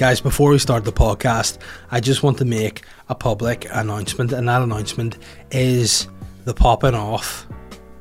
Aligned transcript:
Guys, 0.00 0.18
before 0.18 0.48
we 0.48 0.58
start 0.58 0.86
the 0.86 0.92
podcast, 0.92 1.58
I 1.90 2.00
just 2.00 2.22
want 2.22 2.38
to 2.38 2.46
make 2.46 2.84
a 3.10 3.14
public 3.14 3.66
announcement, 3.70 4.32
and 4.32 4.48
that 4.48 4.62
announcement 4.62 5.18
is 5.50 6.08
the 6.46 6.54
popping 6.54 6.94
off 6.94 7.46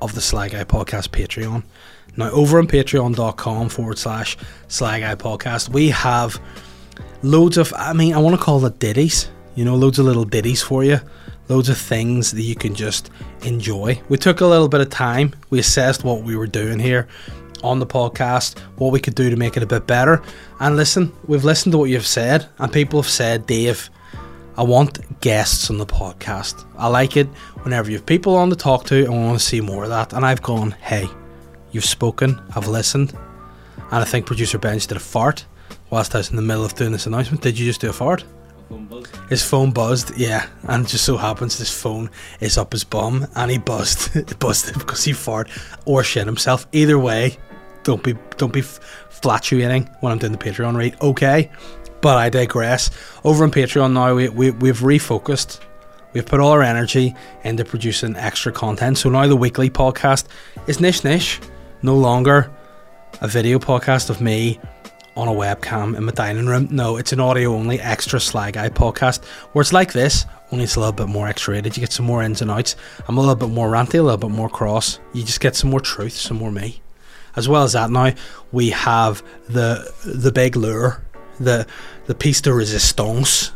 of 0.02 0.16
the 0.16 0.22
Sly 0.22 0.48
Guy 0.48 0.64
Podcast 0.64 1.10
Patreon. 1.10 1.62
Now, 2.16 2.32
over 2.32 2.58
on 2.58 2.68
patreon.com 2.68 3.68
forward 3.68 3.98
slash 3.98 4.38
Sly 4.70 5.02
Guy 5.02 5.16
Podcast, 5.16 5.74
we 5.74 5.90
have 5.90 6.40
loads 7.22 7.58
of, 7.58 7.74
I 7.76 7.92
mean, 7.92 8.14
I 8.14 8.20
want 8.20 8.40
to 8.40 8.42
call 8.42 8.66
it 8.66 8.80
ditties, 8.80 9.30
you 9.56 9.66
know, 9.66 9.76
loads 9.76 10.00
of 10.00 10.06
little 10.06 10.24
ditties 10.24 10.64
for 10.64 10.86
you, 10.86 11.02
loads 11.50 11.68
of 11.68 11.78
things 11.78 12.32
that 12.32 12.44
you 12.44 12.56
can 12.56 12.76
just 12.76 13.10
enjoy. 13.42 14.02
We 14.08 14.16
took 14.16 14.40
a 14.40 14.46
little 14.46 14.70
bit 14.70 14.80
of 14.80 14.90
time, 14.90 15.36
we 15.50 15.60
assessed 15.60 16.06
what 16.06 16.24
we 16.24 16.38
were 16.38 16.48
doing 16.48 16.80
here 16.80 17.10
on 17.64 17.80
the 17.80 17.86
podcast, 17.86 18.58
what 18.78 18.92
we 18.92 19.00
could 19.00 19.16
do 19.16 19.30
to 19.30 19.36
make 19.36 19.58
it 19.58 19.64
a 19.64 19.68
bit 19.68 19.88
better. 19.88 20.22
And 20.60 20.76
listen, 20.76 21.14
we've 21.26 21.44
listened 21.44 21.74
to 21.74 21.78
what 21.78 21.90
you've 21.90 22.08
said, 22.08 22.48
and 22.58 22.72
people 22.72 23.02
have 23.02 23.10
said, 23.10 23.46
Dave, 23.46 23.90
I 24.58 24.64
want 24.64 25.22
guests 25.22 25.70
on 25.70 25.78
the 25.78 25.86
podcast. 25.86 26.66
I 26.78 26.88
like 26.88 27.16
it 27.16 27.28
whenever 27.64 27.90
you 27.90 27.98
have 27.98 28.06
people 28.06 28.36
on 28.36 28.50
to 28.50 28.56
talk 28.56 28.86
to, 28.86 29.06
and 29.06 29.14
I 29.14 29.26
want 29.26 29.40
to 29.40 29.46
see 29.46 29.62
more 29.62 29.84
of 29.84 29.90
that. 29.90 30.14
And 30.14 30.26
I've 30.26 30.42
gone, 30.42 30.72
hey, 30.72 31.08
you've 31.72 31.86
spoken, 31.86 32.42
I've 32.56 32.68
listened, 32.68 33.14
and 33.78 34.02
I 34.02 34.04
think 34.04 34.26
producer 34.26 34.58
Benj 34.58 34.88
did 34.88 34.98
a 34.98 35.00
fart 35.00 35.46
whilst 35.90 36.14
I 36.14 36.20
was 36.20 36.30
in 36.30 36.36
the 36.36 36.42
middle 36.42 36.66
of 36.66 36.76
doing 36.76 36.92
this 36.92 37.06
announcement. 37.06 37.42
Did 37.42 37.58
you 37.58 37.66
just 37.66 37.82
do 37.82 37.90
a 37.90 37.94
fart? 37.94 38.24
His 39.30 39.44
phone 39.44 39.72
buzzed, 39.72 40.16
yeah, 40.18 40.48
and 40.64 40.86
it 40.86 40.90
just 40.90 41.06
so 41.06 41.18
happens 41.18 41.58
his 41.58 41.72
phone 41.72 42.10
is 42.40 42.58
up 42.58 42.72
his 42.72 42.84
bum, 42.84 43.26
and 43.36 43.50
he 43.50 43.58
buzzed, 43.58 44.40
buzzed 44.40 44.74
because 44.78 45.04
he 45.04 45.12
farted 45.12 45.50
or 45.86 46.04
shit 46.04 46.26
himself. 46.26 46.68
Either 46.72 47.00
way, 47.00 47.38
don't 47.90 48.04
be 48.04 48.14
don't 48.38 48.54
be 48.54 48.62
fluctuating 48.62 49.90
when 50.02 50.12
I'm 50.12 50.20
doing 50.20 50.32
the 50.32 50.38
Patreon 50.38 50.78
rate. 50.78 50.94
Okay, 51.02 51.50
but 52.02 52.18
I 52.18 52.30
digress. 52.30 52.92
Over 53.24 53.44
on 53.44 53.52
Patreon 53.52 53.94
now, 53.94 54.14
we, 54.14 54.30
we 54.30 54.52
we've 54.52 54.80
refocused. 54.80 55.60
We've 56.14 56.26
put 56.26 56.40
all 56.40 56.52
our 56.52 56.62
energy 56.62 57.16
into 57.44 57.66
producing 57.66 58.16
extra 58.16 58.52
content. 58.52 59.00
So 59.00 59.10
now 59.10 59.26
the 59.26 59.36
weekly 59.36 59.72
podcast 59.72 60.26
is 60.68 60.80
Nish 60.80 61.04
Nish, 61.04 61.40
no 61.82 61.96
longer 61.96 62.52
a 63.22 63.28
video 63.28 63.58
podcast 63.58 64.12
of 64.12 64.22
me 64.22 64.60
on 65.16 65.28
a 65.28 65.32
webcam 65.32 65.98
in 65.98 66.06
my 66.06 66.12
dining 66.12 66.46
room. 66.46 66.68
No, 66.70 66.98
it's 66.98 67.12
an 67.12 67.20
audio 67.20 67.56
only 67.56 67.80
extra 67.80 68.20
Sly 68.20 68.52
Guy 68.52 68.70
podcast 68.70 69.26
where 69.54 69.62
it's 69.62 69.74
like 69.74 69.94
this, 69.94 70.26
only 70.52 70.66
it's 70.66 70.76
a 70.76 70.80
little 70.80 70.94
bit 70.94 71.08
more 71.08 71.28
X 71.28 71.48
rated. 71.48 71.76
You 71.76 71.82
get 71.82 71.92
some 71.92 72.06
more 72.06 72.22
ins 72.22 72.44
and 72.44 72.52
outs. 72.52 72.76
I'm 73.08 73.18
a 73.18 73.20
little 73.20 73.36
bit 73.36 73.50
more 73.50 73.70
ranty, 73.70 73.98
a 74.00 74.04
little 74.04 74.18
bit 74.18 74.30
more 74.30 74.50
cross. 74.50 75.00
You 75.14 75.24
just 75.24 75.42
get 75.42 75.56
some 75.56 75.72
more 75.72 75.80
truth, 75.80 76.14
some 76.14 76.38
more 76.38 76.52
me. 76.52 76.82
As 77.36 77.48
well 77.48 77.64
as 77.64 77.74
that, 77.74 77.90
now 77.92 78.14
we 78.52 78.70
have 78.72 79.24
the 79.48 79.92
the 80.06 80.32
big 80.32 80.56
lure, 80.56 81.04
the 81.40 81.68
the 82.06 82.16
piece 82.16 82.42
de 82.42 82.54
resistance, 82.54 83.52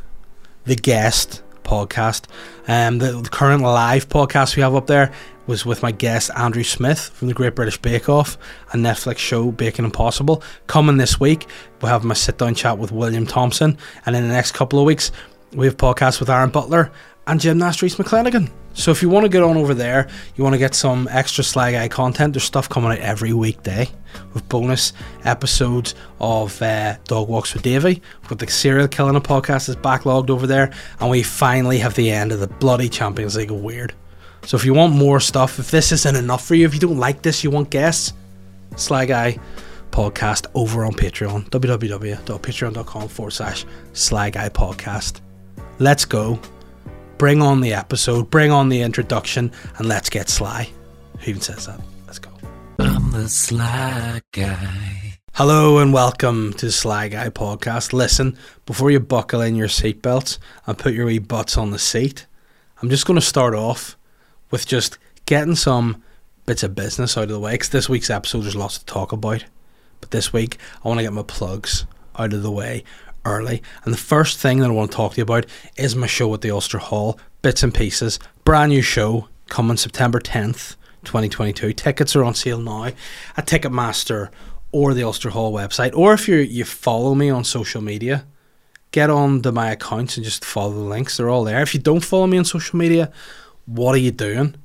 the 0.65 0.75
guest 0.75 1.41
podcast. 1.63 2.25
Um, 2.67 2.99
the, 2.99 3.13
the 3.21 3.29
current 3.29 3.63
live 3.63 4.09
podcast 4.09 4.55
we 4.55 4.61
have 4.61 4.75
up 4.75 4.87
there 4.87 5.11
was 5.47 5.65
with 5.65 5.81
my 5.81 5.91
guest 5.91 6.31
Andrew 6.35 6.63
Smith 6.63 7.09
from 7.09 7.27
the 7.27 7.33
Great 7.33 7.55
British 7.55 7.77
Bake 7.77 8.07
Off 8.07 8.37
and 8.71 8.85
Netflix 8.85 9.17
show 9.17 9.51
Baking 9.51 9.85
Impossible. 9.85 10.43
Coming 10.67 10.97
this 10.97 11.19
week, 11.19 11.47
we'll 11.81 11.91
have 11.91 12.03
my 12.03 12.13
sit 12.13 12.37
down 12.37 12.55
chat 12.55 12.77
with 12.77 12.91
William 12.91 13.25
Thompson, 13.25 13.77
and 14.05 14.15
in 14.15 14.23
the 14.23 14.33
next 14.33 14.53
couple 14.53 14.79
of 14.79 14.85
weeks, 14.85 15.11
we 15.53 15.65
have 15.65 15.77
podcasts 15.77 16.19
with 16.19 16.29
Aaron 16.29 16.49
Butler 16.49 16.91
and 17.27 17.39
Gymnast 17.39 17.81
Rhys 17.81 17.95
McClenaghan. 17.95 18.49
So 18.73 18.91
if 18.91 19.01
you 19.01 19.09
want 19.09 19.23
to 19.23 19.29
get 19.29 19.43
on 19.43 19.55
over 19.55 19.73
there, 19.73 20.09
you 20.35 20.43
want 20.43 20.55
to 20.55 20.59
get 20.59 20.73
some 20.73 21.07
extra 21.11 21.43
Sly 21.43 21.73
Guy 21.73 21.87
content, 21.87 22.33
there's 22.33 22.43
stuff 22.43 22.67
coming 22.67 22.91
out 22.91 22.97
every 22.99 23.31
weekday 23.31 23.87
with 24.33 24.47
bonus 24.49 24.93
episodes 25.23 25.93
of 26.19 26.59
uh, 26.61 26.97
Dog 27.05 27.29
Walks 27.29 27.53
with 27.53 27.63
Davey. 27.63 28.01
We've 28.21 28.29
got 28.29 28.39
the 28.39 28.47
serial 28.47 28.87
killing 28.87 29.15
podcast 29.21 29.67
that's 29.67 29.75
backlogged 29.75 30.29
over 30.29 30.47
there, 30.47 30.73
and 30.99 31.09
we 31.09 31.23
finally 31.23 31.77
have 31.79 31.95
the 31.95 32.09
end 32.09 32.31
of 32.31 32.39
the 32.39 32.47
bloody 32.47 32.89
Champions 32.89 33.35
League 33.35 33.51
of 33.51 33.61
Weird. 33.61 33.93
So 34.45 34.57
if 34.57 34.65
you 34.65 34.73
want 34.73 34.93
more 34.93 35.19
stuff, 35.19 35.59
if 35.59 35.71
this 35.71 35.91
isn't 35.91 36.15
enough 36.15 36.45
for 36.45 36.55
you, 36.55 36.65
if 36.65 36.73
you 36.73 36.79
don't 36.79 36.97
like 36.97 37.21
this, 37.21 37.43
you 37.43 37.51
want 37.51 37.69
guests, 37.69 38.13
Sly 38.75 39.05
Guy 39.05 39.39
podcast 39.91 40.47
over 40.55 40.83
on 40.83 40.93
Patreon, 40.93 41.47
www.patreon.com 41.49 43.07
forward 43.07 43.31
slash 43.31 43.65
Sly 43.93 44.31
Guy 44.31 44.49
podcast. 44.49 45.21
Let's 45.79 46.05
go 46.05 46.39
bring 47.17 47.41
on 47.41 47.61
the 47.61 47.73
episode, 47.73 48.29
bring 48.29 48.51
on 48.51 48.69
the 48.69 48.81
introduction, 48.81 49.51
and 49.77 49.87
let's 49.87 50.09
get 50.09 50.29
sly. 50.29 50.69
Who 51.19 51.29
even 51.31 51.41
says 51.41 51.67
that? 51.67 51.79
Let's 52.05 52.19
go. 52.19 52.31
I'm 52.79 53.11
the 53.11 53.29
sly 53.29 54.21
guy. 54.31 55.19
Hello 55.33 55.79
and 55.79 55.93
welcome 55.93 56.53
to 56.53 56.67
the 56.67 56.71
Sly 56.71 57.07
Guy 57.07 57.29
podcast. 57.29 57.91
Listen, 57.91 58.37
before 58.67 58.91
you 58.91 58.99
buckle 58.99 59.41
in 59.41 59.55
your 59.55 59.67
seatbelts 59.67 60.37
and 60.67 60.77
put 60.77 60.93
your 60.93 61.07
wee 61.07 61.17
butts 61.17 61.57
on 61.57 61.71
the 61.71 61.79
seat, 61.79 62.27
I'm 62.81 62.89
just 62.89 63.07
going 63.07 63.19
to 63.19 63.25
start 63.25 63.55
off 63.55 63.97
with 64.51 64.67
just 64.67 64.99
getting 65.25 65.55
some 65.55 66.03
bits 66.45 66.61
of 66.61 66.75
business 66.75 67.17
out 67.17 67.23
of 67.23 67.29
the 67.29 67.39
way. 67.39 67.53
Because 67.53 67.69
this 67.69 67.89
week's 67.89 68.11
episode, 68.11 68.41
there's 68.41 68.55
lots 68.55 68.77
to 68.77 68.85
talk 68.85 69.11
about. 69.11 69.43
But 70.01 70.11
this 70.11 70.31
week, 70.31 70.57
I 70.83 70.87
want 70.87 70.99
to 70.99 71.03
get 71.03 71.13
my 71.13 71.23
plugs 71.23 71.87
out 72.15 72.33
of 72.33 72.43
the 72.43 72.51
way 72.51 72.83
early. 73.25 73.61
And 73.83 73.93
the 73.93 73.97
first 73.97 74.39
thing 74.39 74.59
that 74.59 74.69
I 74.69 74.73
want 74.73 74.91
to 74.91 74.97
talk 74.97 75.13
to 75.13 75.17
you 75.17 75.23
about 75.23 75.45
is 75.77 75.95
my 75.95 76.07
show 76.07 76.33
at 76.33 76.41
the 76.41 76.51
Ulster 76.51 76.77
Hall, 76.77 77.19
Bits 77.41 77.63
and 77.63 77.73
Pieces. 77.73 78.19
Brand 78.43 78.71
new 78.71 78.81
show 78.81 79.27
coming 79.49 79.77
September 79.77 80.19
10th, 80.19 80.75
2022. 81.05 81.73
Tickets 81.73 82.15
are 82.15 82.23
on 82.23 82.35
sale 82.35 82.59
now 82.59 82.85
at 82.85 83.47
Ticketmaster 83.47 84.29
or 84.71 84.93
the 84.93 85.03
Ulster 85.03 85.29
Hall 85.29 85.53
website. 85.53 85.95
Or 85.95 86.13
if 86.13 86.27
you 86.27 86.37
you 86.37 86.65
follow 86.65 87.15
me 87.15 87.29
on 87.29 87.43
social 87.43 87.81
media, 87.81 88.25
get 88.91 89.09
on 89.09 89.41
to 89.43 89.51
my 89.51 89.71
accounts 89.71 90.17
and 90.17 90.25
just 90.25 90.43
follow 90.43 90.73
the 90.73 90.79
links. 90.79 91.17
They're 91.17 91.29
all 91.29 91.43
there. 91.43 91.61
If 91.61 91.73
you 91.73 91.79
don't 91.79 92.03
follow 92.03 92.27
me 92.27 92.37
on 92.37 92.45
social 92.45 92.77
media, 92.77 93.11
what 93.65 93.93
are 93.95 93.99
you 93.99 94.11
doing? 94.11 94.55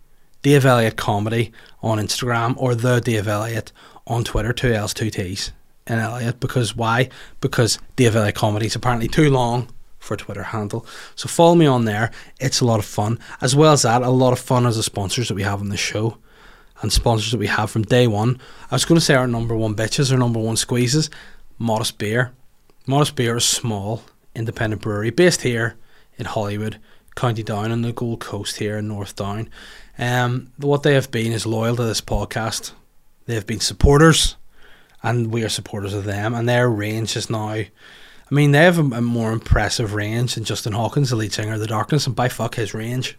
Dave 0.42 0.64
Elliott 0.64 0.96
Comedy 0.96 1.52
on 1.82 1.98
Instagram 1.98 2.54
or 2.56 2.74
the 2.74 3.00
Dave 3.00 3.28
Elliott 3.28 3.72
on 4.06 4.24
Twitter, 4.24 4.52
two 4.52 4.72
L's, 4.72 4.94
two 4.94 5.10
T's 5.10 5.52
in 5.88 5.98
Elliott 5.98 6.40
because 6.40 6.76
why? 6.76 7.08
Because 7.40 7.78
Dave 7.96 8.14
Elliott 8.14 8.34
Comedy 8.34 8.66
is 8.66 8.76
apparently 8.76 9.08
too 9.08 9.30
long 9.30 9.68
for 9.98 10.16
Twitter 10.16 10.42
handle. 10.42 10.86
So 11.16 11.28
follow 11.28 11.54
me 11.54 11.66
on 11.66 11.84
there. 11.84 12.10
It's 12.40 12.60
a 12.60 12.64
lot 12.64 12.78
of 12.78 12.84
fun. 12.84 13.18
As 13.40 13.56
well 13.56 13.72
as 13.72 13.82
that, 13.82 14.02
a 14.02 14.10
lot 14.10 14.32
of 14.32 14.38
fun 14.38 14.66
as 14.66 14.76
the 14.76 14.82
sponsors 14.82 15.28
that 15.28 15.34
we 15.34 15.42
have 15.42 15.60
on 15.60 15.68
the 15.68 15.76
show 15.76 16.18
and 16.80 16.92
sponsors 16.92 17.32
that 17.32 17.38
we 17.38 17.48
have 17.48 17.70
from 17.70 17.82
day 17.82 18.06
one. 18.06 18.40
I 18.70 18.74
was 18.74 18.84
going 18.84 18.98
to 18.98 19.04
say 19.04 19.14
our 19.14 19.26
number 19.26 19.56
one 19.56 19.74
bitches, 19.74 20.12
our 20.12 20.18
number 20.18 20.38
one 20.38 20.56
squeezes, 20.56 21.10
Modest 21.58 21.98
Beer. 21.98 22.32
Modest 22.86 23.16
Beer 23.16 23.36
is 23.36 23.44
small, 23.44 24.02
independent 24.34 24.82
brewery 24.82 25.10
based 25.10 25.42
here 25.42 25.76
in 26.16 26.26
Holywood, 26.26 26.78
County 27.16 27.42
Down 27.42 27.72
on 27.72 27.82
the 27.82 27.92
Gold 27.92 28.20
Coast 28.20 28.58
here 28.58 28.78
in 28.78 28.88
North 28.88 29.16
Down. 29.16 29.50
Um, 29.98 30.52
what 30.56 30.84
they 30.84 30.94
have 30.94 31.10
been 31.10 31.32
is 31.32 31.44
loyal 31.44 31.76
to 31.76 31.82
this 31.82 32.00
podcast. 32.00 32.72
They 33.26 33.34
have 33.34 33.46
been 33.46 33.60
supporters 33.60 34.36
and 35.02 35.32
we 35.32 35.42
are 35.44 35.48
supporters 35.48 35.94
of 35.94 36.04
them. 36.04 36.34
And 36.34 36.46
their 36.48 36.68
range 36.68 37.16
is 37.16 37.30
now, 37.30 37.48
I 37.50 37.70
mean, 38.30 38.52
they 38.52 38.64
have 38.64 38.78
a, 38.78 38.84
a, 38.96 39.00
more 39.00 39.32
impressive 39.32 39.94
range 39.94 40.34
than 40.34 40.44
Justin 40.44 40.74
Hawkins, 40.74 41.08
the 41.10 41.16
lead 41.16 41.32
singer 41.32 41.54
of 41.54 41.60
The 41.60 41.66
Darkness, 41.66 42.06
and 42.06 42.16
by 42.16 42.28
fuck, 42.28 42.56
his 42.56 42.74
range 42.74 43.16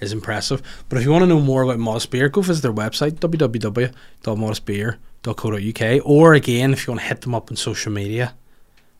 is 0.00 0.12
impressive. 0.12 0.62
But 0.88 0.98
if 0.98 1.04
you 1.04 1.10
want 1.10 1.22
to 1.22 1.26
know 1.26 1.40
more 1.40 1.62
about 1.62 1.78
Modest 1.78 2.10
Beer, 2.10 2.28
go 2.28 2.40
visit 2.40 2.62
their 2.62 2.72
website, 2.72 3.20
www.modestbeer.co.uk, 3.20 6.06
or 6.06 6.34
again, 6.34 6.72
if 6.72 6.86
you 6.86 6.92
want 6.92 7.00
to 7.00 7.06
hit 7.06 7.22
them 7.22 7.34
up 7.34 7.50
on 7.50 7.56
social 7.56 7.90
media. 7.92 8.34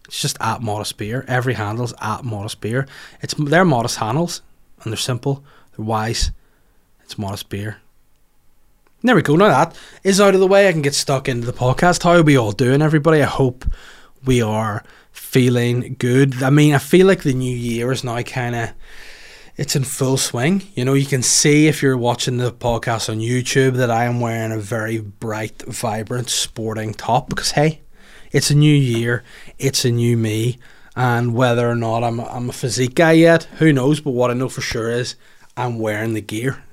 It's 0.06 0.20
just 0.22 0.38
at 0.40 0.62
Modest 0.62 0.96
Beer. 0.96 1.24
Every 1.28 1.54
handle 1.54 1.84
is 1.84 1.92
at 2.00 2.24
Modest 2.24 2.62
Beer. 2.62 2.88
It's 3.20 3.34
they're 3.34 3.64
modest 3.64 3.98
handles, 3.98 4.42
and 4.82 4.92
they're 4.92 4.96
simple, 4.96 5.44
they're 5.76 5.84
wise. 5.84 6.30
It's 7.04 7.18
Modest 7.18 7.50
Beer. 7.50 7.82
There 9.00 9.14
we 9.14 9.22
go. 9.22 9.36
Now 9.36 9.46
that 9.46 9.78
is 10.02 10.20
out 10.20 10.34
of 10.34 10.40
the 10.40 10.46
way, 10.48 10.68
I 10.68 10.72
can 10.72 10.82
get 10.82 10.92
stuck 10.92 11.28
into 11.28 11.46
the 11.46 11.52
podcast. 11.52 12.02
How 12.02 12.16
are 12.16 12.22
we 12.24 12.36
all 12.36 12.50
doing, 12.50 12.82
everybody? 12.82 13.22
I 13.22 13.26
hope 13.26 13.64
we 14.24 14.42
are 14.42 14.82
feeling 15.12 15.94
good. 16.00 16.42
I 16.42 16.50
mean, 16.50 16.74
I 16.74 16.78
feel 16.78 17.06
like 17.06 17.22
the 17.22 17.32
new 17.32 17.56
year 17.56 17.92
is 17.92 18.02
now 18.02 18.20
kind 18.22 18.56
of 18.56 18.70
it's 19.56 19.76
in 19.76 19.84
full 19.84 20.16
swing. 20.16 20.64
You 20.74 20.84
know, 20.84 20.94
you 20.94 21.06
can 21.06 21.22
see 21.22 21.68
if 21.68 21.80
you're 21.80 21.96
watching 21.96 22.38
the 22.38 22.50
podcast 22.50 23.08
on 23.08 23.20
YouTube 23.20 23.76
that 23.76 23.88
I 23.88 24.02
am 24.02 24.18
wearing 24.18 24.50
a 24.50 24.58
very 24.58 24.98
bright, 24.98 25.62
vibrant, 25.62 26.28
sporting 26.28 26.92
top 26.92 27.28
because 27.28 27.52
hey, 27.52 27.82
it's 28.32 28.50
a 28.50 28.56
new 28.56 28.74
year, 28.74 29.22
it's 29.60 29.84
a 29.84 29.92
new 29.92 30.16
me, 30.16 30.58
and 30.96 31.36
whether 31.36 31.70
or 31.70 31.76
not 31.76 32.02
I'm 32.02 32.18
I'm 32.18 32.50
a 32.50 32.52
physique 32.52 32.96
guy 32.96 33.12
yet, 33.12 33.44
who 33.58 33.72
knows? 33.72 34.00
But 34.00 34.10
what 34.10 34.32
I 34.32 34.34
know 34.34 34.48
for 34.48 34.60
sure 34.60 34.90
is 34.90 35.14
I'm 35.56 35.78
wearing 35.78 36.14
the 36.14 36.20
gear. 36.20 36.64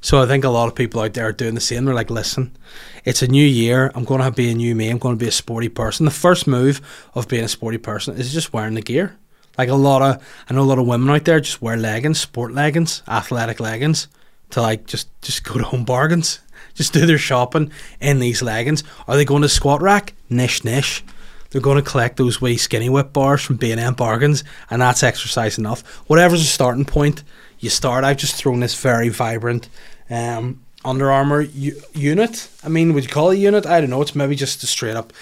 So 0.00 0.22
I 0.22 0.26
think 0.26 0.44
a 0.44 0.48
lot 0.48 0.68
of 0.68 0.74
people 0.74 1.00
out 1.00 1.14
there 1.14 1.26
are 1.26 1.32
doing 1.32 1.54
the 1.54 1.60
same. 1.60 1.84
They're 1.84 1.94
like, 1.94 2.10
listen, 2.10 2.56
it's 3.04 3.22
a 3.22 3.28
new 3.28 3.44
year. 3.44 3.90
I'm 3.94 4.04
going 4.04 4.20
to 4.20 4.30
be 4.30 4.50
a 4.50 4.54
new 4.54 4.74
me. 4.74 4.90
I'm 4.90 4.98
going 4.98 5.16
to 5.16 5.22
be 5.22 5.28
a 5.28 5.32
sporty 5.32 5.68
person. 5.68 6.04
The 6.04 6.10
first 6.12 6.46
move 6.46 6.80
of 7.14 7.28
being 7.28 7.44
a 7.44 7.48
sporty 7.48 7.78
person 7.78 8.16
is 8.16 8.32
just 8.32 8.52
wearing 8.52 8.74
the 8.74 8.82
gear. 8.82 9.16
Like 9.56 9.68
a 9.68 9.74
lot 9.74 10.02
of, 10.02 10.44
I 10.48 10.54
know 10.54 10.62
a 10.62 10.62
lot 10.62 10.78
of 10.78 10.86
women 10.86 11.10
out 11.10 11.24
there 11.24 11.40
just 11.40 11.60
wear 11.60 11.76
leggings, 11.76 12.20
sport 12.20 12.52
leggings, 12.52 13.02
athletic 13.08 13.58
leggings, 13.58 14.06
to 14.50 14.62
like 14.62 14.86
just 14.86 15.08
just 15.20 15.44
go 15.44 15.58
to 15.58 15.64
home 15.64 15.84
bargains, 15.84 16.40
just 16.74 16.92
do 16.92 17.04
their 17.06 17.18
shopping 17.18 17.72
in 18.00 18.20
these 18.20 18.40
leggings. 18.40 18.84
Are 19.08 19.16
they 19.16 19.24
going 19.24 19.42
to 19.42 19.48
squat 19.48 19.82
rack? 19.82 20.14
Nish 20.30 20.64
nish. 20.64 21.02
they're 21.50 21.60
going 21.60 21.82
to 21.82 21.90
collect 21.90 22.16
those 22.18 22.40
wee 22.40 22.56
skinny 22.56 22.88
whip 22.88 23.12
bars 23.12 23.42
from 23.42 23.56
B&M 23.56 23.94
Bargains, 23.94 24.44
and 24.70 24.82
that's 24.82 25.02
exercise 25.02 25.58
enough. 25.58 25.82
Whatever's 26.08 26.42
a 26.42 26.44
starting 26.44 26.84
point, 26.84 27.24
you 27.60 27.70
start. 27.70 28.04
I've 28.04 28.16
just 28.16 28.36
thrown 28.36 28.60
this 28.60 28.74
very 28.80 29.08
vibrant 29.08 29.68
um, 30.10 30.62
Under 30.84 31.10
Armour 31.10 31.42
u- 31.42 31.80
unit. 31.94 32.48
I 32.64 32.68
mean, 32.68 32.94
would 32.94 33.04
you 33.04 33.10
call 33.10 33.30
it 33.30 33.34
a 33.36 33.38
unit? 33.38 33.66
I 33.66 33.80
don't 33.80 33.90
know. 33.90 34.02
It's 34.02 34.14
maybe 34.14 34.36
just 34.36 34.62
a 34.62 34.66
straight 34.66 34.96
up. 34.96 35.12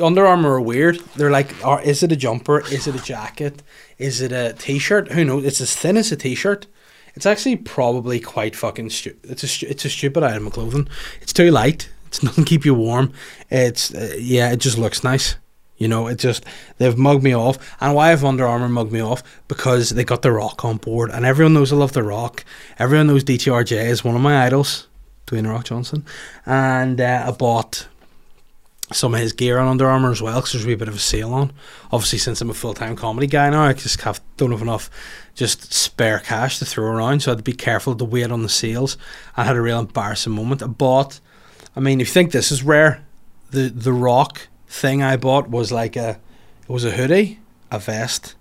Under 0.00 0.26
Armour 0.26 0.54
are 0.56 0.60
weird. 0.60 0.96
They're 1.16 1.30
like, 1.30 1.64
are, 1.64 1.80
is 1.82 2.02
it 2.02 2.12
a 2.12 2.16
jumper? 2.16 2.60
Is 2.60 2.86
it 2.86 2.94
a 2.94 3.02
jacket? 3.02 3.62
Is 3.98 4.20
it 4.20 4.30
a 4.32 4.52
t-shirt? 4.52 5.12
Who 5.12 5.24
knows? 5.24 5.44
It's 5.44 5.60
as 5.60 5.74
thin 5.74 5.96
as 5.96 6.12
a 6.12 6.16
t-shirt. 6.16 6.66
It's 7.14 7.24
actually 7.24 7.56
probably 7.56 8.20
quite 8.20 8.54
fucking 8.54 8.90
stupid. 8.90 9.30
It's 9.30 9.42
a 9.42 9.48
stu- 9.48 9.66
it's 9.70 9.86
a 9.86 9.90
stupid 9.90 10.22
item 10.22 10.46
of 10.48 10.52
clothing. 10.52 10.86
It's 11.22 11.32
too 11.32 11.50
light. 11.50 11.88
It 12.12 12.20
doesn't 12.22 12.44
keep 12.44 12.66
you 12.66 12.74
warm. 12.74 13.12
It's 13.48 13.94
uh, 13.94 14.14
yeah, 14.18 14.52
it 14.52 14.58
just 14.58 14.76
looks 14.76 15.02
nice. 15.02 15.36
You 15.78 15.88
know, 15.88 16.06
it 16.06 16.18
just 16.18 16.44
they've 16.78 16.96
mugged 16.96 17.22
me 17.22 17.34
off. 17.34 17.58
And 17.80 17.94
why 17.94 18.08
have 18.10 18.24
Under 18.24 18.46
Armour 18.46 18.68
mugged 18.68 18.92
me 18.92 19.00
off? 19.00 19.22
Because 19.48 19.90
they 19.90 20.04
got 20.04 20.22
the 20.22 20.32
Rock 20.32 20.64
on 20.64 20.78
board, 20.78 21.10
and 21.10 21.24
everyone 21.24 21.54
knows 21.54 21.72
I 21.72 21.76
love 21.76 21.92
the 21.92 22.02
Rock. 22.02 22.44
Everyone 22.78 23.08
knows 23.08 23.24
DTRJ 23.24 23.84
is 23.86 24.04
one 24.04 24.14
of 24.14 24.22
my 24.22 24.46
idols, 24.46 24.86
Dwayne 25.26 25.48
Rock 25.48 25.64
Johnson, 25.66 26.04
and 26.46 27.00
uh, 27.00 27.24
I 27.26 27.30
bought 27.32 27.88
some 28.92 29.14
of 29.14 29.20
his 29.20 29.32
gear 29.32 29.58
on 29.58 29.66
Under 29.66 29.88
Armour 29.88 30.12
as 30.12 30.22
well 30.22 30.36
because 30.36 30.52
there's 30.52 30.64
a 30.64 30.68
wee 30.68 30.76
bit 30.76 30.88
of 30.88 30.94
a 30.94 31.00
sale 31.00 31.34
on. 31.34 31.52
Obviously, 31.90 32.18
since 32.18 32.40
I'm 32.40 32.50
a 32.50 32.54
full 32.54 32.74
time 32.74 32.96
comedy 32.96 33.26
guy 33.26 33.50
now, 33.50 33.64
I 33.64 33.72
just 33.72 34.00
have 34.02 34.20
don't 34.36 34.52
have 34.52 34.62
enough 34.62 34.88
just 35.34 35.72
spare 35.72 36.20
cash 36.20 36.58
to 36.58 36.64
throw 36.64 36.86
around, 36.86 37.20
so 37.20 37.30
I 37.30 37.32
had 37.32 37.38
to 37.38 37.44
be 37.44 37.52
careful 37.52 37.94
to 37.94 38.04
wait 38.04 38.30
on 38.30 38.42
the 38.42 38.48
sales. 38.48 38.96
I 39.36 39.44
had 39.44 39.56
a 39.56 39.60
real 39.60 39.80
embarrassing 39.80 40.32
moment. 40.32 40.62
I 40.62 40.66
bought, 40.66 41.20
I 41.74 41.80
mean, 41.80 42.00
if 42.00 42.08
you 42.08 42.12
think 42.12 42.32
this 42.32 42.50
is 42.50 42.62
rare, 42.62 43.04
the 43.50 43.68
the 43.68 43.92
Rock 43.92 44.48
thing 44.68 45.02
I 45.02 45.16
bought 45.16 45.48
was 45.48 45.72
like 45.72 45.96
a, 45.96 46.20
it 46.62 46.68
was 46.68 46.84
a 46.84 46.92
hoodie, 46.92 47.40
a 47.70 47.78
vest, 47.78 48.34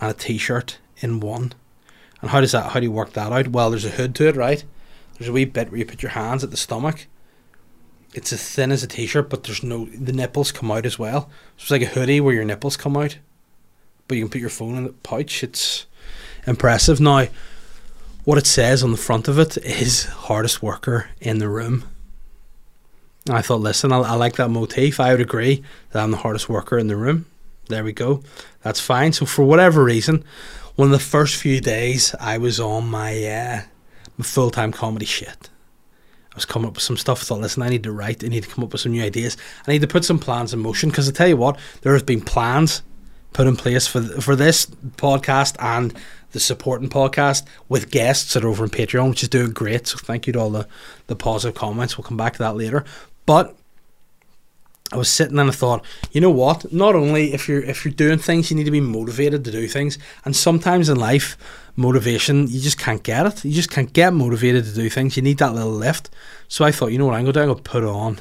and 0.00 0.10
a 0.10 0.14
t-shirt 0.14 0.78
in 0.98 1.20
one. 1.20 1.52
And 2.20 2.30
how 2.30 2.40
does 2.40 2.52
that? 2.52 2.72
How 2.72 2.80
do 2.80 2.86
you 2.86 2.92
work 2.92 3.12
that 3.12 3.32
out? 3.32 3.48
Well, 3.48 3.70
there's 3.70 3.84
a 3.84 3.90
hood 3.90 4.14
to 4.16 4.28
it, 4.28 4.36
right? 4.36 4.64
There's 5.18 5.28
a 5.28 5.32
wee 5.32 5.44
bit 5.44 5.70
where 5.70 5.78
you 5.78 5.86
put 5.86 6.02
your 6.02 6.12
hands 6.12 6.44
at 6.44 6.50
the 6.50 6.56
stomach. 6.56 7.06
It's 8.14 8.32
as 8.32 8.42
thin 8.42 8.72
as 8.72 8.82
a 8.82 8.86
t-shirt, 8.86 9.28
but 9.28 9.44
there's 9.44 9.62
no 9.62 9.86
the 9.86 10.12
nipples 10.12 10.52
come 10.52 10.70
out 10.70 10.86
as 10.86 10.98
well. 10.98 11.28
So 11.56 11.62
it's 11.62 11.70
like 11.70 11.82
a 11.82 11.86
hoodie 11.86 12.20
where 12.20 12.34
your 12.34 12.44
nipples 12.44 12.76
come 12.76 12.96
out, 12.96 13.18
but 14.08 14.16
you 14.16 14.24
can 14.24 14.30
put 14.30 14.40
your 14.40 14.50
phone 14.50 14.76
in 14.76 14.84
the 14.84 14.92
pouch. 14.92 15.42
It's 15.42 15.86
impressive. 16.46 17.00
Now, 17.00 17.28
what 18.24 18.38
it 18.38 18.46
says 18.46 18.82
on 18.82 18.92
the 18.92 18.96
front 18.96 19.28
of 19.28 19.38
it 19.38 19.56
is 19.58 20.04
hardest 20.06 20.62
worker 20.62 21.10
in 21.20 21.38
the 21.38 21.48
room. 21.48 21.84
I 23.28 23.42
thought, 23.42 23.60
listen, 23.60 23.92
I, 23.92 23.98
I 23.98 24.14
like 24.14 24.36
that 24.36 24.50
motif. 24.50 25.00
I 25.00 25.12
would 25.12 25.20
agree 25.20 25.62
that 25.90 26.02
I'm 26.02 26.10
the 26.10 26.16
hardest 26.18 26.48
worker 26.48 26.78
in 26.78 26.86
the 26.86 26.96
room. 26.96 27.26
There 27.68 27.82
we 27.82 27.92
go. 27.92 28.22
That's 28.62 28.80
fine. 28.80 29.12
So 29.12 29.26
for 29.26 29.44
whatever 29.44 29.82
reason, 29.82 30.24
one 30.76 30.86
of 30.86 30.92
the 30.92 30.98
first 30.98 31.36
few 31.36 31.60
days 31.60 32.14
I 32.20 32.38
was 32.38 32.60
on 32.60 32.88
my 32.88 33.24
uh, 33.24 33.62
my 34.16 34.24
full 34.24 34.50
time 34.50 34.72
comedy 34.72 35.06
shit. 35.06 35.50
I 36.32 36.36
was 36.36 36.44
coming 36.44 36.68
up 36.68 36.74
with 36.74 36.82
some 36.82 36.96
stuff. 36.96 37.22
I 37.22 37.24
thought, 37.24 37.40
listen, 37.40 37.62
I 37.62 37.70
need 37.70 37.82
to 37.84 37.92
write. 37.92 38.22
I 38.22 38.28
need 38.28 38.44
to 38.44 38.48
come 38.48 38.62
up 38.62 38.72
with 38.72 38.82
some 38.82 38.92
new 38.92 39.02
ideas. 39.02 39.36
I 39.66 39.72
need 39.72 39.80
to 39.80 39.88
put 39.88 40.04
some 40.04 40.18
plans 40.18 40.52
in 40.52 40.60
motion 40.60 40.90
because 40.90 41.08
I 41.08 41.12
tell 41.12 41.28
you 41.28 41.36
what, 41.36 41.58
there 41.80 41.94
have 41.94 42.06
been 42.06 42.20
plans 42.20 42.82
put 43.32 43.46
in 43.46 43.56
place 43.56 43.86
for 43.86 44.02
for 44.02 44.36
this 44.36 44.66
podcast 44.96 45.56
and 45.58 45.94
the 46.32 46.40
supporting 46.40 46.88
podcast 46.88 47.44
with 47.68 47.90
guests 47.90 48.34
that 48.34 48.44
are 48.44 48.48
over 48.48 48.62
on 48.62 48.70
Patreon, 48.70 49.08
which 49.08 49.22
is 49.22 49.28
doing 49.28 49.50
great. 49.50 49.86
So 49.86 49.96
thank 49.98 50.26
you 50.26 50.32
to 50.34 50.38
all 50.38 50.50
the, 50.50 50.68
the 51.06 51.16
positive 51.16 51.56
comments. 51.56 51.96
We'll 51.96 52.06
come 52.06 52.16
back 52.16 52.34
to 52.34 52.38
that 52.40 52.56
later. 52.56 52.84
But 53.26 53.56
I 54.92 54.96
was 54.96 55.10
sitting 55.10 55.38
and 55.38 55.50
I 55.50 55.52
thought, 55.52 55.84
you 56.12 56.20
know 56.20 56.30
what? 56.30 56.72
Not 56.72 56.94
only 56.94 57.34
if 57.34 57.48
you're 57.48 57.62
if 57.62 57.84
you're 57.84 57.92
doing 57.92 58.18
things, 58.18 58.50
you 58.50 58.56
need 58.56 58.64
to 58.64 58.70
be 58.70 58.80
motivated 58.80 59.44
to 59.44 59.50
do 59.50 59.66
things. 59.66 59.98
And 60.24 60.34
sometimes 60.34 60.88
in 60.88 60.96
life, 60.96 61.36
motivation 61.74 62.46
you 62.46 62.60
just 62.60 62.78
can't 62.78 63.02
get 63.02 63.26
it. 63.26 63.44
You 63.44 63.52
just 63.52 63.70
can't 63.70 63.92
get 63.92 64.14
motivated 64.14 64.64
to 64.64 64.72
do 64.72 64.88
things. 64.88 65.16
You 65.16 65.22
need 65.22 65.38
that 65.38 65.54
little 65.54 65.72
lift. 65.72 66.08
So 66.46 66.64
I 66.64 66.70
thought, 66.70 66.92
you 66.92 66.98
know 66.98 67.06
what 67.06 67.14
I'm 67.14 67.24
gonna 67.24 67.32
do? 67.32 67.40
I'm 67.40 67.48
gonna 67.48 67.62
put 67.62 67.82
on 67.82 68.20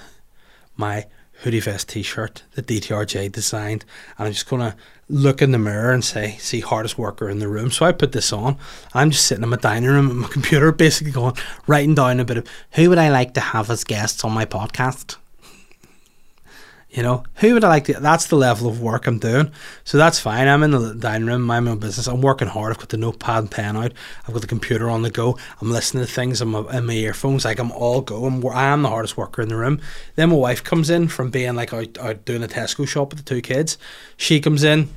my 0.76 1.06
hoodie 1.40 1.60
vest 1.60 1.90
t-shirt 1.90 2.44
that 2.54 2.68
DTRJ 2.68 3.32
designed, 3.32 3.86
and 4.18 4.28
I'm 4.28 4.34
just 4.34 4.50
gonna 4.50 4.76
look 5.10 5.42
in 5.42 5.52
the 5.52 5.58
mirror 5.60 5.92
and 5.92 6.04
say, 6.04 6.38
"See, 6.40 6.60
hardest 6.60 6.98
worker 6.98 7.30
in 7.30 7.40
the 7.40 7.48
room." 7.48 7.72
So 7.72 7.86
I 7.86 7.92
put 7.92 8.12
this 8.12 8.34
on. 8.34 8.58
I'm 8.94 9.12
just 9.12 9.28
sitting 9.28 9.44
in 9.44 9.50
my 9.50 9.58
dining 9.58 9.90
room 9.90 10.10
at 10.10 10.16
my 10.16 10.28
computer, 10.32 10.72
basically 10.72 11.12
going 11.12 11.36
writing 11.68 11.96
down 11.96 12.20
a 12.20 12.26
bit 12.26 12.38
of 12.38 12.48
who 12.72 12.90
would 12.90 12.98
I 12.98 13.10
like 13.10 13.34
to 13.36 13.42
have 13.42 13.70
as 13.70 13.84
guests 13.84 14.24
on 14.24 14.32
my 14.32 14.46
podcast. 14.46 15.18
You 16.96 17.04
know, 17.04 17.24
who 17.36 17.54
would 17.54 17.66
I 17.66 17.68
like 17.68 17.84
to? 17.86 18.00
That's 18.00 18.28
the 18.28 18.38
level 18.38 18.70
of 18.70 18.80
work 18.80 19.06
I'm 19.06 19.20
doing. 19.20 19.52
So 19.84 19.98
that's 19.98 20.18
fine. 20.18 20.48
I'm 20.48 20.64
in 20.64 20.72
the 20.72 20.96
dining 20.96 21.28
room, 21.28 21.42
my 21.42 21.58
own 21.58 21.78
business. 21.78 22.08
I'm 22.08 22.22
working 22.22 22.48
hard. 22.48 22.72
I've 22.72 22.80
got 22.80 22.88
the 22.88 22.96
notepad 22.96 23.40
and 23.40 23.52
pen 23.52 23.76
out. 23.76 23.92
I've 24.26 24.34
got 24.34 24.40
the 24.40 24.48
computer 24.48 24.90
on 24.90 25.02
the 25.02 25.12
go. 25.12 25.38
I'm 25.60 25.70
listening 25.70 26.06
to 26.06 26.12
things 26.12 26.42
in 26.42 26.48
my, 26.48 26.62
in 26.72 26.86
my 26.86 26.94
earphones. 26.94 27.44
Like 27.44 27.60
I'm 27.60 27.74
all 27.74 28.00
go. 28.00 28.24
I'm, 28.24 28.48
I 28.48 28.68
am 28.68 28.82
the 28.82 28.88
hardest 28.88 29.18
worker 29.18 29.42
in 29.42 29.50
the 29.50 29.58
room. 29.58 29.82
Then 30.16 30.30
my 30.30 30.38
wife 30.38 30.64
comes 30.64 30.90
in 30.90 31.10
from 31.10 31.32
being 31.32 31.54
like 31.56 31.74
out, 31.74 31.98
out 31.98 32.24
doing 32.24 32.44
a 32.44 32.48
Tesco 32.48 32.88
shop 32.88 33.10
with 33.10 33.18
the 33.18 33.26
two 33.26 33.42
kids. 33.42 33.78
She 34.16 34.40
comes 34.40 34.64
in, 34.64 34.88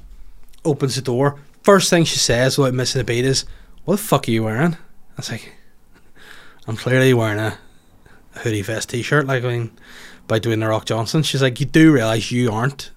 opens 0.65 0.95
the 0.95 1.03
door. 1.03 1.41
First 1.65 1.91
thing 1.91 2.05
she 2.05 2.21
says 2.21 2.57
without 2.57 2.75
missing 2.75 3.01
a 3.01 3.05
beat 3.05 3.25
is, 3.25 3.45
What 3.85 3.97
the 3.97 4.03
fuck 4.05 4.29
are 4.29 4.31
you 4.31 4.45
wearing? 4.45 4.75
I 4.75 5.17
was 5.17 5.33
like, 5.33 5.53
I'm 6.69 6.77
clearly 6.77 7.13
wearing 7.13 7.41
a 7.41 7.59
hoodie 8.35 8.63
vest 8.63 8.91
t 8.91 9.03
shirt. 9.03 9.27
Like, 9.27 9.43
I 9.43 9.49
mean, 9.49 9.73
by 10.29 10.39
Dwayne 10.39 10.61
the 10.61 10.69
Rock 10.69 10.85
Johnson. 10.85 11.23
She's 11.25 11.43
like, 11.43 11.59
you 11.59 11.67
do 11.67 11.93
realize 11.93 12.31
you 12.31 12.53
aren't 12.53 12.91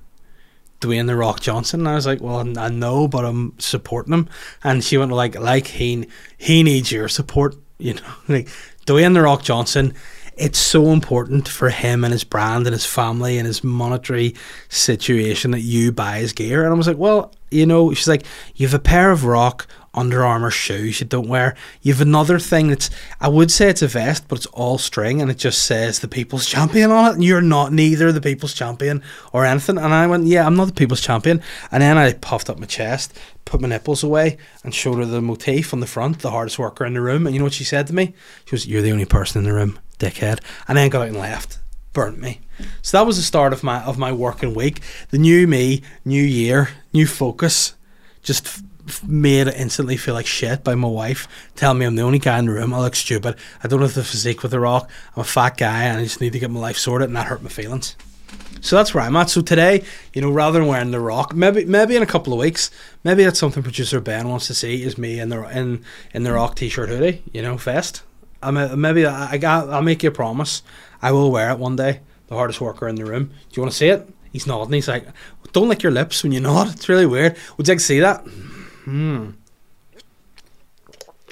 Dwayne 0.81 1.07
the 1.07 1.16
Rock 1.16 1.39
Johnson. 1.39 1.81
And 1.81 1.89
I 1.89 1.95
was 1.95 2.06
like, 2.06 2.22
well, 2.22 2.57
I 2.60 2.69
know, 2.69 3.07
but 3.07 3.25
I'm 3.25 3.57
supporting 3.60 4.13
him. 4.13 4.30
And 4.63 4.83
she 4.83 4.98
went 4.98 5.12
like, 5.12 5.39
like 5.39 5.68
he 5.68 6.07
he 6.38 6.62
needs 6.62 6.92
your 6.92 7.07
support. 7.07 7.56
You 7.80 7.95
know, 7.95 8.13
like 8.28 8.50
Dwayne 8.86 9.13
the 9.13 9.22
Rock 9.22 9.42
Johnson. 9.44 9.94
It's 10.38 10.60
so 10.60 10.88
important 10.88 11.48
for 11.48 11.69
him 11.69 12.04
and 12.04 12.12
his 12.12 12.24
brand 12.24 12.66
and 12.66 12.74
his 12.74 12.86
family 12.86 13.38
and 13.38 13.45
his 13.45 13.63
monetary 13.63 14.34
situation 14.69 15.51
that 15.51 15.60
you 15.60 15.92
buy 15.92 16.19
his 16.19 16.34
gear. 16.34 16.63
And 16.63 16.74
I 16.74 16.77
was 16.77 16.88
like, 16.88 16.98
well, 16.98 17.34
you 17.51 17.66
know, 17.66 17.94
she's 17.94 18.07
like, 18.07 18.25
you 18.56 18.66
have 18.66 18.74
a 18.74 18.80
pair 18.80 19.12
of 19.12 19.25
Rock 19.25 19.68
Under 19.94 20.24
Armour 20.24 20.52
shoes 20.52 21.02
you 21.02 21.08
don't 21.08 21.28
wear. 21.28 21.56
You 21.82 21.92
have 21.92 22.02
another 22.02 22.40
thing 22.40 22.70
that's, 22.70 22.90
I 23.20 23.28
would 23.28 23.52
say 23.52 23.70
it's 23.70 23.82
a 23.82 23.88
vest, 23.88 24.28
but 24.28 24.38
it's 24.38 24.46
all 24.48 24.78
string 24.78 25.22
and 25.22 25.30
it 25.30 25.38
just 25.38 25.64
says 25.64 26.00
the 26.00 26.08
People's 26.08 26.46
Champion 26.46 26.92
on 26.92 27.12
it. 27.12 27.14
And 27.16 27.24
you're 27.24 27.42
not 27.42 27.74
neither 27.74 28.12
the 28.12 28.22
People's 28.22 28.54
Champion 28.54 29.04
or 29.34 29.46
anything. 29.46 29.78
And 29.78 29.94
I 29.94 30.08
went, 30.08 30.28
yeah, 30.28 30.46
I'm 30.46 30.56
not 30.56 30.68
the 30.68 30.74
People's 30.74 31.02
Champion. 31.02 31.42
And 31.72 31.84
then 31.84 31.98
I 31.98 32.14
puffed 32.14 32.50
up 32.50 32.58
my 32.58 32.68
chest, 32.68 33.20
put 33.44 33.60
my 33.60 33.68
nipples 33.68 34.02
away, 34.02 34.38
and 34.63 34.74
showed 34.74 34.98
her 34.98 35.06
the 35.06 35.22
motif 35.22 35.74
on 35.74 35.82
the 35.82 35.88
front, 35.88 36.20
the 36.20 36.32
hardest 36.32 36.58
worker 36.58 36.86
in 36.86 36.94
the 36.94 37.01
room. 37.01 37.27
And 37.27 37.36
you 37.36 37.39
know 37.39 37.46
what 37.46 37.54
she 37.54 37.65
said 37.65 37.88
to 37.88 37.94
me? 37.94 38.13
She 38.46 38.56
was, 38.56 38.65
you're 38.65 38.82
the 38.82 38.94
only 38.94 39.06
person 39.06 39.39
in 39.39 39.44
the 39.44 39.54
room, 39.54 39.77
dickhead. 40.00 40.39
And 40.70 40.77
then 40.77 40.89
got 40.89 41.01
out 41.01 41.10
and 41.10 41.18
left. 41.18 41.60
Burnt 41.92 42.18
me. 42.18 42.39
So 42.82 42.98
that 42.98 43.06
was 43.06 43.18
the 43.18 43.24
start 43.24 43.51
of 43.51 43.63
my 43.63 43.84
of 43.84 43.98
my 43.98 44.13
working 44.13 44.54
week. 44.54 44.80
The 45.10 45.18
new 45.18 45.46
me, 45.46 45.82
new 46.06 46.24
year, 46.24 46.70
new 46.94 47.06
focus. 47.06 47.75
Just 48.24 48.63
made 49.08 49.48
instantly 49.48 49.98
feel 49.98 50.14
like 50.14 50.26
shit 50.26 50.64
by 50.64 50.76
my 50.76 50.88
wife 50.88 51.28
telling 51.56 51.80
me 51.80 51.86
I'm 51.86 51.96
the 51.96 52.02
only 52.02 52.20
guy 52.20 52.40
in 52.40 52.46
the 52.46 52.54
room. 52.54 52.74
I 52.74 52.80
look 52.80 52.96
stupid. 52.96 53.36
I 53.64 53.68
don't 53.68 53.82
have 53.82 53.94
the 53.94 54.04
physique 54.04 54.42
with 54.42 54.52
the 54.52 54.60
rock. 54.60 54.90
I'm 55.16 55.22
a 55.22 55.26
fat 55.26 55.58
guy 55.58 55.84
and 55.84 56.00
I 56.00 56.04
just 56.04 56.22
need 56.22 56.34
to 56.34 56.40
get 56.40 56.52
my 56.52 56.60
life 56.60 56.78
sorted, 56.78 57.10
and 57.10 57.16
that 57.16 57.28
hurt 57.28 57.44
my 57.44 57.50
feelings. 57.50 57.96
So 58.62 58.76
that's 58.76 58.94
where 58.94 59.04
I'm 59.04 59.16
at. 59.16 59.30
So 59.30 59.42
today, 59.42 59.84
you 60.14 60.22
know, 60.22 60.30
rather 60.30 60.60
than 60.60 60.68
wearing 60.68 60.92
the 60.92 61.00
rock, 61.00 61.34
maybe 61.34 61.66
maybe 61.66 61.96
in 61.96 62.04
a 62.04 62.08
couple 62.08 62.32
of 62.34 62.40
weeks, 62.40 62.70
maybe 63.04 63.24
that's 63.24 63.40
something 63.40 63.64
producer 63.64 64.00
Ben 64.00 64.30
wants 64.30 64.48
to 64.48 64.54
see 64.54 64.84
is 64.84 64.98
me 64.98 65.20
in 65.20 65.30
the 65.30 65.42
in 65.58 65.84
in 66.14 66.24
the 66.24 66.34
rock 66.34 66.56
t-shirt 66.56 66.90
hoodie, 66.90 67.24
you 67.34 67.42
know, 67.42 67.58
vest. 67.58 68.04
I 68.44 68.52
mean, 68.52 68.80
maybe 68.80 69.06
I, 69.06 69.36
I 69.36 69.40
I'll 69.44 69.82
make 69.82 70.04
you 70.04 70.10
a 70.10 70.14
promise. 70.14 70.64
I 71.02 71.12
will 71.12 71.32
wear 71.32 71.52
it 71.52 71.60
one 71.60 71.76
day. 71.76 72.02
The 72.28 72.36
hardest 72.36 72.62
worker 72.62 72.88
in 72.88 72.96
the 72.96 73.06
room. 73.06 73.26
Do 73.26 73.34
you 73.54 73.62
want 73.64 73.72
to 73.72 73.78
see 73.78 73.88
it? 73.88 74.08
He's 74.32 74.48
nodding. 74.48 74.74
He's 74.74 74.88
like, 74.88 75.08
"Don't 75.52 75.68
lick 75.68 75.84
your 75.84 75.92
lips 75.92 76.24
when 76.24 76.32
you 76.32 76.40
nod. 76.40 76.70
It's 76.72 76.88
really 76.88 77.06
weird." 77.06 77.36
Would 77.58 77.68
you 77.68 77.74
like 77.74 77.80
to 77.80 77.84
see 77.84 78.00
that? 78.00 78.26
Hmm. 78.84 79.32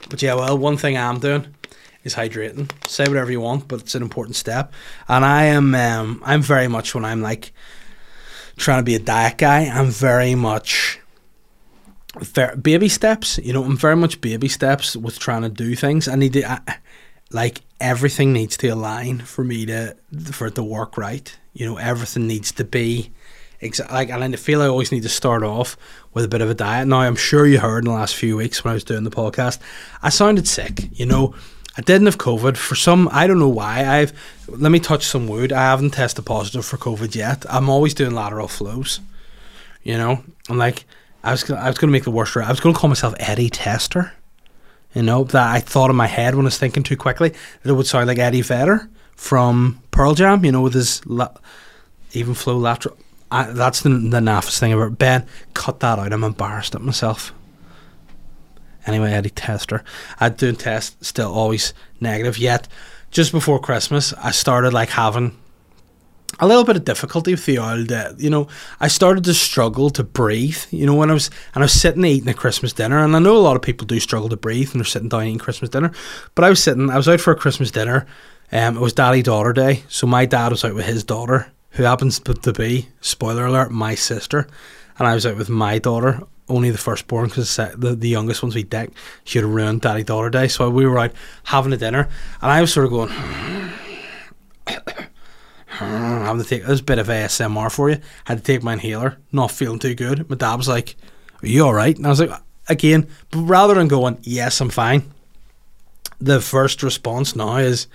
But 0.10 0.22
yeah, 0.22 0.34
well, 0.34 0.58
one 0.58 0.78
thing 0.78 0.98
I'm 0.98 1.20
doing 1.20 1.56
is 2.04 2.16
hydrating. 2.16 2.70
Say 2.88 3.06
whatever 3.08 3.32
you 3.32 3.42
want, 3.42 3.68
but 3.68 3.82
it's 3.82 3.96
an 3.96 4.02
important 4.02 4.36
step. 4.36 4.74
And 5.08 5.24
I 5.26 5.46
am, 5.46 5.76
um, 5.76 6.22
I'm 6.26 6.42
very 6.42 6.68
much 6.68 6.96
when 6.96 7.06
I'm 7.06 7.22
like 7.22 7.52
trying 8.58 8.80
to 8.80 8.84
be 8.84 8.96
a 8.96 9.00
diet 9.00 9.38
guy. 9.38 9.66
I'm 9.66 9.88
very 9.88 10.36
much 10.36 11.00
baby 12.62 12.90
steps. 12.90 13.38
You 13.40 13.54
know, 13.54 13.64
I'm 13.64 13.78
very 13.78 13.96
much 13.96 14.22
baby 14.22 14.48
steps 14.48 14.96
with 14.96 15.20
trying 15.20 15.44
to 15.44 15.50
do 15.50 15.76
things. 15.76 16.08
I 16.08 16.16
need 16.16 16.34
to, 16.34 16.50
I, 16.50 16.78
like, 17.32 17.62
everything 17.80 18.34
needs 18.34 18.58
to 18.58 18.68
align 18.68 19.20
for 19.20 19.44
me 19.44 19.66
to 19.66 19.96
for 20.32 20.48
it 20.48 20.56
to 20.56 20.64
work 20.64 20.98
right. 20.98 21.38
You 21.54 21.66
know, 21.68 21.78
everything 21.78 22.28
needs 22.28 22.52
to 22.54 22.64
be. 22.64 23.12
Exa- 23.62 23.92
like, 23.92 24.10
and 24.10 24.24
I 24.24 24.38
feel 24.38 24.62
I 24.62 24.68
always 24.68 24.92
need 24.92 25.04
to 25.04 25.10
start 25.10 25.44
off 25.44 25.76
with 26.14 26.24
a 26.24 26.30
bit 26.30 26.42
of 26.42 26.50
a 26.50 26.54
diet. 26.54 26.88
Now, 26.88 27.02
I'm 27.02 27.16
sure 27.16 27.46
you 27.46 27.60
heard 27.60 27.80
in 27.80 27.92
the 27.92 27.98
last 27.98 28.16
few 28.16 28.38
weeks 28.38 28.64
when 28.64 28.72
I 28.72 28.74
was 28.74 28.84
doing 28.84 29.04
the 29.04 29.10
podcast, 29.10 29.60
I 30.02 30.10
sounded 30.10 30.48
sick. 30.48 30.90
You 30.98 31.06
know, 31.06 31.36
I 31.78 31.82
didn't 31.82 32.08
have 32.08 32.18
COVID 32.18 32.58
for 32.58 32.76
some. 32.76 33.10
I 33.12 33.28
don't 33.28 33.40
know 33.40 33.50
why. 33.50 33.86
I've 33.86 34.14
let 34.48 34.72
me 34.72 34.80
touch 34.80 35.06
some 35.06 35.28
wood. 35.28 35.52
I 35.52 35.62
haven't 35.62 35.92
tested 35.92 36.26
positive 36.26 36.66
for 36.66 36.78
COVID 36.78 37.16
yet. 37.16 37.46
I'm 37.50 37.70
always 37.70 37.94
doing 37.94 38.14
lateral 38.14 38.48
flows. 38.48 39.00
You 39.84 39.98
know, 39.98 40.24
I'm 40.50 40.58
like 40.58 40.86
I 41.24 41.32
was 41.32 41.44
gonna, 41.44 41.62
I 41.62 41.68
was 41.68 41.78
going 41.78 41.90
to 41.90 41.92
make 41.92 42.04
the 42.04 42.12
worst. 42.12 42.36
I 42.38 42.50
was 42.50 42.60
going 42.60 42.74
to 42.74 42.80
call 42.80 42.90
myself 42.90 43.14
Eddie 43.20 43.50
Tester. 43.50 44.14
You 44.94 45.04
know 45.04 45.24
that 45.26 45.56
I 45.56 45.60
thought 45.60 45.90
in 45.90 45.96
my 45.96 46.08
head 46.08 46.34
when 46.34 46.46
I 46.46 46.48
was 46.48 46.58
thinking 46.58 46.84
too 46.84 46.98
quickly 46.98 47.30
that 47.30 47.70
it 47.70 47.74
would 47.74 47.86
sound 47.86 48.08
like 48.08 48.18
Eddie 48.18 48.42
Vedder 48.42 48.90
from 49.16 49.82
Pearl 49.92 50.16
Jam. 50.16 50.44
You 50.44 50.52
know, 50.52 50.62
with 50.62 50.74
his 50.74 51.06
la- 51.06 51.36
even 52.14 52.34
flow 52.34 52.58
lateral. 52.58 52.98
I, 53.32 53.52
that's 53.52 53.82
the, 53.82 53.90
the 53.90 54.20
naffest 54.20 54.60
thing 54.60 54.74
about 54.74 54.98
Ben. 54.98 55.26
Cut 55.54 55.80
that 55.82 56.00
out. 56.00 56.14
I'm 56.14 56.24
embarrassed 56.24 56.76
at 56.76 56.82
myself. 56.82 57.34
Anyway, 58.86 59.12
Eddie 59.12 59.30
Tester. 59.30 59.84
I 60.20 60.30
doing 60.30 60.56
test 60.56 61.04
still 61.04 61.32
always 61.32 61.74
negative. 62.00 62.38
Yet, 62.38 62.68
just 63.12 63.32
before 63.32 63.60
Christmas, 63.60 64.14
I 64.14 64.32
started 64.32 64.74
like 64.74 64.90
having 64.90 65.38
a 66.40 66.48
little 66.48 66.64
bit 66.64 66.76
of 66.76 66.86
difficulty 66.86 67.32
with 67.32 67.46
the 67.46 67.58
old. 67.58 67.92
You 68.20 68.30
know, 68.30 68.48
I 68.80 68.88
started 68.88 69.24
to 69.26 69.34
struggle 69.34 69.90
to 69.92 70.04
breathe. 70.04 70.58
You 70.72 70.86
know, 70.86 70.96
when 70.96 71.10
I 71.10 71.14
was 71.14 71.30
and 71.54 71.64
I 71.64 71.66
was 71.66 71.74
sitting 71.74 72.06
eating 72.06 72.30
a 72.30 72.34
Christmas 72.34 72.74
dinner, 72.74 73.04
and 73.04 73.16
I 73.16 73.20
know 73.20 73.36
a 73.36 73.40
lot 73.40 73.56
of 73.56 73.62
people 73.62 73.86
do 73.86 74.00
struggle 74.00 74.30
to 74.30 74.38
breathe 74.38 74.70
when 74.70 74.80
they're 74.80 74.86
sitting 74.86 75.10
down 75.10 75.24
eating 75.24 75.38
Christmas 75.38 75.70
dinner. 75.70 75.92
But 76.36 76.46
I 76.46 76.50
was 76.50 76.64
sitting. 76.64 76.90
I 76.90 76.98
was 76.98 77.10
out 77.10 77.22
for 77.22 77.32
a 77.32 77.36
Christmas 77.36 77.72
dinner. 77.72 78.08
Um, 78.52 78.78
it 78.78 78.82
was 78.82 78.94
daddy 78.94 79.22
daughter 79.22 79.54
day, 79.54 79.84
so 79.90 80.08
my 80.08 80.26
dad 80.26 80.52
was 80.52 80.66
out 80.66 80.74
with 80.74 80.86
his 80.86 81.04
daughter, 81.04 81.52
who 81.80 81.86
happens 81.86 82.20
to 82.20 82.52
be 82.52 82.90
spoiler 83.00 83.46
alert 83.46 83.72
my 83.72 83.96
sister, 83.96 84.50
and 84.98 85.08
I 85.08 85.14
was 85.14 85.26
out 85.26 85.38
with 85.38 85.48
my 85.48 85.80
daughter 85.80 86.22
only 86.50 86.72
the 86.72 86.78
firstborn 86.78 87.30
because 87.30 87.56
the, 87.56 87.96
the 87.98 88.10
youngest 88.10 88.44
one's 88.44 88.54
we 88.54 88.64
deck. 88.64 88.90
She 89.24 89.40
had 89.40 89.46
ruined 89.46 89.80
daddy 89.80 90.04
daughter 90.04 90.30
day, 90.30 90.50
so 90.50 90.70
we 90.70 90.86
were 90.86 91.00
out 91.00 91.14
having 91.46 91.72
a 91.72 91.78
dinner, 91.78 92.10
and 92.42 92.52
I 92.52 92.60
was 92.60 92.74
sort 92.74 92.88
of 92.88 92.92
going. 92.92 93.08
having 95.68 96.44
to 96.44 96.50
take 96.50 96.66
this 96.66 96.82
bit 96.82 97.00
of 97.00 97.08
ASMR 97.08 97.72
for 97.72 97.90
you. 97.92 98.00
Had 98.26 98.40
to 98.40 98.44
take 98.44 98.62
my 98.62 98.74
inhaler, 98.74 99.18
not 99.32 99.50
feeling 99.50 99.80
too 99.80 99.96
good. 99.96 100.30
My 100.30 100.36
dad 100.36 100.56
was 100.56 100.68
like, 100.68 100.98
Are 101.42 101.48
you 101.48 101.62
alright? 101.62 101.96
And 101.96 102.06
I 102.06 102.10
was 102.10 102.20
like, 102.20 102.38
Again, 102.68 103.08
but 103.32 103.40
rather 103.40 103.76
than 103.76 103.88
going, 103.88 104.18
Yes, 104.24 104.60
I'm 104.60 104.70
fine, 104.70 105.14
the 106.20 106.42
first 106.42 106.84
response 106.84 107.38
now 107.38 107.56
is, 107.56 107.88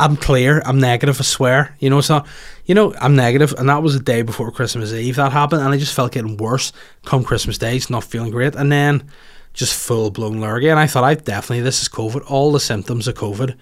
I'm 0.00 0.16
clear, 0.16 0.62
I'm 0.64 0.80
negative, 0.80 1.20
I 1.20 1.24
swear. 1.24 1.76
You 1.78 1.90
know, 1.90 2.00
not, 2.08 2.26
you 2.64 2.74
know, 2.74 2.94
I'm 3.00 3.14
negative, 3.14 3.52
and 3.58 3.68
that 3.68 3.82
was 3.82 3.92
the 3.92 4.02
day 4.02 4.22
before 4.22 4.50
Christmas 4.50 4.92
Eve 4.92 5.16
that 5.16 5.32
happened, 5.32 5.62
and 5.62 5.74
I 5.74 5.76
just 5.76 5.94
felt 5.94 6.12
getting 6.12 6.38
worse 6.38 6.72
come 7.04 7.22
Christmas 7.22 7.58
Day, 7.58 7.76
it's 7.76 7.90
not 7.90 8.04
feeling 8.04 8.30
great, 8.30 8.54
and 8.54 8.72
then 8.72 9.10
just 9.52 9.78
full 9.78 10.10
blown 10.10 10.40
lurgy, 10.40 10.68
and 10.70 10.80
I 10.80 10.86
thought, 10.86 11.04
I 11.04 11.14
definitely, 11.14 11.60
this 11.60 11.82
is 11.82 11.88
COVID, 11.88 12.30
all 12.30 12.50
the 12.50 12.60
symptoms 12.60 13.08
of 13.08 13.14
COVID, 13.14 13.56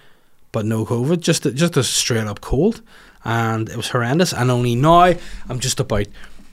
but 0.52 0.64
no 0.64 0.85
COVID, 0.85 1.21
just 1.21 1.45
a, 1.45 1.50
just 1.50 1.76
a 1.76 1.83
straight 1.83 2.28
up 2.28 2.40
cold, 2.40 2.83
and 3.25 3.68
it 3.68 3.76
was 3.76 3.88
horrendous, 3.88 4.33
and 4.33 4.50
only 4.50 4.76
now 4.76 5.14
I'm 5.49 5.59
just 5.59 5.80
about 5.80 6.07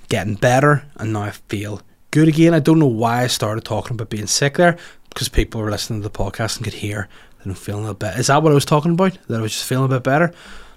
getting 0.10 0.36
better, 0.36 0.84
and 0.96 1.14
now 1.14 1.22
I 1.22 1.32
feel 1.32 1.82
good 2.10 2.28
again. 2.28 2.54
I 2.54 2.60
don't 2.60 2.80
know 2.80 2.88
why 2.88 3.24
I 3.24 3.28
started 3.28 3.66
talking 3.66 3.94
about 3.94 4.10
being 4.10 4.28
sick 4.28 4.56
there, 4.56 4.78
because 5.10 5.30
people 5.30 5.62
were 5.62 5.70
listening 5.70 6.02
to 6.02 6.10
the 6.10 6.18
podcast 6.18 6.58
and 6.58 6.66
could 6.66 6.74
hear 6.74 7.08
I'm 7.52 7.56
feeling 7.56 7.88
a 7.88 7.94
bit. 7.94 8.18
Is 8.18 8.28
that 8.28 8.42
what 8.42 8.52
I 8.52 8.56
was 8.56 8.66
talking 8.66 8.92
about? 8.92 9.18
That 9.28 9.40
I 9.40 9.42
was 9.42 9.54
just 9.54 9.66
feeling 9.66 9.86
a 9.86 9.96
bit 9.96 10.04
better? 10.04 10.34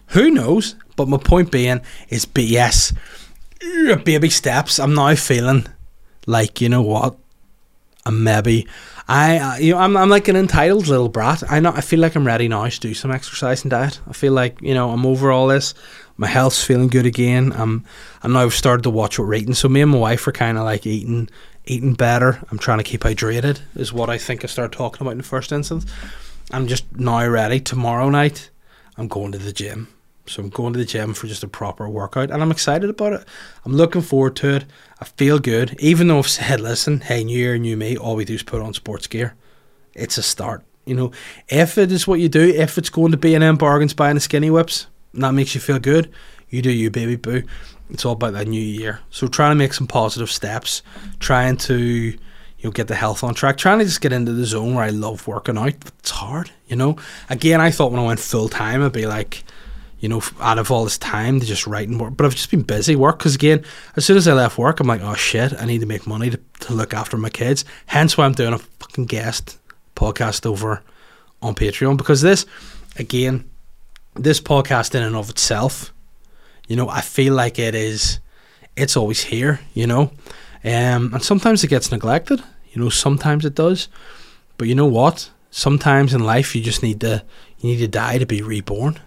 Who 0.08 0.30
knows? 0.30 0.74
But 0.96 1.08
my 1.08 1.18
point 1.18 1.52
being 1.52 1.80
is, 2.08 2.26
yes, 2.34 2.92
baby 4.04 4.30
steps. 4.30 4.78
I'm 4.78 4.94
now 4.94 5.14
feeling 5.14 5.66
like 6.26 6.60
you 6.60 6.68
know 6.68 6.82
what, 6.82 7.16
I'm 8.04 8.22
maybe 8.22 8.66
I 9.08 9.58
you 9.58 9.72
know 9.72 9.78
I'm 9.78 9.96
I'm 9.96 10.10
like 10.10 10.28
an 10.28 10.36
entitled 10.36 10.86
little 10.86 11.08
brat. 11.08 11.42
I 11.50 11.60
know 11.60 11.72
I 11.74 11.80
feel 11.80 12.00
like 12.00 12.14
I'm 12.14 12.26
ready 12.26 12.48
now 12.48 12.68
to 12.68 12.80
do 12.80 12.94
some 12.94 13.10
exercise 13.10 13.62
and 13.62 13.70
diet. 13.70 14.00
I 14.06 14.12
feel 14.12 14.32
like 14.32 14.60
you 14.60 14.74
know 14.74 14.90
I'm 14.90 15.06
over 15.06 15.30
all 15.30 15.46
this. 15.46 15.74
My 16.16 16.26
health's 16.26 16.62
feeling 16.62 16.88
good 16.88 17.06
again. 17.06 17.52
I'm 17.52 17.84
and 18.22 18.34
now 18.34 18.40
I've 18.40 18.54
started 18.54 18.82
to 18.82 18.90
watch 18.90 19.18
what 19.18 19.28
we're 19.28 19.34
eating. 19.34 19.54
So 19.54 19.68
me 19.68 19.80
and 19.80 19.90
my 19.90 19.98
wife 19.98 20.26
are 20.26 20.32
kind 20.32 20.58
of 20.58 20.64
like 20.64 20.86
eating 20.86 21.28
eating 21.64 21.94
better. 21.94 22.42
I'm 22.50 22.58
trying 22.58 22.78
to 22.78 22.84
keep 22.84 23.02
hydrated. 23.02 23.60
Is 23.74 23.92
what 23.92 24.10
I 24.10 24.18
think 24.18 24.44
I 24.44 24.46
started 24.46 24.76
talking 24.76 25.02
about 25.02 25.12
in 25.12 25.18
the 25.18 25.24
first 25.24 25.52
instance. 25.52 25.86
I'm 26.50 26.66
just 26.66 26.84
now 26.96 27.26
ready. 27.26 27.60
Tomorrow 27.60 28.08
night, 28.08 28.50
I'm 28.96 29.08
going 29.08 29.32
to 29.32 29.38
the 29.38 29.52
gym. 29.52 29.88
So 30.26 30.42
I'm 30.42 30.50
going 30.50 30.72
to 30.74 30.78
the 30.78 30.84
gym 30.84 31.14
for 31.14 31.26
just 31.26 31.42
a 31.42 31.48
proper 31.48 31.88
workout, 31.88 32.30
and 32.30 32.42
I'm 32.42 32.50
excited 32.50 32.90
about 32.90 33.14
it. 33.14 33.24
I'm 33.64 33.72
looking 33.72 34.02
forward 34.02 34.36
to 34.36 34.56
it. 34.56 34.64
I 35.00 35.06
feel 35.06 35.38
good, 35.38 35.74
even 35.78 36.08
though 36.08 36.18
I've 36.18 36.28
said, 36.28 36.60
"Listen, 36.60 37.00
hey, 37.00 37.24
new 37.24 37.36
year, 37.36 37.56
new 37.58 37.76
me. 37.76 37.96
All 37.96 38.16
we 38.16 38.24
do 38.24 38.34
is 38.34 38.42
put 38.42 38.62
on 38.62 38.74
sports 38.74 39.06
gear." 39.06 39.34
It's 39.94 40.18
a 40.18 40.22
start. 40.22 40.64
You 40.84 40.94
know, 40.94 41.12
if 41.48 41.76
it 41.76 41.92
is 41.92 42.06
what 42.06 42.20
you 42.20 42.28
do, 42.28 42.48
if 42.48 42.78
it's 42.78 42.90
going 42.90 43.10
to 43.12 43.18
be 43.18 43.34
an 43.34 43.42
M 43.42 43.56
bargains 43.56 43.94
buying 43.94 44.14
the 44.14 44.20
skinny 44.20 44.50
whips, 44.50 44.86
and 45.12 45.22
that 45.22 45.32
makes 45.32 45.54
you 45.54 45.60
feel 45.60 45.78
good, 45.78 46.10
you 46.50 46.62
do 46.62 46.70
you, 46.70 46.90
baby 46.90 47.16
boo. 47.16 47.42
It's 47.90 48.04
all 48.04 48.12
about 48.12 48.34
that 48.34 48.48
new 48.48 48.60
year. 48.60 49.00
So 49.10 49.28
trying 49.28 49.50
to 49.50 49.54
make 49.54 49.72
some 49.74 49.86
positive 49.86 50.30
steps, 50.30 50.82
trying 51.20 51.56
to 51.58 52.18
you 52.58 52.68
know, 52.68 52.72
get 52.72 52.88
the 52.88 52.94
health 52.94 53.22
on 53.22 53.34
track, 53.34 53.56
trying 53.56 53.78
to 53.78 53.84
just 53.84 54.00
get 54.00 54.12
into 54.12 54.32
the 54.32 54.44
zone 54.44 54.74
where 54.74 54.84
I 54.84 54.90
love 54.90 55.26
working 55.26 55.56
out. 55.56 55.74
It's 55.98 56.10
hard, 56.10 56.50
you 56.66 56.76
know. 56.76 56.96
Again, 57.30 57.60
I 57.60 57.70
thought 57.70 57.92
when 57.92 58.00
I 58.00 58.06
went 58.06 58.20
full 58.20 58.48
time, 58.48 58.82
I'd 58.82 58.92
be 58.92 59.06
like, 59.06 59.44
you 60.00 60.08
know, 60.08 60.22
out 60.40 60.58
of 60.58 60.70
all 60.70 60.84
this 60.84 60.98
time 60.98 61.40
to 61.40 61.46
just 61.46 61.66
write 61.66 61.88
and 61.88 62.00
work. 62.00 62.16
But 62.16 62.26
I've 62.26 62.34
just 62.34 62.50
been 62.50 62.62
busy 62.62 62.96
work 62.96 63.18
because 63.18 63.34
again, 63.34 63.64
as 63.96 64.04
soon 64.04 64.16
as 64.16 64.26
I 64.26 64.32
left 64.32 64.58
work, 64.58 64.80
I'm 64.80 64.86
like, 64.86 65.02
oh 65.02 65.14
shit, 65.14 65.52
I 65.60 65.66
need 65.66 65.80
to 65.80 65.86
make 65.86 66.06
money 66.06 66.30
to, 66.30 66.40
to 66.60 66.72
look 66.72 66.94
after 66.94 67.16
my 67.16 67.30
kids. 67.30 67.64
Hence 67.86 68.16
why 68.16 68.24
I'm 68.24 68.32
doing 68.32 68.52
a 68.52 68.58
fucking 68.58 69.06
guest 69.06 69.58
podcast 69.94 70.46
over 70.46 70.82
on 71.42 71.54
Patreon 71.54 71.96
because 71.96 72.22
this, 72.22 72.46
again, 72.96 73.48
this 74.14 74.40
podcast 74.40 74.94
in 74.94 75.02
and 75.02 75.16
of 75.16 75.30
itself, 75.30 75.92
you 76.66 76.76
know, 76.76 76.88
I 76.88 77.00
feel 77.00 77.34
like 77.34 77.58
it 77.58 77.74
is, 77.74 78.20
it's 78.76 78.96
always 78.96 79.22
here, 79.22 79.60
you 79.74 79.86
know. 79.86 80.12
Um, 80.64 81.14
and 81.14 81.22
sometimes 81.22 81.62
it 81.62 81.68
gets 81.68 81.92
neglected, 81.92 82.42
you 82.72 82.82
know, 82.82 82.88
sometimes 82.88 83.44
it 83.44 83.54
does. 83.54 83.88
But 84.56 84.68
you 84.68 84.74
know 84.74 84.86
what? 84.86 85.30
Sometimes 85.50 86.12
in 86.12 86.24
life 86.24 86.54
you 86.54 86.62
just 86.62 86.82
need 86.82 87.00
to 87.00 87.22
you 87.60 87.70
need 87.70 87.78
to 87.78 87.88
die 87.88 88.18
to 88.18 88.26
be 88.26 88.42
reborn. 88.42 89.00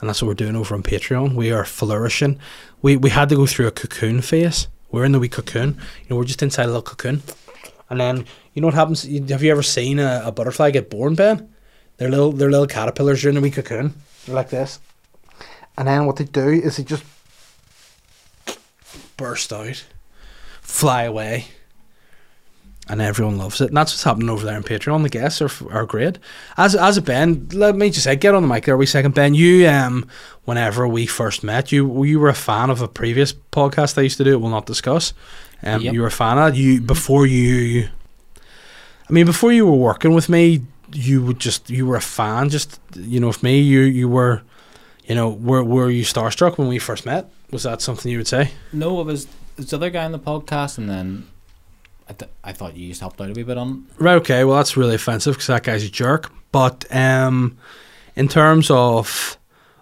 And 0.00 0.08
that's 0.08 0.22
what 0.22 0.28
we're 0.28 0.34
doing 0.34 0.56
over 0.56 0.74
on 0.74 0.82
Patreon. 0.82 1.34
We 1.34 1.50
are 1.50 1.64
flourishing. 1.64 2.38
We 2.82 2.96
we 2.96 3.10
had 3.10 3.28
to 3.30 3.36
go 3.36 3.46
through 3.46 3.66
a 3.66 3.72
cocoon 3.72 4.20
phase. 4.20 4.68
We're 4.90 5.04
in 5.04 5.12
the 5.12 5.18
wee 5.18 5.28
cocoon. 5.28 5.78
You 6.02 6.06
know, 6.10 6.16
we're 6.16 6.24
just 6.24 6.42
inside 6.42 6.64
a 6.64 6.66
little 6.66 6.82
cocoon. 6.82 7.22
And 7.90 8.00
then 8.00 8.26
you 8.52 8.60
know 8.60 8.68
what 8.68 8.74
happens? 8.74 9.02
Have 9.02 9.42
you 9.42 9.50
ever 9.50 9.62
seen 9.62 9.98
a, 9.98 10.22
a 10.26 10.32
butterfly 10.32 10.70
get 10.70 10.90
born, 10.90 11.14
Ben? 11.14 11.52
They're 11.96 12.10
little 12.10 12.32
they're 12.32 12.50
little 12.50 12.66
caterpillars 12.66 13.24
in 13.24 13.36
a 13.36 13.40
wee 13.40 13.50
cocoon. 13.50 13.94
They're 14.26 14.34
like 14.34 14.50
this. 14.50 14.78
And 15.76 15.88
then 15.88 16.06
what 16.06 16.16
they 16.16 16.24
do 16.24 16.48
is 16.48 16.76
they 16.76 16.84
just 16.84 17.04
burst 19.16 19.52
out 19.52 19.84
fly 20.64 21.04
away. 21.04 21.46
And 22.86 23.00
everyone 23.00 23.38
loves 23.38 23.62
it. 23.62 23.68
And 23.68 23.76
that's 23.78 23.92
what's 23.94 24.02
happening 24.02 24.28
over 24.28 24.44
there 24.44 24.56
on 24.56 24.62
Patreon. 24.62 25.02
The 25.04 25.08
guests 25.08 25.40
are, 25.40 25.50
are 25.70 25.86
great. 25.86 26.18
As 26.58 26.74
as 26.74 26.98
a 26.98 27.02
Ben, 27.02 27.48
let 27.54 27.76
me 27.76 27.88
just 27.88 28.04
say, 28.04 28.14
get 28.14 28.34
on 28.34 28.42
the 28.42 28.48
mic 28.48 28.66
there 28.66 28.74
a 28.74 28.76
wee 28.76 28.84
second. 28.84 29.14
Ben, 29.14 29.32
you, 29.32 29.66
um, 29.66 30.06
whenever 30.44 30.86
we 30.86 31.06
first 31.06 31.42
met, 31.42 31.72
you 31.72 32.04
you 32.04 32.20
were 32.20 32.28
a 32.28 32.34
fan 32.34 32.68
of 32.68 32.82
a 32.82 32.88
previous 32.88 33.32
podcast 33.32 33.96
I 33.96 34.02
used 34.02 34.18
to 34.18 34.24
do, 34.24 34.38
we'll 34.38 34.50
not 34.50 34.66
discuss. 34.66 35.14
Um, 35.62 35.80
Yep. 35.80 35.94
You 35.94 36.00
were 36.02 36.08
a 36.08 36.10
fan 36.10 36.36
of 36.36 36.56
you 36.56 36.82
before 36.82 37.26
you. 37.26 37.88
I 39.08 39.12
mean, 39.12 39.24
before 39.24 39.50
you 39.50 39.64
were 39.64 39.72
working 39.72 40.12
with 40.12 40.28
me, 40.28 40.60
you 40.92 41.22
would 41.22 41.38
just 41.38 41.70
you 41.70 41.86
were 41.86 41.96
a 41.96 42.02
fan. 42.02 42.50
Just 42.50 42.80
you 42.94 43.18
know, 43.18 43.28
with 43.28 43.42
me, 43.42 43.60
you 43.60 43.80
you 43.80 44.10
were, 44.10 44.42
you 45.06 45.14
know, 45.14 45.30
were 45.30 45.64
were 45.64 45.88
you 45.88 46.04
starstruck 46.04 46.58
when 46.58 46.68
we 46.68 46.78
first 46.78 47.06
met? 47.06 47.30
Was 47.50 47.62
that 47.62 47.80
something 47.80 48.12
you 48.12 48.18
would 48.18 48.28
say? 48.28 48.50
No, 48.74 49.00
it 49.00 49.04
was 49.04 49.26
this 49.56 49.72
other 49.72 49.90
guy 49.90 50.04
on 50.04 50.12
the 50.12 50.18
podcast, 50.18 50.78
and 50.78 50.88
then 50.88 51.28
I, 52.08 52.12
th- 52.12 52.30
I 52.42 52.52
thought 52.52 52.76
you 52.76 52.88
just 52.88 53.00
helped 53.00 53.20
out 53.20 53.30
a 53.30 53.32
wee 53.32 53.42
bit 53.42 53.58
on. 53.58 53.86
Right. 53.98 54.16
Okay. 54.16 54.44
Well, 54.44 54.56
that's 54.56 54.76
really 54.76 54.94
offensive 54.94 55.34
because 55.34 55.46
that 55.48 55.62
guy's 55.62 55.84
a 55.84 55.90
jerk. 55.90 56.32
But 56.52 56.84
um, 56.94 57.56
in 58.16 58.28
terms 58.28 58.70
of 58.70 59.38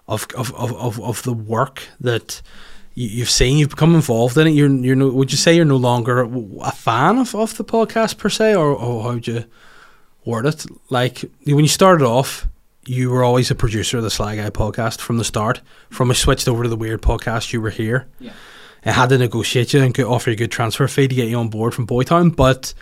of 0.07 0.27
of, 0.35 0.53
of, 0.55 0.99
of, 0.99 1.23
the 1.23 1.33
work 1.33 1.83
that 1.99 2.41
you, 2.93 3.07
you've 3.07 3.29
seen, 3.29 3.57
you've 3.57 3.69
become 3.69 3.95
involved 3.95 4.37
in 4.37 4.47
it. 4.47 4.51
You're 4.51 4.69
you're 4.69 4.95
no, 4.95 5.09
would 5.09 5.31
you 5.31 5.37
say 5.37 5.55
you're 5.55 5.65
no 5.65 5.77
longer 5.77 6.21
a 6.61 6.71
fan 6.71 7.17
of, 7.17 7.35
of 7.35 7.57
the 7.57 7.63
podcast 7.63 8.17
per 8.17 8.29
se, 8.29 8.55
or, 8.55 8.73
or 8.73 9.03
how 9.03 9.13
would 9.13 9.27
you 9.27 9.45
word 10.25 10.45
it? 10.45 10.65
Like 10.89 11.25
when 11.45 11.59
you 11.59 11.67
started 11.67 12.05
off, 12.05 12.47
you 12.85 13.09
were 13.09 13.23
always 13.23 13.51
a 13.51 13.55
producer 13.55 13.97
of 13.97 14.03
the 14.03 14.09
Sly 14.09 14.35
Guy 14.35 14.49
podcast 14.49 14.99
from 14.99 15.17
the 15.17 15.23
start. 15.23 15.61
From 15.89 16.11
I 16.11 16.13
switched 16.13 16.47
over 16.47 16.63
to 16.63 16.69
the 16.69 16.75
Weird 16.75 17.01
podcast, 17.01 17.53
you 17.53 17.61
were 17.61 17.69
here. 17.69 18.07
Yeah. 18.19 18.33
I 18.85 18.91
had 18.91 19.09
to 19.09 19.17
negotiate 19.17 19.73
you 19.73 19.81
and 19.81 19.93
go- 19.93 20.11
offer 20.11 20.29
you 20.29 20.33
a 20.33 20.37
good 20.37 20.51
transfer 20.51 20.87
fee 20.87 21.07
to 21.07 21.15
get 21.15 21.27
you 21.29 21.37
on 21.37 21.49
board 21.49 21.73
from 21.73 21.87
Boytown, 21.87 22.35
but 22.35 22.73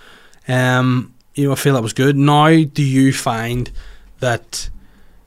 um, 0.47 1.13
you 1.35 1.45
know, 1.45 1.51
I 1.53 1.55
feel 1.55 1.75
that 1.75 1.83
was 1.83 1.93
good. 1.93 2.17
Now, 2.17 2.47
do 2.63 2.83
you 2.83 3.13
find 3.13 3.71
that 4.19 4.69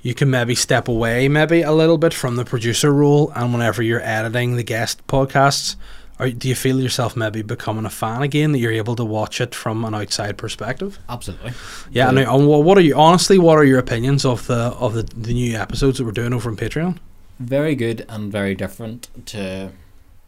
you 0.02 0.14
can 0.14 0.28
maybe 0.31 0.54
step 0.54 0.88
away 0.88 1.28
maybe 1.28 1.62
a 1.62 1.73
little 1.73 1.97
bit 1.99 2.12
from 2.12 2.37
the 2.37 2.45
producer 2.45 2.93
role 2.93 3.33
and 3.35 3.52
whenever 3.52 3.83
you're 3.83 4.02
editing 4.02 4.57
the 4.57 4.62
guest 4.62 5.07
podcasts, 5.07 5.76
Or 6.19 6.28
do 6.31 6.49
you 6.49 6.54
feel 6.54 6.78
yourself 6.81 7.16
maybe 7.16 7.43
becoming 7.43 7.85
a 7.87 7.90
fan 7.90 8.23
again 8.23 8.52
that 8.52 8.59
you're 8.59 8.71
able 8.73 8.95
to 8.97 9.04
watch 9.04 9.40
it 9.40 9.54
from 9.54 9.85
an 9.85 9.95
outside 9.95 10.37
perspective? 10.37 10.99
Absolutely. 11.09 11.52
Yeah, 11.90 12.12
The- 12.12 12.31
and, 12.33 12.47
what 12.47 12.76
are 12.78 12.83
you 12.83 12.95
honestly? 12.97 13.38
What 13.38 13.57
are 13.59 13.64
your 13.64 13.78
opinions 13.81 14.25
of 14.25 14.47
the 14.47 14.54
of 14.78 14.95
the, 14.95 15.02
the 15.02 15.33
new 15.35 15.57
episodes 15.57 15.99
that 15.99 16.04
we're 16.04 16.12
doing 16.12 16.33
over 16.35 16.50
on 16.50 16.57
Patreon? 16.57 16.99
very 17.40 17.75
good 17.75 18.07
and 18.09 18.31
very 18.31 18.54
different 18.54 19.09
to 19.26 19.73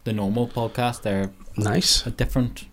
the 0.07 0.13
normal 0.13 0.49
podcast. 0.49 1.03
They're 1.03 1.31
Nice, 1.59 2.07
a 2.07 2.11
different 2.11 2.65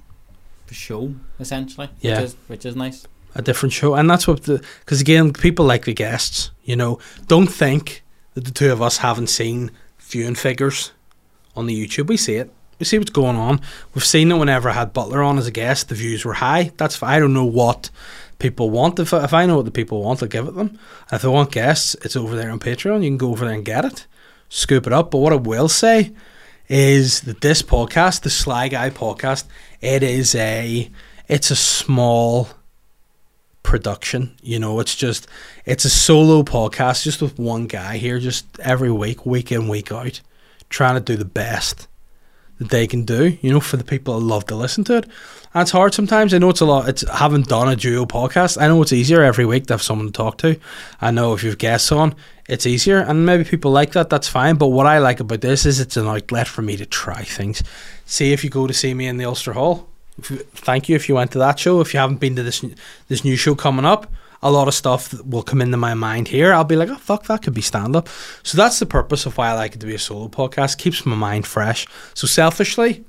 show 0.71 1.13
essentially. 1.39 1.89
Yeah. 2.01 2.15
Which 2.15 2.25
is 2.25 2.35
which 2.47 2.65
is 2.65 2.75
nice. 2.75 3.07
a 3.35 3.41
different 3.41 3.73
show, 3.73 3.93
and 3.95 4.09
that's 4.09 4.27
what 4.27 4.43
the 4.43 4.63
because 4.79 5.01
again, 5.01 5.33
people 5.33 5.65
like 5.65 5.85
the 5.85 5.93
guests. 5.93 6.51
You 6.63 6.75
know, 6.75 6.99
don't 7.27 7.47
think 7.47 8.03
that 8.33 8.45
the 8.45 8.51
two 8.51 8.71
of 8.71 8.81
us 8.81 8.97
haven't 8.97 9.27
seen 9.27 9.71
viewing 9.99 10.35
figures 10.35 10.91
on 11.55 11.65
the 11.67 11.87
YouTube. 11.87 12.07
We 12.07 12.17
see 12.17 12.35
it. 12.35 12.51
We 12.79 12.85
see 12.85 12.97
what's 12.97 13.11
going 13.11 13.37
on. 13.37 13.61
We've 13.93 14.03
seen 14.03 14.31
it 14.31 14.37
whenever 14.37 14.69
I 14.69 14.73
had 14.73 14.91
Butler 14.93 15.21
on 15.21 15.37
as 15.37 15.47
a 15.47 15.51
guest. 15.51 15.89
The 15.89 15.95
views 15.95 16.25
were 16.25 16.33
high. 16.33 16.71
That's 16.77 17.01
I 17.01 17.19
don't 17.19 17.33
know 17.33 17.45
what 17.45 17.89
people 18.39 18.69
want. 18.69 18.99
If 18.99 19.13
if 19.13 19.33
I 19.33 19.45
know 19.45 19.57
what 19.57 19.65
the 19.65 19.71
people 19.71 20.03
want, 20.03 20.21
I'll 20.21 20.29
give 20.29 20.47
it 20.47 20.55
them. 20.55 20.77
If 21.11 21.21
they 21.21 21.29
want 21.29 21.51
guests, 21.51 21.95
it's 22.01 22.15
over 22.17 22.35
there 22.35 22.51
on 22.51 22.59
Patreon. 22.59 23.03
You 23.03 23.09
can 23.09 23.17
go 23.17 23.29
over 23.29 23.45
there 23.45 23.55
and 23.55 23.63
get 23.63 23.85
it, 23.85 24.07
scoop 24.49 24.87
it 24.87 24.93
up. 24.93 25.11
But 25.11 25.19
what 25.19 25.31
I 25.31 25.37
will 25.37 25.69
say 25.69 26.11
is 26.67 27.21
that 27.21 27.41
this 27.41 27.61
podcast, 27.61 28.21
the 28.21 28.29
Sly 28.29 28.67
Guy 28.67 28.89
podcast, 28.89 29.45
it 29.81 30.03
is 30.03 30.35
a 30.35 30.89
it's 31.27 31.51
a 31.51 31.55
small 31.55 32.49
production. 33.63 34.35
You 34.41 34.59
know, 34.59 34.79
it's 34.79 34.95
just 34.95 35.27
it's 35.65 35.85
a 35.85 35.89
solo 35.89 36.43
podcast, 36.43 37.03
just 37.03 37.21
with 37.21 37.39
one 37.39 37.67
guy 37.67 37.97
here, 37.97 38.19
just 38.19 38.45
every 38.59 38.91
week, 38.91 39.25
week 39.25 39.51
in, 39.51 39.67
week 39.67 39.91
out, 39.91 40.21
trying 40.69 40.95
to 40.95 41.01
do 41.01 41.17
the 41.17 41.25
best 41.25 41.87
that 42.59 42.69
they 42.69 42.87
can 42.87 43.03
do. 43.03 43.37
You 43.41 43.51
know, 43.51 43.59
for 43.59 43.77
the 43.77 43.83
people 43.83 44.19
that 44.19 44.25
love 44.25 44.45
to 44.47 44.55
listen 44.55 44.83
to 44.85 44.97
it. 44.97 45.05
And 45.53 45.61
it's 45.61 45.71
hard 45.71 45.93
sometimes. 45.93 46.33
I 46.33 46.39
know 46.39 46.49
it's 46.49 46.61
a 46.61 46.65
lot. 46.65 46.89
It's 46.89 47.05
I 47.05 47.17
haven't 47.17 47.47
done 47.47 47.67
a 47.67 47.75
duo 47.75 48.05
podcast. 48.05 48.61
I 48.61 48.67
know 48.67 48.81
it's 48.81 48.93
easier 48.93 49.21
every 49.21 49.45
week 49.45 49.67
to 49.67 49.73
have 49.73 49.81
someone 49.81 50.07
to 50.07 50.13
talk 50.13 50.37
to. 50.39 50.59
I 51.01 51.11
know 51.11 51.33
if 51.33 51.43
you've 51.43 51.57
guests 51.57 51.91
on, 51.91 52.15
it's 52.47 52.65
easier, 52.65 52.99
and 52.99 53.25
maybe 53.25 53.43
people 53.43 53.71
like 53.71 53.93
that. 53.93 54.09
That's 54.09 54.27
fine. 54.27 54.55
But 54.55 54.67
what 54.67 54.85
I 54.85 54.99
like 54.99 55.19
about 55.19 55.41
this 55.41 55.65
is 55.65 55.79
it's 55.79 55.97
an 55.97 56.07
outlet 56.07 56.47
for 56.47 56.61
me 56.61 56.75
to 56.77 56.85
try 56.85 57.23
things. 57.23 57.63
See 58.05 58.33
if 58.33 58.43
you 58.43 58.49
go 58.49 58.67
to 58.67 58.73
see 58.73 58.93
me 58.93 59.07
in 59.07 59.17
the 59.17 59.25
Ulster 59.25 59.53
Hall. 59.53 59.87
You, 60.29 60.37
thank 60.37 60.89
you 60.89 60.95
if 60.95 61.07
you 61.07 61.15
went 61.15 61.31
to 61.31 61.39
that 61.39 61.59
show. 61.59 61.79
If 61.81 61.93
you 61.93 61.99
haven't 61.99 62.19
been 62.19 62.35
to 62.35 62.43
this 62.43 62.63
this 63.07 63.23
new 63.23 63.35
show 63.35 63.55
coming 63.55 63.85
up, 63.85 64.11
a 64.41 64.51
lot 64.51 64.67
of 64.67 64.73
stuff 64.73 65.13
will 65.23 65.41
come 65.41 65.61
into 65.61 65.77
my 65.77 65.93
mind 65.93 66.27
here. 66.27 66.53
I'll 66.53 66.65
be 66.65 66.75
like, 66.75 66.89
oh 66.89 66.97
fuck, 66.97 67.25
that 67.27 67.41
could 67.41 67.53
be 67.53 67.61
stand 67.61 67.95
up. 67.95 68.09
So 68.43 68.57
that's 68.57 68.77
the 68.77 68.85
purpose 68.85 69.25
of 69.25 69.37
why 69.37 69.49
I 69.49 69.53
like 69.53 69.75
it 69.75 69.79
to 69.79 69.87
be 69.87 69.95
a 69.95 69.99
solo 69.99 70.27
podcast. 70.27 70.77
Keeps 70.77 71.05
my 71.05 71.15
mind 71.15 71.47
fresh. 71.47 71.87
So 72.13 72.27
selfishly, 72.27 73.05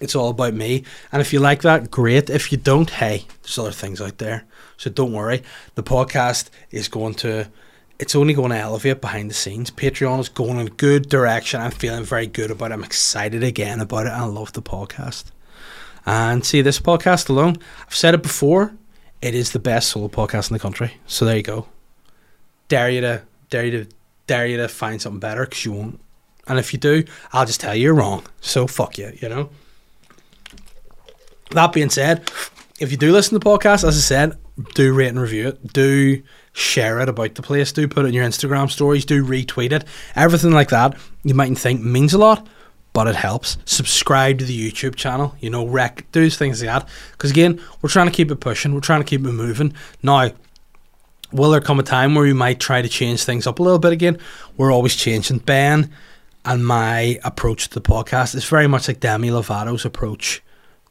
it's 0.00 0.16
all 0.16 0.30
about 0.30 0.54
me. 0.54 0.82
And 1.12 1.22
if 1.22 1.32
you 1.32 1.38
like 1.38 1.62
that, 1.62 1.90
great. 1.92 2.28
If 2.28 2.50
you 2.50 2.58
don't, 2.58 2.90
hey, 2.90 3.24
there's 3.42 3.58
other 3.58 3.70
things 3.70 4.00
out 4.00 4.18
there. 4.18 4.44
So 4.76 4.90
don't 4.90 5.12
worry. 5.12 5.42
The 5.76 5.84
podcast 5.84 6.50
is 6.72 6.88
going 6.88 7.14
to 7.14 7.48
it's 7.98 8.14
only 8.14 8.34
going 8.34 8.50
to 8.50 8.58
elevate 8.58 9.00
behind 9.00 9.30
the 9.30 9.34
scenes. 9.34 9.70
Patreon 9.70 10.20
is 10.20 10.28
going 10.28 10.58
in 10.58 10.66
a 10.66 10.70
good 10.70 11.08
direction. 11.08 11.60
I'm 11.60 11.70
feeling 11.70 12.04
very 12.04 12.26
good 12.26 12.50
about 12.50 12.70
it. 12.70 12.74
I'm 12.74 12.84
excited 12.84 13.42
again 13.42 13.80
about 13.80 14.06
it. 14.06 14.10
I 14.10 14.24
love 14.24 14.52
the 14.52 14.62
podcast. 14.62 15.24
And 16.04 16.44
see, 16.44 16.62
this 16.62 16.78
podcast 16.78 17.28
alone, 17.28 17.56
I've 17.86 17.94
said 17.94 18.14
it 18.14 18.22
before, 18.22 18.74
it 19.22 19.34
is 19.34 19.52
the 19.52 19.58
best 19.58 19.88
solo 19.88 20.08
podcast 20.08 20.50
in 20.50 20.54
the 20.54 20.60
country. 20.60 20.94
So 21.06 21.24
there 21.24 21.36
you 21.36 21.42
go. 21.42 21.66
Dare 22.68 22.90
you 22.90 23.00
to, 23.00 23.22
dare 23.50 23.64
you 23.64 23.84
to, 23.84 23.90
dare 24.26 24.46
you 24.46 24.56
to 24.58 24.68
find 24.68 25.00
something 25.00 25.20
better 25.20 25.44
because 25.44 25.64
you 25.64 25.72
won't. 25.72 26.00
And 26.46 26.58
if 26.58 26.72
you 26.72 26.78
do, 26.78 27.04
I'll 27.32 27.46
just 27.46 27.60
tell 27.60 27.74
you 27.74 27.84
you're 27.84 27.94
wrong. 27.94 28.24
So 28.40 28.66
fuck 28.66 28.98
you, 28.98 29.12
you 29.20 29.28
know? 29.28 29.50
That 31.50 31.72
being 31.72 31.90
said, 31.90 32.30
if 32.78 32.90
you 32.90 32.96
do 32.96 33.10
listen 33.10 33.38
to 33.38 33.38
the 33.38 33.50
podcast, 33.50 33.86
as 33.86 33.96
I 33.96 34.00
said, 34.00 34.38
do 34.74 34.94
rate 34.94 35.08
and 35.08 35.20
review 35.20 35.48
it. 35.48 35.72
Do 35.72 36.22
share 36.52 37.00
it 37.00 37.08
about 37.08 37.34
the 37.34 37.42
place. 37.42 37.72
Do 37.72 37.86
put 37.86 38.04
it 38.04 38.08
in 38.08 38.14
your 38.14 38.24
Instagram 38.24 38.70
stories. 38.70 39.04
Do 39.04 39.24
retweet 39.24 39.72
it. 39.72 39.84
Everything 40.14 40.52
like 40.52 40.70
that, 40.70 40.96
you 41.24 41.34
mightn't 41.34 41.58
think 41.58 41.82
means 41.82 42.14
a 42.14 42.18
lot, 42.18 42.46
but 42.92 43.06
it 43.06 43.16
helps. 43.16 43.58
Subscribe 43.66 44.38
to 44.38 44.44
the 44.44 44.70
YouTube 44.70 44.94
channel. 44.94 45.34
You 45.40 45.50
know, 45.50 45.66
rec 45.66 46.10
do 46.12 46.30
things 46.30 46.62
like 46.62 46.68
that. 46.68 46.88
Because 47.12 47.30
again, 47.30 47.60
we're 47.82 47.90
trying 47.90 48.06
to 48.06 48.12
keep 48.12 48.30
it 48.30 48.40
pushing. 48.40 48.74
We're 48.74 48.80
trying 48.80 49.00
to 49.00 49.06
keep 49.06 49.20
it 49.20 49.32
moving. 49.32 49.74
Now, 50.02 50.30
will 51.32 51.50
there 51.50 51.60
come 51.60 51.78
a 51.78 51.82
time 51.82 52.14
where 52.14 52.24
we 52.24 52.32
might 52.32 52.60
try 52.60 52.80
to 52.80 52.88
change 52.88 53.24
things 53.24 53.46
up 53.46 53.58
a 53.58 53.62
little 53.62 53.78
bit 53.78 53.92
again? 53.92 54.18
We're 54.56 54.72
always 54.72 54.96
changing. 54.96 55.38
Ben 55.38 55.92
and 56.46 56.66
my 56.66 57.20
approach 57.24 57.68
to 57.68 57.74
the 57.74 57.86
podcast 57.86 58.34
is 58.34 58.44
very 58.44 58.68
much 58.68 58.88
like 58.88 59.00
Demi 59.00 59.28
Lovato's 59.28 59.84
approach 59.84 60.42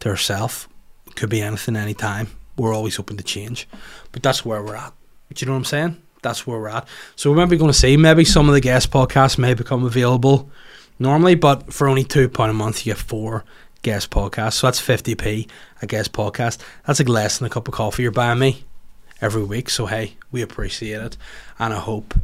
to 0.01 0.09
herself. 0.09 0.69
Could 1.15 1.29
be 1.29 1.41
anything, 1.41 1.77
anytime. 1.77 2.27
We're 2.57 2.73
always 2.73 2.95
hoping 2.95 3.17
to 3.17 3.23
change. 3.23 3.67
But 4.11 4.23
that's 4.23 4.45
where 4.45 4.63
we're 4.63 4.75
at. 4.75 4.93
Do 5.33 5.43
you 5.43 5.47
know 5.47 5.53
what 5.53 5.59
I'm 5.59 5.65
saying? 5.65 6.01
That's 6.21 6.47
where 6.47 6.59
we're 6.59 6.69
at. 6.69 6.87
So 7.15 7.29
we're 7.29 7.37
maybe 7.37 7.57
going 7.57 7.71
to 7.71 7.77
see 7.77 7.97
maybe 7.97 8.25
some 8.25 8.47
of 8.47 8.53
the 8.53 8.61
guest 8.61 8.91
podcasts 8.91 9.37
may 9.37 9.53
become 9.53 9.83
available 9.83 10.49
normally, 10.97 11.35
but 11.35 11.73
for 11.73 11.87
only 11.87 12.03
two 12.03 12.29
pound 12.29 12.51
a 12.51 12.53
month, 12.53 12.85
you 12.85 12.93
get 12.93 13.01
four 13.01 13.43
guest 13.81 14.09
podcasts. 14.09 14.53
So 14.53 14.67
that's 14.67 14.79
fifty 14.79 15.13
p 15.15 15.47
a 15.81 15.85
guest 15.85 16.13
podcast. 16.13 16.59
That's 16.85 16.99
like 16.99 17.09
less 17.09 17.37
than 17.37 17.45
a 17.45 17.49
cup 17.49 17.67
of 17.67 17.73
coffee 17.73 18.03
you're 18.03 18.11
buying 18.11 18.39
me 18.39 18.63
every 19.21 19.43
week. 19.43 19.69
So 19.69 19.85
hey, 19.85 20.17
we 20.31 20.41
appreciate 20.41 21.01
it, 21.01 21.17
and 21.59 21.73
I 21.73 21.79
hope 21.79 22.15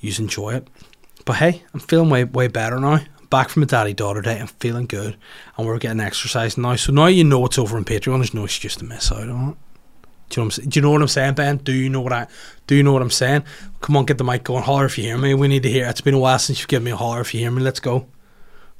you 0.00 0.12
enjoy 0.18 0.54
it. 0.54 0.68
But 1.24 1.36
hey, 1.36 1.62
I'm 1.72 1.80
feeling 1.80 2.10
way 2.10 2.24
way 2.24 2.48
better 2.48 2.80
now. 2.80 3.00
Back 3.30 3.48
from 3.48 3.62
a 3.62 3.66
daddy 3.66 3.94
daughter 3.94 4.20
day, 4.20 4.38
I'm 4.38 4.46
feeling 4.46 4.86
good, 4.86 5.16
and 5.56 5.66
we're 5.66 5.78
getting 5.78 6.00
exercise 6.00 6.56
now. 6.56 6.76
So 6.76 6.92
now 6.92 7.06
you 7.06 7.24
know 7.24 7.38
what's 7.40 7.58
over 7.58 7.76
on 7.76 7.84
Patreon. 7.84 8.18
There's 8.18 8.34
no 8.34 8.44
excuse 8.44 8.76
to 8.76 8.84
miss 8.84 9.10
out 9.10 9.28
on 9.28 9.50
it. 9.50 9.56
Do 10.30 10.40
you, 10.40 10.42
know 10.42 10.46
what 10.46 10.58
I'm, 10.58 10.68
do 10.68 10.78
you 10.78 10.82
know 10.82 10.90
what 10.90 11.02
I'm 11.02 11.08
saying, 11.08 11.34
Ben? 11.34 11.56
Do 11.58 11.72
you 11.72 11.90
know 11.90 12.00
what 12.00 12.12
I 12.12 12.26
do? 12.66 12.74
You 12.74 12.82
know 12.82 12.92
what 12.92 13.02
I'm 13.02 13.10
saying? 13.10 13.44
Come 13.80 13.96
on, 13.96 14.04
get 14.04 14.18
the 14.18 14.24
mic 14.24 14.42
going. 14.42 14.62
Holler 14.62 14.86
if 14.86 14.98
you 14.98 15.04
hear 15.04 15.18
me. 15.18 15.34
We 15.34 15.48
need 15.48 15.62
to 15.64 15.70
hear. 15.70 15.86
It's 15.86 16.00
been 16.00 16.14
a 16.14 16.18
while 16.18 16.38
since 16.38 16.58
you've 16.58 16.68
given 16.68 16.84
me 16.84 16.90
a 16.90 16.96
holler. 16.96 17.20
If 17.20 17.34
you 17.34 17.40
hear 17.40 17.50
me, 17.50 17.62
let's 17.62 17.80
go. 17.80 18.06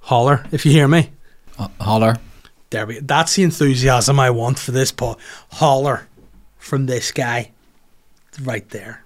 Holler 0.00 0.44
if 0.52 0.66
you 0.66 0.72
hear 0.72 0.88
me. 0.88 1.10
Uh, 1.58 1.68
holler. 1.80 2.16
There 2.70 2.86
we. 2.86 2.98
That's 2.98 3.36
the 3.36 3.44
enthusiasm 3.44 4.18
I 4.18 4.30
want 4.30 4.58
for 4.58 4.72
this 4.72 4.90
pod. 4.90 5.18
Holler 5.52 6.08
from 6.58 6.86
this 6.86 7.12
guy, 7.12 7.52
right 8.42 8.68
there. 8.70 9.04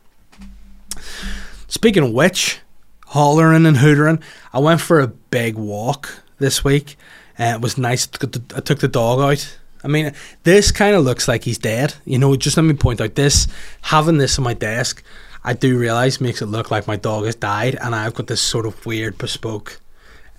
Speaking 1.67 2.05
of 2.05 2.13
which, 2.13 2.61
hollering 3.09 3.67
and 3.67 3.77
hootering, 3.77 4.23
I 4.53 4.59
went 4.59 4.81
for 4.81 5.01
a 5.01 5.09
big 5.09 5.57
walk 5.57 6.23
this 6.39 6.65
week. 6.65 6.97
Uh, 7.39 7.55
it 7.55 7.61
was 7.61 7.79
nice. 7.79 8.07
I 8.07 8.61
took 8.61 8.81
the- 8.81 8.89
dog 8.89 9.21
out. 9.21 9.59
I 9.85 9.89
mean, 9.89 10.13
this 10.43 10.73
kind 10.73 10.97
of 10.97 11.05
looks 11.05 11.29
like 11.29 11.45
he's 11.45 11.59
dead. 11.59 11.95
You 12.05 12.19
know, 12.19 12.35
just 12.37 12.57
let 12.57 12.65
me 12.65 12.75
point 12.75 13.01
out 13.01 13.15
this. 13.15 13.47
Having 13.83 14.19
this 14.19 14.37
on 14.39 14.45
my 14.45 14.55
desk, 14.55 15.03
I 15.45 15.53
do 15.53 15.79
realize 15.79 16.21
makes 16.21 16.43
it 16.43 16.47
look 16.47 16.71
like 16.71 16.89
my 16.89 16.97
dog 16.97 17.27
has 17.27 17.37
died, 17.37 17.77
and 17.81 17.95
I've 17.95 18.15
got 18.15 18.27
this 18.27 18.41
sort 18.41 18.67
of 18.67 18.85
weird 18.85 19.19
bespoke 19.19 19.81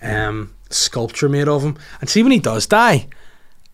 um, 0.02 0.54
sculpture 0.68 1.28
made 1.28 1.48
of 1.48 1.62
him. 1.62 1.78
And 2.00 2.10
see, 2.10 2.22
when 2.22 2.32
he 2.32 2.38
does 2.38 2.66
die, 2.66 3.08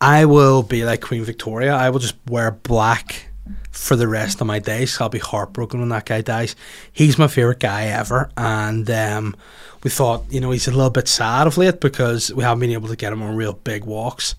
I 0.01 0.25
will 0.25 0.63
be 0.63 0.85
like 0.85 1.01
Queen 1.01 1.25
Victoria. 1.25 1.75
I 1.75 1.91
will 1.91 1.99
just 1.99 2.17
wear 2.29 2.53
black 2.53 3.26
for 3.71 3.97
the 3.97 4.09
rest 4.09 4.41
of 4.41 4.47
my 4.47 4.59
days. 4.59 5.01
I'll 5.01 5.09
be 5.09 5.19
heartbroken 5.19 5.81
when 5.81 5.89
that 5.91 6.07
guy 6.07 6.21
dies. 6.21 6.57
He's 6.93 7.19
my 7.19 7.29
favorite 7.29 7.61
guy 7.61 7.85
ever, 7.85 8.31
and 8.37 8.89
um, 8.91 9.37
we 9.83 9.91
thought, 9.91 10.25
you 10.31 10.41
know, 10.41 10.51
he's 10.51 10.69
a 10.69 10.73
little 10.73 10.91
bit 10.91 11.09
sad 11.09 11.47
of 11.47 11.59
late 11.59 11.81
because 11.81 12.33
we 12.33 12.43
haven't 12.43 12.61
been 12.61 12.71
able 12.71 12.89
to 12.89 12.97
get 12.97 13.13
him 13.13 13.23
on 13.23 13.37
real 13.37 13.53
big 13.53 13.85
walks 13.85 14.35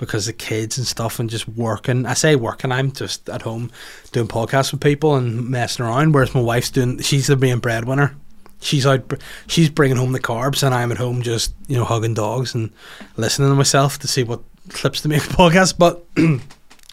because 0.00 0.26
the 0.26 0.32
kids 0.32 0.78
and 0.78 0.86
stuff 0.86 1.20
and 1.20 1.30
just 1.30 1.46
working. 1.48 2.06
I 2.06 2.14
say 2.14 2.34
working. 2.34 2.72
I'm 2.72 2.90
just 2.90 3.28
at 3.28 3.42
home 3.42 3.70
doing 4.12 4.26
podcasts 4.26 4.72
with 4.72 4.80
people 4.80 5.14
and 5.14 5.48
messing 5.48 5.84
around. 5.84 6.12
Whereas 6.12 6.34
my 6.34 6.40
wife's 6.40 6.70
doing. 6.70 7.00
She's 7.00 7.28
the 7.28 7.36
main 7.36 7.58
breadwinner. 7.58 8.16
She's 8.62 8.86
out. 8.86 9.22
She's 9.46 9.70
bringing 9.70 9.98
home 9.98 10.12
the 10.12 10.20
carbs, 10.20 10.62
and 10.62 10.74
I'm 10.74 10.90
at 10.90 10.98
home 10.98 11.22
just 11.22 11.54
you 11.68 11.76
know 11.76 11.84
hugging 11.84 12.14
dogs 12.14 12.54
and 12.54 12.70
listening 13.16 13.50
to 13.50 13.54
myself 13.54 13.98
to 14.00 14.08
see 14.08 14.22
what 14.22 14.40
clips 14.70 15.02
to 15.02 15.08
make 15.08 15.24
a 15.24 15.28
podcast. 15.28 15.78
But 15.78 16.04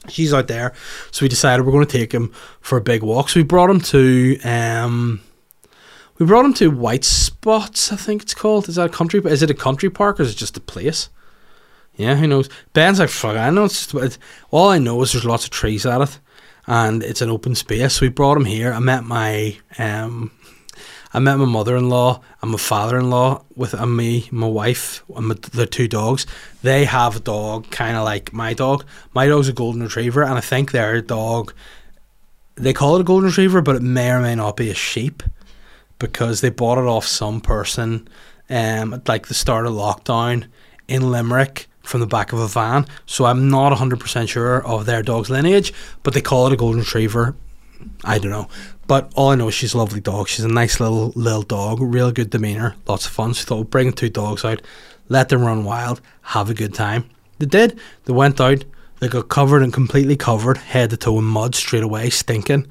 she's 0.09 0.33
out 0.33 0.47
there, 0.47 0.73
so 1.11 1.23
we 1.23 1.29
decided 1.29 1.65
we're 1.65 1.71
going 1.71 1.85
to 1.85 1.97
take 1.97 2.11
him 2.11 2.31
for 2.61 2.77
a 2.77 2.81
big 2.81 3.03
walk. 3.03 3.29
So 3.29 3.39
we 3.39 3.43
brought 3.43 3.69
him 3.69 3.81
to. 3.81 4.39
Um, 4.41 5.21
we 6.19 6.25
brought 6.25 6.45
him 6.45 6.53
to 6.55 6.71
White 6.71 7.05
Spots, 7.05 7.91
I 7.91 7.95
think 7.95 8.23
it's 8.23 8.33
called. 8.33 8.67
Is 8.67 8.75
that 8.75 8.87
a 8.87 8.89
country? 8.89 9.21
Is 9.25 9.43
it 9.43 9.51
a 9.51 9.53
country 9.53 9.89
park 9.89 10.19
or 10.19 10.23
is 10.23 10.31
it 10.31 10.37
just 10.37 10.57
a 10.57 10.61
place? 10.61 11.09
Yeah, 11.95 12.15
who 12.15 12.27
knows? 12.27 12.49
Ben's 12.73 12.99
like, 12.99 13.09
fuck, 13.09 13.37
I 13.37 13.49
know. 13.49 13.65
It's 13.65 13.87
just, 13.87 14.19
all 14.51 14.69
I 14.69 14.79
know 14.79 15.01
is 15.01 15.11
there's 15.11 15.25
lots 15.25 15.45
of 15.45 15.51
trees 15.51 15.85
at 15.85 16.01
it, 16.01 16.19
and 16.65 17.03
it's 17.03 17.21
an 17.21 17.29
open 17.29 17.55
space. 17.55 17.95
So 17.95 18.05
we 18.05 18.09
brought 18.09 18.37
him 18.37 18.45
here. 18.45 18.73
I 18.73 18.79
met 18.79 19.03
my 19.03 19.57
um, 19.77 20.31
I 21.13 21.19
met 21.19 21.37
my 21.37 21.45
mother-in-law 21.45 22.21
and 22.41 22.51
my 22.51 22.57
father-in-law 22.57 23.43
with 23.55 23.73
and 23.73 23.95
me, 23.95 24.27
my 24.31 24.47
wife, 24.47 25.03
and 25.15 25.27
my, 25.27 25.35
the 25.35 25.65
two 25.65 25.87
dogs. 25.87 26.25
They 26.63 26.85
have 26.85 27.15
a 27.15 27.19
dog, 27.19 27.69
kind 27.71 27.95
of 27.95 28.03
like 28.03 28.33
my 28.33 28.53
dog. 28.53 28.85
My 29.13 29.27
dog's 29.27 29.47
a 29.47 29.53
golden 29.53 29.83
retriever, 29.83 30.23
and 30.23 30.33
I 30.33 30.41
think 30.41 30.71
their 30.71 31.01
dog. 31.01 31.53
They 32.55 32.73
call 32.73 32.95
it 32.95 33.01
a 33.01 33.05
golden 33.05 33.29
retriever, 33.29 33.61
but 33.61 33.75
it 33.75 33.81
may 33.81 34.11
or 34.11 34.19
may 34.19 34.35
not 34.35 34.57
be 34.57 34.69
a 34.69 34.75
sheep, 34.75 35.23
because 35.99 36.41
they 36.41 36.49
bought 36.49 36.77
it 36.77 36.85
off 36.85 37.05
some 37.05 37.39
person, 37.39 38.07
um, 38.49 38.93
at 38.93 39.07
like 39.07 39.27
the 39.27 39.33
start 39.33 39.65
of 39.65 39.73
lockdown 39.73 40.47
in 40.87 41.11
Limerick 41.11 41.67
from 41.83 42.01
the 42.01 42.07
back 42.07 42.33
of 42.33 42.39
a 42.39 42.47
van. 42.47 42.85
So 43.05 43.25
I'm 43.25 43.49
not 43.49 43.77
100% 43.77 44.27
sure 44.27 44.65
of 44.65 44.85
their 44.85 45.01
dog's 45.01 45.29
lineage, 45.29 45.73
but 46.03 46.13
they 46.13 46.21
call 46.21 46.47
it 46.47 46.53
a 46.53 46.57
golden 46.57 46.81
retriever. 46.81 47.35
I 48.03 48.19
don't 48.19 48.31
know. 48.31 48.49
But 48.87 49.11
all 49.15 49.29
I 49.29 49.35
know 49.35 49.49
she's 49.49 49.73
a 49.73 49.77
lovely 49.77 49.99
dog. 49.99 50.29
She's 50.29 50.45
a 50.45 50.49
nice 50.49 50.79
little 50.79 51.11
little 51.15 51.43
dog, 51.43 51.81
real 51.81 52.11
good 52.11 52.29
demeanour, 52.29 52.75
lots 52.87 53.05
of 53.05 53.11
fun. 53.11 53.33
So 53.33 53.45
thought 53.45 53.57
we'd 53.57 53.69
bring 53.69 53.91
two 53.91 54.09
dogs 54.09 54.45
out, 54.45 54.61
let 55.09 55.29
them 55.29 55.41
run 55.41 55.65
wild, 55.65 56.01
have 56.21 56.49
a 56.49 56.53
good 56.53 56.73
time. 56.73 57.09
They 57.39 57.45
did. 57.45 57.77
They 58.05 58.13
went 58.13 58.39
out, 58.39 58.63
they 58.99 59.07
got 59.07 59.29
covered 59.29 59.61
and 59.61 59.73
completely 59.73 60.15
covered, 60.15 60.57
head 60.57 60.89
to 60.89 60.97
toe 60.97 61.19
in 61.19 61.25
mud 61.25 61.53
straight 61.53 61.83
away, 61.83 62.09
stinking. 62.09 62.67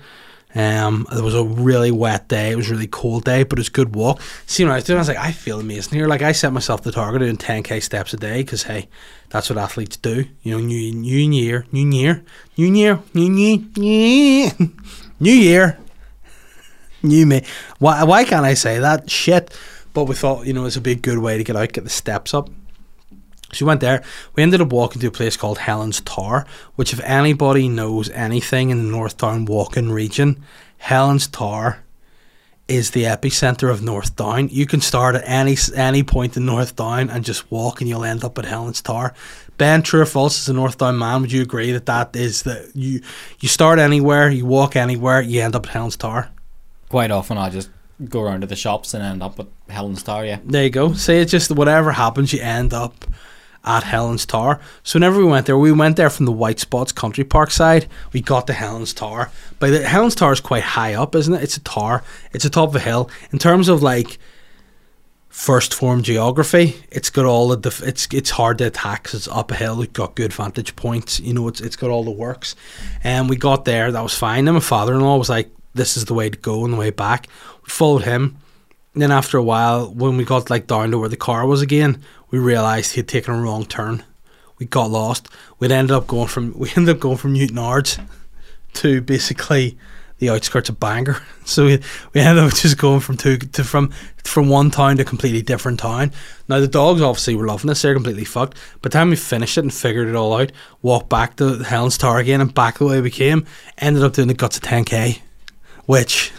Um, 0.55 1.07
it 1.13 1.23
was 1.23 1.35
a 1.35 1.45
really 1.45 1.91
wet 1.91 2.29
day. 2.29 2.51
It 2.51 2.57
was 2.57 2.71
a 2.71 2.73
really 2.73 2.87
cold 2.87 3.25
day, 3.25 3.43
but 3.43 3.59
it 3.59 3.61
was 3.61 3.69
a 3.69 3.73
good 3.73 3.95
walk. 3.95 4.23
See, 4.47 4.65
when 4.65 4.73
I 4.73 4.77
was 4.77 4.85
doing, 4.85 4.97
I 4.97 5.01
was 5.01 5.09
like, 5.09 5.19
I 5.19 5.31
feel 5.31 5.61
amazing 5.61 5.99
here. 5.99 6.09
Like 6.09 6.23
I 6.23 6.33
set 6.33 6.51
myself 6.51 6.83
the 6.83 6.93
target 6.93 7.21
of 7.21 7.27
doing 7.27 7.63
10k 7.63 7.83
steps 7.83 8.15
a 8.15 8.17
day 8.17 8.43
because 8.43 8.63
hey, 8.63 8.89
that's 9.29 9.51
what 9.51 9.59
athletes 9.59 9.99
do. 9.99 10.25
You 10.43 10.53
know, 10.53 10.61
new 10.65 10.93
new 10.93 11.31
year, 11.31 11.67
new 11.73 11.87
year, 11.91 12.25
new 12.57 12.73
year, 12.73 13.03
new 13.13 13.35
year, 13.35 13.59
new 13.77 14.51
new 15.21 15.33
year, 15.33 15.79
new 17.03 17.27
me. 17.27 17.43
Why 17.79 18.05
why 18.05 18.25
can't 18.25 18.45
I 18.45 18.55
say 18.55 18.79
that 18.79 19.11
shit? 19.11 19.57
But 19.93 20.05
we 20.05 20.15
thought, 20.15 20.47
you 20.47 20.53
know, 20.53 20.67
it's 20.67 20.77
a 20.77 20.81
big 20.81 21.03
good 21.03 21.19
way 21.19 21.39
to 21.39 21.45
get 21.45 21.57
out, 21.57 21.73
get 21.73 21.85
the 21.85 21.91
steps 21.91 22.35
up. 22.35 22.51
So 23.53 23.65
we 23.65 23.69
went 23.69 23.81
there. 23.81 24.03
We 24.35 24.43
ended 24.43 24.61
up 24.61 24.73
walking 24.73 25.01
to 25.01 25.07
a 25.07 25.11
place 25.13 25.37
called 25.37 25.59
Helen's 25.59 26.01
Tower, 26.01 26.47
which, 26.75 26.93
if 26.93 27.01
anybody 27.01 27.69
knows 27.69 28.11
anything 28.11 28.71
in 28.71 28.79
the 28.79 28.91
North 28.91 29.17
Down 29.17 29.45
walking 29.45 29.91
region, 29.91 30.43
Helen's 30.79 31.29
Tower 31.29 31.79
is 32.69 32.91
the 32.91 33.05
epicenter 33.05 33.71
of 33.71 33.83
North 33.83 34.17
Down. 34.17 34.49
You 34.49 34.67
can 34.67 34.81
start 34.81 35.15
at 35.15 35.23
any 35.25 35.57
any 35.77 36.03
point 36.03 36.37
in 36.37 36.45
North 36.45 36.75
Down 36.75 37.09
and 37.09 37.25
just 37.25 37.51
walk, 37.51 37.81
and 37.81 37.89
you'll 37.89 38.05
end 38.05 38.25
up 38.25 38.39
at 38.39 38.45
Helen's 38.45 38.83
Tower. 38.83 39.15
Ben, 39.57 39.83
true 39.83 40.01
or 40.01 40.07
false, 40.07 40.41
as 40.41 40.49
a 40.49 40.53
North 40.53 40.77
Down 40.79 40.99
man, 40.99 41.23
would 41.23 41.33
you 41.33 41.43
agree 41.43 41.73
that 41.73 41.87
that 41.87 42.17
is 42.17 42.43
that 42.43 42.73
you 42.75 43.01
you 43.39 43.49
start 43.49 43.79
anywhere, 43.79 44.29
you 44.29 44.45
walk 44.45 44.75
anywhere, 44.75 45.23
you 45.23 45.41
end 45.41 45.55
up 45.55 45.67
at 45.67 45.73
Helen's 45.73 45.97
Tower? 45.97 46.29
Quite 46.88 47.11
often, 47.11 47.37
I 47.38 47.51
just 47.51 47.70
go 48.09 48.20
around 48.22 48.42
to 48.42 48.46
the 48.46 48.57
shops 48.57 48.94
and 48.94 49.03
end 49.03 49.22
up 49.22 49.40
at 49.40 49.46
Helen's 49.68 50.03
Tower. 50.03 50.25
Yeah. 50.25 50.38
There 50.44 50.64
you 50.64 50.70
go. 50.70 50.92
Say 50.92 51.20
it's 51.20 51.31
just 51.31 51.51
whatever 51.51 51.92
happens, 51.92 52.33
you 52.33 52.40
end 52.40 52.72
up 52.72 53.05
at 53.64 53.83
Helen's 53.83 54.25
Tower. 54.25 54.61
So 54.85 54.96
whenever 54.96 55.18
we 55.18 55.25
went 55.25 55.46
there, 55.46 55.59
we 55.59 55.72
went 55.72 55.96
there 55.96 56.11
from 56.11 56.27
the 56.27 56.33
White 56.33 56.61
Spots 56.61 56.92
Country 56.92 57.25
Park 57.25 57.51
side. 57.51 57.88
We 58.12 58.20
got 58.20 58.46
to 58.46 58.53
Helen's 58.53 58.94
Tower. 58.94 59.31
But 59.59 59.70
the 59.70 59.83
Helen's 59.83 60.14
Tower 60.14 60.33
is 60.33 60.40
quite 60.40 60.62
high 60.62 60.94
up, 60.94 61.14
isn't 61.16 61.35
it? 61.35 61.42
It's 61.42 61.57
a 61.57 61.61
tower. 61.61 62.05
It's 62.33 62.44
a 62.44 62.51
top 62.51 62.68
of 62.68 62.77
a 62.77 62.81
hill. 62.81 63.11
In 63.33 63.38
terms 63.38 63.68
of 63.68 63.83
like 63.83 64.18
first 65.29 65.75
form 65.75 66.03
geography, 66.03 66.77
it's 66.90 67.11
got 67.11 67.25
all 67.25 67.57
the. 67.57 67.83
It's 67.85 68.07
it's 68.12 68.31
hard 68.31 68.59
to 68.59 68.66
attack 68.66 69.05
'cause 69.05 69.14
it's 69.14 69.29
up 69.29 69.51
a 69.51 69.57
hill. 69.57 69.83
It's 69.83 69.92
got 69.92 70.14
good 70.14 70.33
vantage 70.33 70.77
points. 70.77 71.18
You 71.18 71.35
know, 71.35 71.49
it's 71.49 71.61
it's 71.61 71.77
got 71.77 71.90
all 71.90 72.05
the 72.05 72.11
works. 72.12 72.55
And 73.03 73.29
we 73.29 73.37
got 73.37 73.64
there. 73.64 73.90
That 73.90 74.03
was 74.03 74.14
fine. 74.14 74.46
And 74.46 74.55
my 74.55 74.61
father-in-law 74.61 75.16
was 75.16 75.29
like, 75.29 75.51
"This 75.77 75.97
is 75.97 76.07
the 76.07 76.15
way 76.15 76.31
to 76.31 76.39
go." 76.39 76.65
On 76.65 76.71
the 76.71 76.77
way 76.77 76.91
back, 76.91 77.29
we 77.65 77.71
followed 77.71 78.03
him. 78.05 78.39
And 78.95 79.03
then 79.03 79.12
after 79.12 79.37
a 79.37 79.43
while, 79.43 79.93
when 79.93 80.17
we 80.17 80.25
got 80.25 80.49
like 80.49 80.67
down 80.67 80.91
to 80.91 80.99
where 80.99 81.09
the 81.09 81.17
car 81.17 81.47
was 81.47 81.61
again, 81.61 82.03
we 82.31 82.39
realised 82.39 82.93
he 82.93 83.01
had 83.01 83.09
taken 83.09 83.35
a 83.35 83.41
wrong 83.41 83.67
turn. 83.67 84.03
We 84.59 84.67
got 84.67 84.91
lost. 84.91 85.29
We'd 85.59 85.71
ended 85.71 85.95
up 85.95 86.07
going 86.07 86.29
from 86.29 86.53
we 86.59 86.71
ended 86.77 86.97
up 86.97 87.01
going 87.01 87.19
from 87.19 87.35
Newtownards 87.35 88.05
to 88.75 89.01
basically 89.01 89.79
the 90.19 90.31
outskirts 90.31 90.69
of 90.69 90.81
Bangor. 90.81 91.23
So 91.47 91.65
we, 91.67 91.81
we 92.12 92.21
ended 92.21 92.43
up 92.43 92.55
just 92.55 92.77
going 92.77 92.99
from 92.99 93.17
two 93.17 93.37
to 93.39 93.62
from 93.62 93.93
from 94.25 94.49
one 94.49 94.73
town 94.73 94.97
to 94.97 95.03
a 95.03 95.05
completely 95.05 95.43
different 95.43 95.79
town. 95.79 96.11
Now 96.49 96.59
the 96.59 96.67
dogs 96.67 97.01
obviously 97.01 97.37
were 97.37 97.47
loving 97.47 97.69
this; 97.69 97.83
they're 97.83 97.95
completely 97.95 98.25
fucked. 98.25 98.55
By 98.83 98.89
the 98.89 98.89
time 98.89 99.11
we 99.11 99.17
finished 99.17 99.57
it 99.57 99.61
and 99.61 99.73
figured 99.73 100.09
it 100.09 100.17
all 100.17 100.35
out, 100.35 100.51
walked 100.83 101.09
back 101.09 101.37
to 101.37 101.59
Helen's 101.61 101.99
Tower 101.99 102.19
again 102.19 102.41
and 102.41 102.53
back 102.53 102.79
the 102.79 102.87
way 102.87 103.01
we 103.01 103.12
came, 103.12 103.47
ended 103.79 104.03
up 104.03 104.15
doing 104.15 104.27
the 104.27 104.35
guts 104.35 104.57
of 104.57 104.65
10k, 104.65 105.21
which 105.87 106.33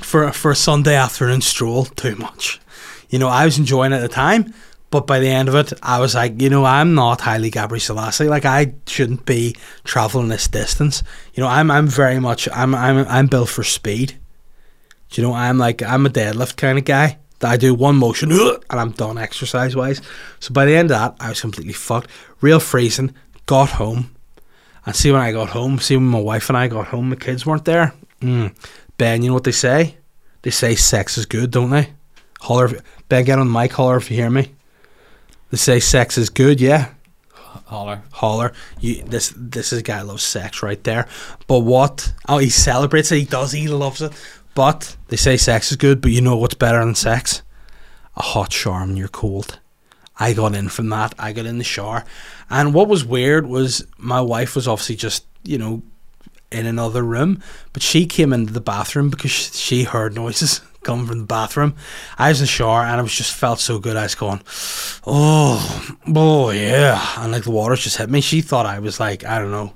for 0.00 0.30
for 0.32 0.50
a 0.50 0.56
Sunday 0.56 0.94
afternoon 0.94 1.40
stroll, 1.40 1.84
too 1.84 2.16
much. 2.16 2.60
You 3.08 3.18
know, 3.18 3.28
I 3.28 3.44
was 3.44 3.58
enjoying 3.58 3.92
it 3.92 3.96
at 3.96 4.02
the 4.02 4.08
time, 4.08 4.52
but 4.90 5.06
by 5.06 5.20
the 5.20 5.28
end 5.28 5.48
of 5.48 5.54
it, 5.54 5.72
I 5.82 6.00
was 6.00 6.14
like, 6.14 6.40
you 6.40 6.50
know, 6.50 6.66
I'm 6.66 6.94
not 6.94 7.22
Haile 7.22 7.50
Gebrselassie. 7.50 8.28
Like 8.28 8.44
I 8.44 8.74
shouldn't 8.86 9.24
be 9.24 9.56
traveling 9.84 10.28
this 10.28 10.48
distance. 10.48 11.02
You 11.32 11.42
know, 11.42 11.48
I'm 11.48 11.70
I'm 11.70 11.88
very 11.88 12.20
much 12.20 12.46
I'm 12.52 12.74
I'm 12.74 13.06
I'm 13.08 13.26
built 13.26 13.48
for 13.48 13.64
speed. 13.64 14.18
Do 15.10 15.20
you 15.20 15.26
know, 15.26 15.34
I'm 15.34 15.56
like 15.56 15.82
I'm 15.82 16.04
a 16.04 16.10
deadlift 16.10 16.56
kind 16.56 16.78
of 16.78 16.84
guy. 16.84 17.18
That 17.38 17.50
I 17.50 17.56
do 17.56 17.74
one 17.74 17.96
motion 17.96 18.30
and 18.32 18.60
I'm 18.70 18.92
done 18.92 19.18
exercise 19.18 19.74
wise. 19.74 20.00
So 20.40 20.52
by 20.52 20.66
the 20.66 20.76
end 20.76 20.90
of 20.90 20.98
that, 20.98 21.16
I 21.20 21.30
was 21.30 21.40
completely 21.40 21.72
fucked. 21.72 22.10
Real 22.40 22.60
freezing. 22.60 23.14
Got 23.46 23.70
home. 23.70 24.14
And 24.84 24.94
see 24.94 25.10
when 25.10 25.20
I 25.20 25.32
got 25.32 25.48
home, 25.50 25.78
see 25.78 25.96
when 25.96 26.06
my 26.06 26.20
wife 26.20 26.50
and 26.50 26.56
I 26.56 26.68
got 26.68 26.88
home, 26.88 27.10
the 27.10 27.16
kids 27.16 27.46
weren't 27.46 27.64
there. 27.64 27.94
Mm. 28.22 28.54
Ben, 28.98 29.22
you 29.22 29.28
know 29.28 29.34
what 29.34 29.44
they 29.44 29.52
say? 29.52 29.96
They 30.42 30.50
say 30.50 30.74
sex 30.74 31.18
is 31.18 31.26
good, 31.26 31.50
don't 31.50 31.70
they? 31.70 31.90
Holler, 32.40 32.66
if, 32.66 32.82
Ben, 33.08 33.24
get 33.24 33.38
on 33.38 33.52
the 33.52 33.58
mic. 33.58 33.72
Holler 33.72 33.96
if 33.96 34.10
you 34.10 34.16
hear 34.16 34.30
me. 34.30 34.52
They 35.50 35.56
say 35.56 35.80
sex 35.80 36.16
is 36.16 36.30
good, 36.30 36.60
yeah. 36.60 36.92
Holler. 37.66 38.02
Holler, 38.12 38.52
you. 38.80 39.02
This 39.02 39.32
this 39.36 39.72
is 39.72 39.80
a 39.80 39.82
guy 39.82 40.00
who 40.00 40.06
loves 40.06 40.22
sex 40.22 40.62
right 40.62 40.82
there. 40.84 41.08
But 41.46 41.60
what? 41.60 42.12
Oh, 42.28 42.38
he 42.38 42.50
celebrates 42.50 43.10
it. 43.12 43.18
He 43.18 43.24
does. 43.24 43.52
He 43.52 43.68
loves 43.68 44.02
it. 44.02 44.12
But 44.54 44.96
they 45.08 45.16
say 45.16 45.36
sex 45.36 45.70
is 45.70 45.78
good. 45.78 46.00
But 46.00 46.10
you 46.10 46.20
know 46.20 46.36
what's 46.36 46.54
better 46.54 46.84
than 46.84 46.94
sex? 46.94 47.42
A 48.16 48.22
hot 48.22 48.52
shower 48.52 48.80
when 48.80 48.96
you're 48.96 49.08
cold. 49.08 49.58
I 50.18 50.34
got 50.34 50.54
in 50.54 50.68
from 50.68 50.90
that. 50.90 51.14
I 51.18 51.32
got 51.32 51.46
in 51.46 51.58
the 51.58 51.64
shower, 51.64 52.04
and 52.50 52.74
what 52.74 52.88
was 52.88 53.04
weird 53.04 53.46
was 53.46 53.86
my 53.96 54.20
wife 54.20 54.54
was 54.54 54.68
obviously 54.68 54.96
just 54.96 55.24
you 55.42 55.56
know 55.56 55.82
in 56.52 56.66
another 56.66 57.02
room, 57.02 57.42
but 57.72 57.82
she 57.82 58.06
came 58.06 58.32
into 58.32 58.52
the 58.52 58.60
bathroom 58.60 59.10
because 59.10 59.30
she 59.30 59.84
heard 59.84 60.14
noises 60.14 60.60
coming 60.82 61.06
from 61.06 61.18
the 61.20 61.24
bathroom. 61.24 61.74
I 62.18 62.28
was 62.28 62.40
in 62.40 62.44
the 62.44 62.48
shower 62.48 62.82
and 62.82 62.98
I 62.98 63.02
was 63.02 63.14
just 63.14 63.34
felt 63.34 63.60
so 63.60 63.78
good. 63.78 63.96
I 63.96 64.02
was 64.02 64.14
going, 64.14 64.40
oh, 65.06 65.96
oh 66.14 66.50
yeah, 66.50 67.00
and 67.18 67.32
like 67.32 67.44
the 67.44 67.50
water 67.50 67.76
just 67.76 67.96
hit 67.96 68.10
me. 68.10 68.20
She 68.20 68.40
thought 68.40 68.66
I 68.66 68.78
was 68.78 69.00
like 69.00 69.24
I 69.24 69.38
don't 69.38 69.50
know, 69.50 69.74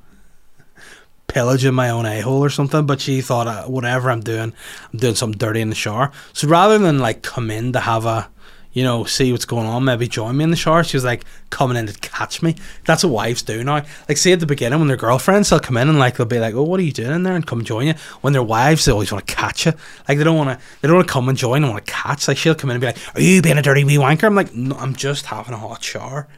pillaging 1.26 1.74
my 1.74 1.90
own 1.90 2.06
a 2.06 2.20
hole 2.20 2.42
or 2.42 2.50
something, 2.50 2.86
but 2.86 3.00
she 3.00 3.20
thought 3.20 3.46
uh, 3.46 3.64
whatever 3.64 4.10
I'm 4.10 4.20
doing, 4.20 4.52
I'm 4.92 4.98
doing 4.98 5.14
something 5.14 5.38
dirty 5.38 5.60
in 5.60 5.70
the 5.70 5.74
shower. 5.74 6.12
So 6.32 6.48
rather 6.48 6.78
than 6.78 6.98
like 6.98 7.22
come 7.22 7.50
in 7.50 7.72
to 7.72 7.80
have 7.80 8.06
a 8.06 8.30
you 8.76 8.82
know, 8.82 9.04
see 9.04 9.32
what's 9.32 9.46
going 9.46 9.66
on, 9.66 9.86
maybe 9.86 10.06
join 10.06 10.36
me 10.36 10.44
in 10.44 10.50
the 10.50 10.56
shower. 10.56 10.84
She 10.84 10.98
was 10.98 11.04
like 11.04 11.24
coming 11.48 11.78
in 11.78 11.86
to 11.86 11.98
catch 12.00 12.42
me. 12.42 12.56
That's 12.84 13.02
what 13.02 13.10
wives 13.10 13.40
do 13.40 13.64
now. 13.64 13.82
Like, 14.06 14.18
see 14.18 14.34
at 14.34 14.40
the 14.40 14.44
beginning 14.44 14.78
when 14.78 14.88
their 14.88 14.98
girlfriends, 14.98 15.48
they'll 15.48 15.60
come 15.60 15.78
in 15.78 15.88
and 15.88 15.98
like 15.98 16.18
they'll 16.18 16.26
be 16.26 16.38
like, 16.38 16.54
"Oh, 16.54 16.62
what 16.62 16.78
are 16.78 16.82
you 16.82 16.92
doing 16.92 17.12
in 17.12 17.22
there?" 17.22 17.34
and 17.34 17.46
come 17.46 17.64
join 17.64 17.86
you. 17.86 17.94
When 18.20 18.34
they're 18.34 18.42
wives, 18.42 18.84
they 18.84 18.92
always 18.92 19.10
want 19.10 19.26
to 19.26 19.34
catch 19.34 19.64
you. 19.64 19.72
Like 20.06 20.18
they 20.18 20.24
don't 20.24 20.36
want 20.36 20.50
to, 20.50 20.66
they 20.82 20.88
don't 20.88 20.96
want 20.98 21.08
to 21.08 21.12
come 21.12 21.30
and 21.30 21.38
join. 21.38 21.62
They 21.62 21.70
want 21.70 21.86
to 21.86 21.90
catch. 21.90 22.28
Like 22.28 22.36
she'll 22.36 22.54
come 22.54 22.68
in 22.68 22.74
and 22.74 22.82
be 22.82 22.88
like, 22.88 22.98
"Are 23.16 23.20
you 23.22 23.40
being 23.40 23.56
a 23.56 23.62
dirty 23.62 23.82
wee 23.82 23.96
wanker?" 23.96 24.24
I'm 24.24 24.34
like, 24.34 24.54
"No, 24.54 24.76
I'm 24.76 24.94
just 24.94 25.24
having 25.24 25.54
a 25.54 25.58
hot 25.58 25.82
shower." 25.82 26.28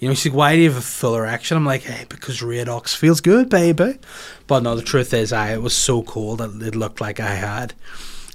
You 0.00 0.08
know, 0.08 0.14
she's 0.14 0.32
like, 0.32 0.36
"Why 0.36 0.56
do 0.56 0.62
you 0.62 0.70
have 0.70 0.78
a 0.78 0.82
full 0.82 1.14
erection?" 1.14 1.56
I'm 1.56 1.64
like, 1.64 1.82
"Hey, 1.82 2.06
because 2.08 2.40
Radox 2.40 2.96
feels 2.96 3.20
good, 3.20 3.48
baby." 3.48 4.00
But 4.48 4.64
no, 4.64 4.74
the 4.74 4.82
truth 4.82 5.14
is, 5.14 5.32
I 5.32 5.52
it 5.52 5.62
was 5.62 5.76
so 5.76 6.02
cold 6.02 6.38
that 6.40 6.60
it 6.60 6.74
looked 6.74 7.00
like 7.00 7.20
I 7.20 7.36
had, 7.36 7.72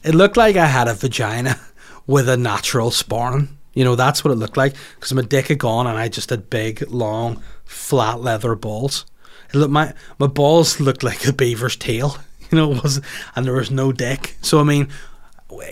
it 0.02 0.16
looked 0.16 0.38
like 0.38 0.56
I 0.56 0.68
had 0.68 0.88
a 0.88 0.94
vagina 0.94 1.60
with 2.10 2.28
a 2.28 2.36
natural 2.36 2.90
spawn. 2.90 3.48
You 3.76 3.84
know, 3.84 3.96
that's 3.96 4.24
what 4.24 4.32
it 4.32 4.36
looked 4.36 4.58
like 4.58 4.74
because 4.96 5.14
my 5.14 5.22
dick 5.22 5.48
had 5.48 5.60
gone 5.60 5.86
and 5.86 5.98
I 5.98 6.08
just 6.08 6.32
had 6.32 6.50
big, 6.50 6.92
long, 6.92 7.42
flat 7.66 8.20
leather 8.20 8.56
balls. 8.56 9.06
It 9.54 9.58
looked, 9.58 9.72
my 9.72 9.94
my 10.18 10.26
balls 10.26 10.80
looked 10.80 11.04
like 11.04 11.26
a 11.28 11.34
beaver's 11.34 11.78
tail. 11.78 12.18
You 12.52 12.58
know, 12.58 12.72
it 12.72 12.82
was 12.82 13.00
and 13.36 13.46
there 13.46 13.54
was 13.54 13.70
no 13.70 13.92
dick. 13.92 14.36
So 14.42 14.60
I 14.60 14.64
mean, 14.64 14.90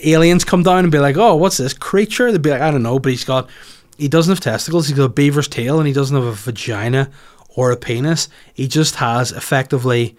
aliens 0.04 0.44
come 0.44 0.62
down 0.62 0.84
and 0.84 0.92
be 0.92 1.00
like, 1.00 1.16
"Oh, 1.16 1.34
what's 1.34 1.56
this 1.56 1.72
creature?" 1.74 2.30
They'd 2.30 2.40
be 2.40 2.50
like, 2.50 2.60
"I 2.60 2.70
don't 2.70 2.84
know," 2.84 3.00
but 3.00 3.10
he's 3.10 3.24
got 3.24 3.50
he 3.96 4.06
doesn't 4.06 4.30
have 4.30 4.38
testicles. 4.38 4.86
He's 4.86 4.96
got 4.96 5.06
a 5.06 5.08
beaver's 5.08 5.48
tail 5.48 5.78
and 5.80 5.88
he 5.88 5.92
doesn't 5.92 6.14
have 6.16 6.24
a 6.24 6.30
vagina 6.30 7.10
or 7.48 7.72
a 7.72 7.76
penis. 7.76 8.28
He 8.54 8.68
just 8.68 8.94
has 8.94 9.32
effectively 9.32 10.16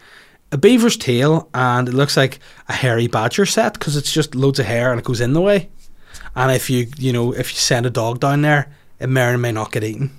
a 0.51 0.58
beaver's 0.58 0.97
tail 0.97 1.47
and 1.53 1.88
it 1.88 1.93
looks 1.93 2.17
like 2.17 2.39
a 2.67 2.73
hairy 2.73 3.08
badger 3.08 3.45
set 3.45 3.75
because 3.75 3.95
it's 3.95 4.12
just 4.12 4.36
loads 4.36 4.60
of 4.60 4.65
hair 4.65 4.91
and 4.91 4.99
it 4.99 5.05
goes 5.05 5.21
in 5.21 5.32
the 5.32 5.39
way. 5.39 5.69
And 6.39 6.54
if 6.54 6.69
you 6.69 6.88
you 6.97 7.12
know 7.12 7.34
if 7.34 7.52
you 7.52 7.58
send 7.58 7.86
a 7.86 7.89
dog 7.89 8.21
down 8.21 8.43
there, 8.43 8.71
it 8.97 9.08
may 9.08 9.28
or 9.28 9.38
may 9.38 9.52
not 9.52 9.73
get 9.73 9.84
eaten. 9.84 10.12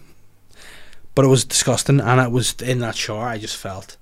But 1.14 1.24
it 1.24 1.28
was 1.28 1.46
disgusting, 1.46 1.98
and 1.98 2.20
it 2.20 2.30
was 2.30 2.54
in 2.60 2.80
that 2.80 2.94
shower. 2.94 3.26
I 3.26 3.38
just 3.38 3.56
felt 3.56 3.96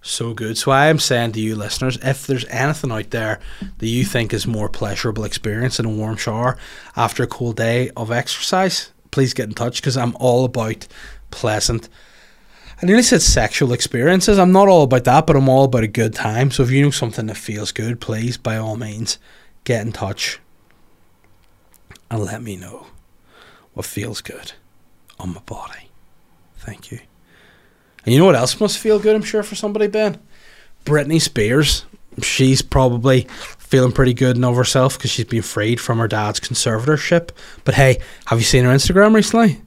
so 0.00 0.34
good. 0.34 0.58
So 0.58 0.72
I 0.72 0.86
am 0.86 0.98
saying 0.98 1.32
to 1.32 1.40
you, 1.40 1.54
listeners, 1.54 1.98
if 2.02 2.26
there's 2.26 2.44
anything 2.46 2.90
out 2.90 3.10
there 3.10 3.38
that 3.78 3.86
you 3.86 4.04
think 4.04 4.34
is 4.34 4.44
more 4.44 4.68
pleasurable 4.68 5.22
experience 5.22 5.78
in 5.78 5.86
a 5.86 5.88
warm 5.88 6.16
shower 6.16 6.58
after 6.96 7.22
a 7.22 7.28
cool 7.28 7.52
day 7.52 7.90
of 7.96 8.10
exercise, 8.10 8.90
please 9.12 9.32
get 9.32 9.48
in 9.48 9.54
touch 9.54 9.80
because 9.80 9.96
I'm 9.96 10.16
all 10.16 10.44
about 10.44 10.88
pleasant. 11.30 11.88
I 12.82 12.86
nearly 12.86 13.04
said 13.04 13.22
sexual 13.22 13.72
experiences. 13.72 14.36
I'm 14.36 14.50
not 14.50 14.66
all 14.66 14.82
about 14.82 15.04
that, 15.04 15.28
but 15.28 15.36
I'm 15.36 15.48
all 15.48 15.66
about 15.66 15.84
a 15.84 15.88
good 15.88 16.16
time. 16.16 16.50
So 16.50 16.64
if 16.64 16.72
you 16.72 16.82
know 16.82 16.90
something 16.90 17.26
that 17.26 17.36
feels 17.36 17.70
good, 17.70 18.00
please, 18.00 18.36
by 18.36 18.56
all 18.56 18.76
means, 18.76 19.18
get 19.62 19.86
in 19.86 19.92
touch 19.92 20.40
and 22.12 22.22
let 22.22 22.42
me 22.42 22.56
know 22.56 22.86
what 23.72 23.86
feels 23.86 24.20
good. 24.20 24.52
on 25.18 25.32
my 25.32 25.40
body. 25.40 25.88
Thank 26.56 26.90
you. 26.90 26.98
And 28.04 28.12
you 28.12 28.18
know 28.18 28.26
what 28.26 28.34
else 28.34 28.60
must 28.60 28.78
feel 28.78 28.98
good, 28.98 29.14
I'm 29.14 29.22
sure, 29.22 29.42
for 29.42 29.54
somebody, 29.54 29.86
Ben? 29.86 30.20
Britney 30.84 31.20
Spears. 31.20 31.84
She's 32.20 32.60
probably 32.60 33.22
feeling 33.58 33.92
pretty 33.92 34.12
good 34.12 34.36
in 34.36 34.44
of 34.44 34.56
herself 34.56 34.98
because 34.98 35.10
she's 35.10 35.24
been 35.24 35.42
freed 35.42 35.80
from 35.80 35.98
her 35.98 36.08
dad's 36.08 36.40
conservatorship. 36.40 37.30
But 37.64 37.74
hey, 37.74 38.00
have 38.26 38.38
you 38.38 38.44
seen 38.44 38.64
her 38.64 38.74
Instagram 38.74 39.14
recently? 39.14 39.62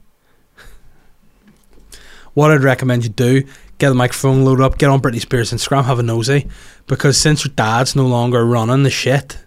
What 2.34 2.50
I'd 2.50 2.62
recommend 2.62 3.02
you 3.02 3.08
do, 3.08 3.42
get 3.78 3.88
the 3.88 3.94
microphone 3.94 4.44
load 4.44 4.60
up, 4.60 4.78
get 4.78 4.90
on 4.90 5.00
Britney 5.00 5.20
Spears' 5.20 5.52
Instagram, 5.52 5.84
have 5.84 5.98
a 5.98 6.02
nosy. 6.02 6.48
Because 6.86 7.16
since 7.16 7.42
her 7.42 7.48
dad's 7.48 7.96
no 7.96 8.06
longer 8.06 8.44
running 8.44 8.82
the 8.82 8.90
shit, 8.90 9.38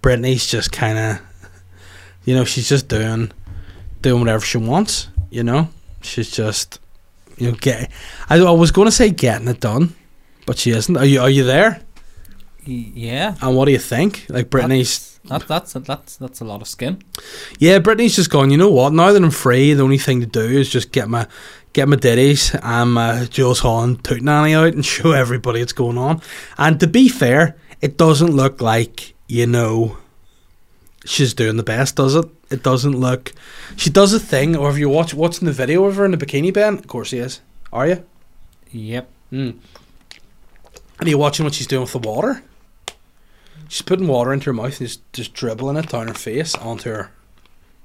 Britney's 0.00 0.46
just 0.46 0.70
kind 0.70 0.96
of, 0.96 1.25
you 2.26 2.34
know, 2.34 2.44
she's 2.44 2.68
just 2.68 2.88
doing, 2.88 3.32
doing 4.02 4.20
whatever 4.20 4.44
she 4.44 4.58
wants. 4.58 5.08
You 5.30 5.42
know, 5.42 5.68
she's 6.02 6.30
just, 6.30 6.78
you 7.38 7.50
know, 7.50 7.56
get. 7.58 7.90
I, 8.28 8.38
I 8.38 8.50
was 8.50 8.70
going 8.70 8.86
to 8.86 8.92
say 8.92 9.08
getting 9.10 9.48
it 9.48 9.60
done, 9.60 9.94
but 10.44 10.58
she 10.58 10.72
isn't. 10.72 10.96
Are 10.96 11.06
you? 11.06 11.20
Are 11.20 11.30
you 11.30 11.44
there? 11.44 11.80
Yeah, 12.68 13.36
And 13.40 13.56
what 13.56 13.66
do 13.66 13.72
you 13.72 13.78
think? 13.78 14.26
Like 14.28 14.50
Britney's, 14.50 15.20
that, 15.26 15.46
that's 15.46 15.74
that's 15.74 16.16
that's 16.16 16.40
a 16.40 16.44
lot 16.44 16.62
of 16.62 16.66
skin. 16.68 17.00
yeah, 17.60 17.78
Britney's 17.78 18.16
just 18.16 18.28
gone. 18.28 18.50
You 18.50 18.56
know 18.56 18.70
what? 18.72 18.92
Now 18.92 19.12
that 19.12 19.22
I'm 19.22 19.30
free, 19.30 19.72
the 19.72 19.84
only 19.84 19.98
thing 19.98 20.18
to 20.20 20.26
do 20.26 20.40
is 20.40 20.68
just 20.68 20.90
get 20.90 21.08
my 21.08 21.28
get 21.74 21.88
my 21.88 21.94
ditties 21.94 22.56
and 22.60 22.94
my 22.94 23.26
Jools 23.26 23.60
Holland 23.60 24.02
toot 24.02 24.20
nanny 24.20 24.54
out 24.54 24.74
and 24.74 24.84
show 24.94 25.12
everybody 25.12 25.60
what's 25.60 25.72
going 25.72 25.96
on. 25.96 26.20
And 26.58 26.80
to 26.80 26.88
be 26.88 27.08
fair, 27.08 27.56
it 27.80 27.96
doesn't 27.96 28.34
look 28.34 28.60
like 28.60 29.14
you 29.28 29.46
know 29.46 29.96
she's 31.06 31.34
doing 31.34 31.56
the 31.56 31.62
best, 31.62 31.96
does 31.96 32.14
it? 32.14 32.26
It 32.50 32.62
doesn't 32.62 32.98
look. 32.98 33.32
She 33.76 33.90
does 33.90 34.12
a 34.12 34.20
thing, 34.20 34.56
or 34.56 34.70
if 34.70 34.78
you 34.78 34.88
watch 34.88 35.14
watching 35.14 35.46
the 35.46 35.52
video 35.52 35.84
of 35.84 35.96
her 35.96 36.04
in 36.04 36.10
the 36.10 36.16
bikini 36.16 36.52
band, 36.52 36.78
of 36.78 36.86
course 36.86 37.08
she 37.08 37.18
is. 37.18 37.40
Are 37.72 37.88
you? 37.88 38.04
Yep. 38.72 39.08
Mm. 39.32 39.58
And 40.98 41.06
are 41.06 41.10
you 41.10 41.18
watching 41.18 41.44
what 41.44 41.54
she's 41.54 41.66
doing 41.66 41.82
with 41.82 41.92
the 41.92 41.98
water? 41.98 42.42
She's 43.68 43.82
putting 43.82 44.06
water 44.06 44.32
into 44.32 44.46
her 44.46 44.52
mouth 44.52 44.78
and 44.78 44.88
just, 44.88 45.12
just 45.12 45.34
dribbling 45.34 45.76
it 45.76 45.88
down 45.88 46.08
her 46.08 46.14
face 46.14 46.54
onto 46.54 46.90
her 46.90 47.10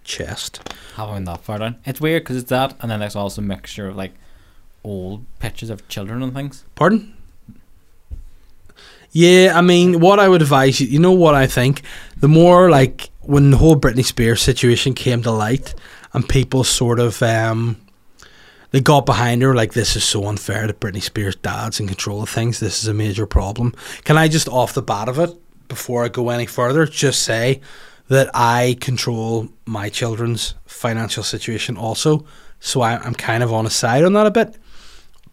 chest. 0.03 0.61
Went 0.97 1.25
that 1.25 1.41
far 1.41 1.59
down. 1.59 1.77
It's 1.85 1.99
weird 1.99 2.23
because 2.23 2.37
it's 2.37 2.49
that, 2.49 2.75
and 2.81 2.91
then 2.91 2.99
there's 2.99 3.15
also 3.15 3.41
a 3.41 3.45
mixture 3.45 3.87
of 3.87 3.95
like 3.95 4.13
old 4.83 5.25
pictures 5.39 5.69
of 5.69 5.87
children 5.87 6.21
and 6.21 6.33
things. 6.33 6.63
Pardon? 6.75 7.15
Yeah, 9.11 9.53
I 9.55 9.61
mean, 9.61 9.99
what 9.99 10.19
I 10.19 10.29
would 10.29 10.41
advise 10.41 10.79
you, 10.79 10.87
you 10.87 10.99
know 10.99 11.11
what 11.11 11.35
I 11.35 11.45
think? 11.45 11.81
The 12.17 12.29
more 12.29 12.69
like 12.69 13.09
when 13.21 13.51
the 13.51 13.57
whole 13.57 13.75
Britney 13.75 14.05
Spears 14.05 14.41
situation 14.41 14.93
came 14.93 15.21
to 15.23 15.31
light 15.31 15.73
and 16.13 16.27
people 16.27 16.63
sort 16.63 16.99
of, 16.99 17.21
um, 17.21 17.77
they 18.71 18.79
got 18.79 19.05
behind 19.05 19.41
her 19.41 19.53
like 19.53 19.73
this 19.73 19.95
is 19.95 20.03
so 20.03 20.25
unfair 20.25 20.67
that 20.67 20.79
Britney 20.79 21.01
Spears' 21.01 21.35
dad's 21.35 21.79
in 21.79 21.87
control 21.87 22.21
of 22.23 22.29
things. 22.29 22.59
This 22.59 22.81
is 22.81 22.87
a 22.87 22.93
major 22.93 23.25
problem. 23.25 23.73
Can 24.03 24.17
I 24.17 24.27
just 24.27 24.47
off 24.47 24.73
the 24.73 24.81
bat 24.81 25.09
of 25.09 25.19
it, 25.19 25.29
before 25.67 26.03
I 26.03 26.09
go 26.09 26.29
any 26.29 26.45
further, 26.45 26.85
just 26.85 27.21
say 27.21 27.61
that 28.07 28.29
I 28.33 28.75
control 28.81 29.47
my 29.65 29.87
children's 29.87 30.55
financial 30.65 31.23
situation 31.23 31.77
also. 31.77 32.25
So 32.59 32.81
I, 32.81 32.97
I'm 32.97 33.15
kind 33.15 33.41
of 33.41 33.53
on 33.53 33.65
a 33.65 33.69
side 33.69 34.03
on 34.03 34.13
that 34.13 34.27
a 34.27 34.31
bit. 34.31 34.57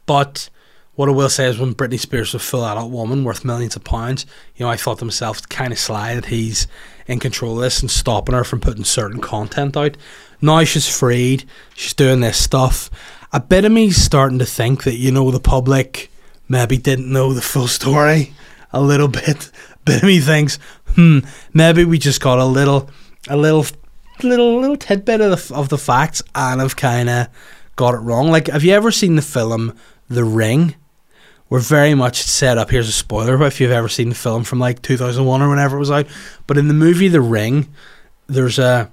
But 0.06 0.48
what 0.94 1.08
I 1.08 1.12
will 1.12 1.28
say 1.28 1.46
is 1.46 1.58
when 1.58 1.74
Britney 1.74 1.98
Spears 1.98 2.32
was 2.32 2.42
a 2.42 2.44
full 2.44 2.64
adult 2.64 2.90
woman 2.90 3.24
worth 3.24 3.44
millions 3.44 3.76
of 3.76 3.84
pounds, 3.84 4.26
you 4.56 4.64
know, 4.64 4.70
I 4.70 4.76
thought 4.76 4.98
to 5.00 5.04
myself, 5.04 5.48
kind 5.48 5.72
of 5.72 5.78
sly 5.78 6.14
that 6.14 6.26
he's 6.26 6.66
in 7.08 7.18
control 7.18 7.56
of 7.56 7.62
this 7.62 7.80
and 7.80 7.90
stopping 7.90 8.34
her 8.34 8.44
from 8.44 8.60
putting 8.60 8.84
certain 8.84 9.20
content 9.20 9.76
out. 9.76 9.96
Now 10.40 10.62
she's 10.62 10.86
freed, 10.86 11.44
she's 11.74 11.94
doing 11.94 12.20
this 12.20 12.38
stuff. 12.38 12.90
A 13.32 13.40
bit 13.40 13.64
of 13.64 13.72
me's 13.72 13.96
starting 13.96 14.38
to 14.38 14.46
think 14.46 14.84
that, 14.84 14.96
you 14.96 15.10
know, 15.10 15.30
the 15.30 15.40
public 15.40 16.10
maybe 16.48 16.76
didn't 16.78 17.12
know 17.12 17.32
the 17.32 17.42
full 17.42 17.66
story 17.66 18.32
a 18.72 18.80
little 18.80 19.08
bit. 19.08 19.50
A 19.74 19.78
bit 19.84 20.02
of 20.02 20.04
me 20.04 20.20
thinks, 20.20 20.58
hmm, 20.94 21.20
maybe 21.52 21.84
we 21.84 21.98
just 21.98 22.20
got 22.20 22.38
a 22.38 22.44
little, 22.44 22.88
a 23.28 23.36
little, 23.36 23.66
little, 24.22 24.60
little 24.60 24.76
tidbit 24.76 25.20
of 25.20 25.48
the, 25.48 25.54
of 25.54 25.70
the 25.70 25.78
facts 25.78 26.22
and 26.34 26.60
have 26.60 26.76
kind 26.76 27.08
of 27.08 27.28
got 27.76 27.94
it 27.94 27.98
wrong. 27.98 28.30
Like, 28.30 28.48
have 28.48 28.64
you 28.64 28.72
ever 28.72 28.90
seen 28.90 29.16
the 29.16 29.22
film 29.22 29.74
The 30.08 30.24
Ring? 30.24 30.74
We're 31.50 31.60
very 31.60 31.94
much 31.94 32.22
set 32.22 32.58
up. 32.58 32.70
Here's 32.70 32.88
a 32.88 32.92
spoiler, 32.92 33.42
if 33.44 33.60
you've 33.60 33.70
ever 33.70 33.88
seen 33.88 34.10
the 34.10 34.14
film 34.14 34.44
from 34.44 34.58
like 34.58 34.82
2001 34.82 35.42
or 35.42 35.48
whenever 35.48 35.76
it 35.76 35.80
was 35.80 35.90
out, 35.90 36.06
but 36.46 36.58
in 36.58 36.68
the 36.68 36.74
movie 36.74 37.08
The 37.08 37.20
Ring, 37.20 37.72
there's 38.26 38.58
a 38.58 38.90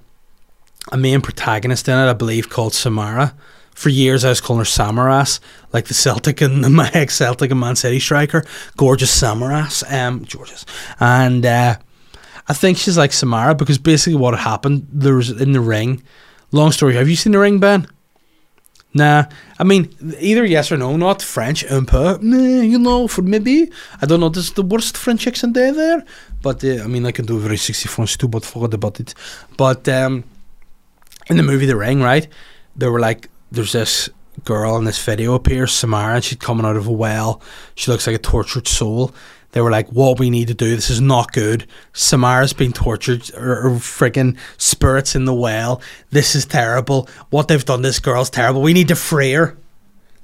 a 0.92 0.96
main 0.96 1.20
protagonist 1.20 1.88
in 1.88 1.98
it, 1.98 2.08
I 2.08 2.12
believe, 2.12 2.48
called 2.48 2.72
Samara. 2.74 3.34
For 3.72 3.88
years, 3.90 4.24
I 4.24 4.30
was 4.30 4.40
calling 4.40 4.60
her 4.60 4.64
Samaras, 4.64 5.40
like 5.72 5.86
the 5.86 5.94
Celtic 5.94 6.40
and 6.40 6.62
my 6.74 6.90
ex 6.94 7.16
Celtic 7.16 7.50
and 7.50 7.60
Man 7.60 7.76
City 7.76 8.00
striker, 8.00 8.44
Georgios 8.78 9.10
Samaras, 9.10 9.82
um, 9.92 10.24
gorgeous, 10.24 10.64
and 10.98 11.44
uh, 11.44 11.76
I 12.48 12.52
think 12.54 12.78
she's 12.78 12.96
like 12.96 13.12
Samara 13.12 13.54
because 13.54 13.78
basically 13.78 14.14
what 14.14 14.34
had 14.34 14.48
happened 14.48 14.86
there 14.90 15.16
was 15.16 15.30
in 15.30 15.52
the 15.52 15.60
ring. 15.60 16.02
Long 16.52 16.72
story. 16.72 16.94
Have 16.94 17.08
you 17.08 17.16
seen 17.16 17.32
the 17.32 17.40
ring, 17.40 17.58
Ben? 17.58 17.88
Nah, 18.96 19.24
I 19.58 19.64
mean 19.64 19.82
either 20.20 20.44
yes 20.44 20.72
or 20.72 20.78
no. 20.78 20.96
Not 20.96 21.20
French, 21.22 21.64
un 21.70 21.84
peu. 21.84 22.18
Nah, 22.22 22.62
you 22.62 22.78
know, 22.78 23.08
for 23.08 23.22
maybe 23.22 23.70
I 24.00 24.06
don't 24.06 24.20
know. 24.20 24.30
This 24.30 24.46
is 24.46 24.52
the 24.52 24.62
worst 24.62 24.96
French 24.96 25.26
accent 25.26 25.54
there, 25.54 25.72
there. 25.72 26.04
But 26.42 26.64
uh, 26.64 26.84
I 26.84 26.86
mean, 26.86 27.04
I 27.04 27.12
can 27.12 27.26
do 27.26 27.38
very 27.38 27.58
sexy 27.58 27.88
French 27.88 28.16
too. 28.16 28.28
But 28.28 28.44
forget 28.44 28.74
about 28.74 29.00
it. 29.00 29.14
But 29.56 29.86
um, 29.88 30.24
in 31.28 31.36
the 31.36 31.42
movie 31.42 31.66
The 31.66 31.76
Ring, 31.76 32.00
right? 32.00 32.26
They 32.76 32.88
were 32.88 33.00
like, 33.00 33.28
there's 33.52 33.72
this 33.72 34.08
girl 34.44 34.76
in 34.76 34.84
this 34.84 35.02
video 35.02 35.34
appears, 35.34 35.72
Samara, 35.72 36.16
and 36.16 36.24
she's 36.24 36.38
coming 36.38 36.66
out 36.66 36.76
of 36.76 36.86
a 36.86 36.92
well. 36.92 37.40
She 37.74 37.90
looks 37.90 38.06
like 38.06 38.16
a 38.16 38.20
tortured 38.20 38.68
soul. 38.68 39.14
They 39.56 39.62
were 39.62 39.70
like, 39.70 39.88
what 39.88 40.18
we 40.18 40.28
need 40.28 40.48
to 40.48 40.54
do, 40.54 40.76
this 40.76 40.90
is 40.90 41.00
not 41.00 41.32
good. 41.32 41.66
Samara's 41.94 42.52
been 42.52 42.74
tortured, 42.74 43.30
or, 43.34 43.68
or 43.68 43.80
spirits 44.58 45.14
in 45.14 45.24
the 45.24 45.32
well. 45.32 45.80
This 46.10 46.34
is 46.34 46.44
terrible. 46.44 47.08
What 47.30 47.48
they've 47.48 47.64
done 47.64 47.80
this 47.80 47.98
girl's 47.98 48.28
terrible. 48.28 48.60
We 48.60 48.74
need 48.74 48.88
to 48.88 48.94
free 48.94 49.32
her. 49.32 49.56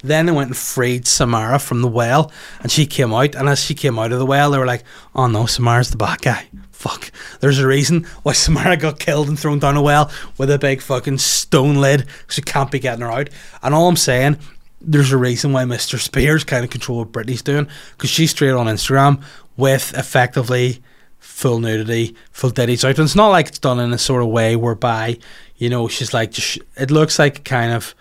Then 0.03 0.27
they 0.27 0.31
went 0.31 0.49
and 0.49 0.55
freed 0.55 1.07
Samara 1.07 1.57
from 1.57 1.81
the 1.81 1.87
well, 1.87 2.31
and 2.61 2.71
she 2.71 2.85
came 2.85 3.11
out. 3.11 3.33
And 3.33 3.49
as 3.49 3.59
she 3.59 3.73
came 3.73 3.97
out 3.97 4.11
of 4.11 4.19
the 4.19 4.25
well, 4.27 4.51
they 4.51 4.59
were 4.59 4.67
like, 4.67 4.83
"Oh 5.15 5.25
no, 5.25 5.47
Samara's 5.47 5.89
the 5.89 5.97
bad 5.97 6.21
guy. 6.21 6.45
Fuck. 6.69 7.11
There's 7.39 7.57
a 7.57 7.65
reason 7.65 8.03
why 8.21 8.33
Samara 8.33 8.77
got 8.77 8.99
killed 8.99 9.29
and 9.29 9.39
thrown 9.39 9.57
down 9.57 9.77
a 9.77 9.81
well 9.81 10.11
with 10.37 10.51
a 10.51 10.59
big 10.59 10.79
fucking 10.79 11.17
stone 11.17 11.77
lid. 11.77 12.05
She 12.27 12.43
can't 12.43 12.69
be 12.69 12.77
getting 12.77 13.01
her 13.01 13.11
out. 13.11 13.31
And 13.63 13.73
all 13.73 13.87
I'm 13.87 13.95
saying, 13.95 14.37
there's 14.83 15.11
a 15.11 15.17
reason 15.17 15.53
why 15.53 15.63
Mr. 15.63 15.99
Spears 15.99 16.43
kind 16.43 16.63
of 16.63 16.69
control 16.69 16.99
what 16.99 17.11
Britney's 17.11 17.41
doing 17.41 17.67
because 17.91 18.09
she's 18.09 18.31
straight 18.31 18.51
on 18.51 18.67
Instagram 18.67 19.23
with 19.57 19.93
effectively 19.97 20.81
full 21.19 21.59
nudity, 21.59 22.15
full 22.31 22.49
ditties 22.49 22.83
out. 22.83 22.99
And 22.99 23.05
it's 23.05 23.15
not 23.15 23.29
like 23.29 23.47
it's 23.47 23.59
done 23.59 23.79
in 23.79 23.93
a 23.93 23.97
sort 23.97 24.21
of 24.21 24.29
way 24.29 24.55
whereby 24.55 25.17
you 25.57 25.69
know 25.69 25.87
she's 25.87 26.13
like 26.13 26.31
just. 26.31 26.59
It 26.75 26.91
looks 26.91 27.17
like 27.17 27.43
kind 27.43 27.71
of 27.71 27.95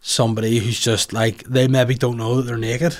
somebody 0.00 0.58
who's 0.58 0.80
just 0.80 1.12
like 1.12 1.44
they 1.44 1.68
maybe 1.68 1.94
don't 1.94 2.16
know 2.16 2.36
that 2.36 2.42
they're 2.42 2.56
naked 2.56 2.96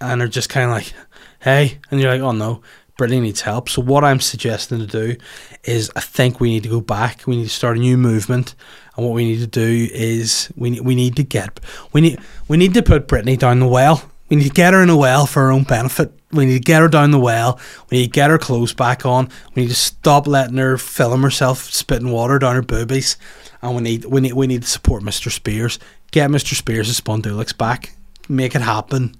and 0.00 0.20
they're 0.20 0.28
just 0.28 0.48
kind 0.48 0.66
of 0.66 0.76
like, 0.76 0.92
hey, 1.40 1.78
and 1.90 2.00
you're 2.00 2.10
like, 2.10 2.20
oh 2.20 2.32
no, 2.32 2.62
Britney 3.02 3.20
needs 3.20 3.40
help. 3.40 3.68
So 3.68 3.82
what 3.82 4.04
I'm 4.04 4.20
suggesting 4.20 4.78
to 4.78 4.86
do 4.86 5.16
is, 5.64 5.90
I 5.96 6.00
think 6.00 6.38
we 6.38 6.50
need 6.50 6.62
to 6.62 6.68
go 6.68 6.80
back. 6.80 7.26
We 7.26 7.36
need 7.36 7.44
to 7.44 7.48
start 7.50 7.76
a 7.76 7.80
new 7.80 7.96
movement, 7.98 8.54
and 8.96 9.04
what 9.04 9.12
we 9.14 9.24
need 9.24 9.40
to 9.40 9.48
do 9.48 9.88
is 9.92 10.52
we 10.56 10.78
we 10.80 10.94
need 10.94 11.16
to 11.16 11.24
get 11.24 11.58
we 11.92 12.00
need 12.00 12.20
we 12.46 12.56
need 12.56 12.74
to 12.74 12.82
put 12.82 13.08
Britney 13.08 13.36
down 13.36 13.58
the 13.58 13.66
well. 13.66 14.08
We 14.28 14.36
need 14.36 14.44
to 14.44 14.50
get 14.50 14.72
her 14.72 14.82
in 14.82 14.88
a 14.88 14.96
well 14.96 15.26
for 15.26 15.42
her 15.42 15.50
own 15.50 15.64
benefit. 15.64 16.12
We 16.30 16.46
need 16.46 16.54
to 16.54 16.60
get 16.60 16.80
her 16.80 16.88
down 16.88 17.10
the 17.10 17.18
well. 17.18 17.58
We 17.90 17.98
need 17.98 18.04
to 18.04 18.10
get 18.10 18.30
her 18.30 18.38
clothes 18.38 18.72
back 18.72 19.04
on. 19.04 19.28
We 19.54 19.62
need 19.62 19.68
to 19.68 19.74
stop 19.74 20.28
letting 20.28 20.58
her 20.58 20.78
film 20.78 21.22
herself 21.22 21.64
spitting 21.64 22.10
water 22.10 22.38
down 22.38 22.54
her 22.54 22.62
boobies. 22.62 23.16
And 23.62 23.74
we 23.74 23.82
need 23.82 24.04
we 24.04 24.20
need 24.20 24.34
we 24.34 24.46
need 24.46 24.62
to 24.62 24.68
support 24.68 25.02
Mr. 25.02 25.30
Spears. 25.30 25.80
Get 26.12 26.30
Mr. 26.30 26.54
Spears' 26.54 27.00
Spondulix 27.00 27.56
back. 27.56 27.96
Make 28.28 28.54
it 28.54 28.62
happen, 28.62 29.16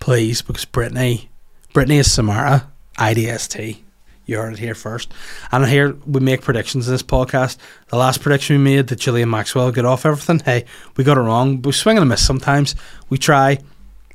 please, 0.00 0.40
because 0.40 0.64
Britney 0.64 1.28
Britney 1.74 1.98
is 1.98 2.10
Samara. 2.10 2.72
IDST. 2.98 3.78
You 4.26 4.36
heard 4.36 4.52
it 4.52 4.58
here 4.58 4.74
first. 4.74 5.10
And 5.50 5.66
here 5.66 5.96
we 6.06 6.20
make 6.20 6.42
predictions 6.42 6.86
in 6.86 6.92
this 6.92 7.02
podcast. 7.02 7.56
The 7.88 7.96
last 7.96 8.20
prediction 8.20 8.58
we 8.58 8.62
made 8.62 8.88
that 8.88 9.00
Ghislaine 9.00 9.30
Maxwell 9.30 9.72
get 9.72 9.86
off 9.86 10.04
everything. 10.04 10.40
Hey, 10.40 10.66
we 10.96 11.04
got 11.04 11.16
it 11.16 11.22
wrong. 11.22 11.62
We 11.62 11.72
swing 11.72 11.96
and 11.96 12.02
a 12.02 12.06
miss 12.06 12.24
sometimes. 12.24 12.74
We 13.08 13.16
try. 13.16 13.58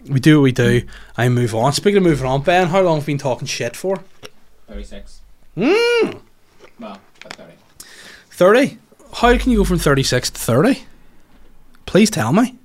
We 0.07 0.19
do 0.19 0.37
what 0.39 0.43
we 0.43 0.51
do. 0.51 0.83
I 1.17 1.29
move 1.29 1.55
on. 1.55 1.73
Speaking 1.73 1.97
of 1.97 2.03
moving 2.03 2.27
on, 2.27 2.43
Ben, 2.43 2.67
how 2.67 2.81
long 2.81 2.99
have 2.99 3.07
you 3.09 3.15
been 3.15 3.19
talking 3.19 3.47
shit 3.47 3.75
for? 3.75 4.03
36. 4.67 5.21
Mmm! 5.57 6.19
Well, 6.79 6.99
30. 7.21 7.53
30? 8.29 8.77
How 9.15 9.37
can 9.37 9.51
you 9.51 9.59
go 9.59 9.63
from 9.63 9.79
36 9.79 10.29
to 10.29 10.39
30? 10.39 10.83
Please 11.85 12.11
tell 12.11 12.33
me. 12.33 12.57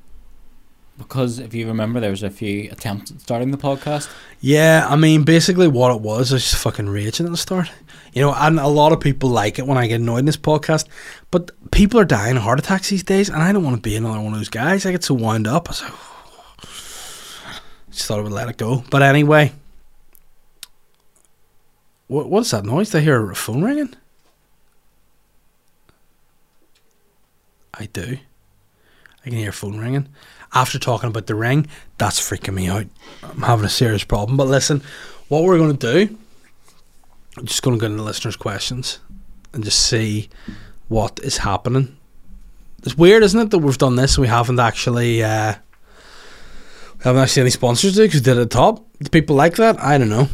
Because 0.98 1.38
if 1.38 1.54
you 1.54 1.68
remember, 1.68 2.00
there 2.00 2.11
was 2.11 2.24
a 2.24 2.30
few 2.30 2.70
attempts 2.70 3.12
at 3.12 3.20
starting 3.20 3.52
the 3.52 3.56
podcast. 3.56 4.12
Yeah, 4.40 4.87
I 4.88 4.96
mean, 4.96 5.22
basically 5.22 5.68
what 5.68 5.94
it 5.94 6.00
was, 6.00 6.32
I 6.32 6.34
was 6.34 6.50
just 6.50 6.62
fucking 6.62 6.88
raging 6.88 7.24
at 7.26 7.32
the 7.32 7.38
start. 7.38 7.70
You 8.12 8.22
know, 8.22 8.34
and 8.34 8.58
a 8.58 8.66
lot 8.66 8.92
of 8.92 9.00
people 9.00 9.30
like 9.30 9.58
it 9.58 9.66
when 9.66 9.78
I 9.78 9.87
get 9.87 10.00
annoyed 10.00 10.18
in 10.20 10.24
this 10.26 10.37
podcast, 10.37 10.88
but 11.30 11.52
people 11.70 12.00
are 12.00 12.04
dying 12.04 12.37
of 12.37 12.42
heart 12.42 12.58
attacks 12.58 12.90
these 12.90 13.04
days, 13.04 13.28
and 13.28 13.42
I 13.42 13.52
don't 13.52 13.62
want 13.62 13.76
to 13.76 13.82
be 13.82 13.94
another 13.94 14.20
one 14.20 14.32
of 14.32 14.40
those 14.40 14.48
guys. 14.48 14.84
I 14.84 14.90
get 14.90 15.04
so 15.04 15.14
wound 15.14 15.46
up. 15.46 15.68
I 15.70 15.72
just 17.90 18.06
thought 18.06 18.18
I 18.18 18.22
would 18.22 18.32
let 18.32 18.48
it 18.48 18.56
go. 18.56 18.82
But 18.90 19.02
anyway, 19.02 19.52
what 22.08 22.28
what 22.28 22.40
is 22.40 22.50
that 22.50 22.64
noise? 22.64 22.90
Did 22.90 22.98
I 22.98 23.02
hear 23.02 23.30
a 23.30 23.37
phone 23.37 23.62
ringing? 23.62 23.94
I 27.74 27.87
do. 27.87 28.18
I 29.20 29.30
can 29.30 29.38
hear 29.38 29.50
a 29.50 29.52
phone 29.52 29.78
ringing. 29.78 30.08
After 30.54 30.78
talking 30.78 31.11
about 31.11 31.26
the 31.26 31.34
ring, 31.34 31.66
that's 31.98 32.20
freaking 32.20 32.54
me 32.54 32.68
out. 32.68 32.87
I'm 33.22 33.42
having 33.42 33.64
a 33.66 33.70
serious 33.70 34.04
problem. 34.04 34.37
But 34.37 34.48
listen, 34.48 34.82
what 35.28 35.44
we're 35.44 35.58
going 35.58 35.76
to 35.76 36.06
do, 36.06 36.18
I'm 37.37 37.46
just 37.46 37.62
going 37.62 37.76
to 37.76 37.80
go 37.80 37.87
into 37.87 38.02
listeners' 38.02 38.37
questions 38.37 38.98
and 39.52 39.62
just 39.62 39.87
see 39.87 40.28
what 40.88 41.20
is 41.22 41.38
happening. 41.38 41.96
It's 42.82 42.96
weird, 42.96 43.22
isn't 43.22 43.40
it, 43.40 43.50
that 43.50 43.58
we've 43.58 43.76
done 43.78 43.96
this 43.96 44.16
and 44.16 44.22
we 44.22 44.28
haven't 44.28 44.61
actually, 44.61 45.22
uh, 45.22 45.54
we 46.98 47.02
haven't 47.04 47.22
actually 47.22 47.42
any 47.42 47.50
sponsors 47.50 47.96
to 47.96 48.02
because 48.02 48.22
did 48.22 48.38
at 48.38 48.40
the 48.40 48.46
top. 48.46 48.84
Do 49.02 49.11
people 49.11 49.37
like 49.37 49.56
that? 49.56 49.78
I 49.80 49.98
don't 49.98 50.08
know. 50.08 50.28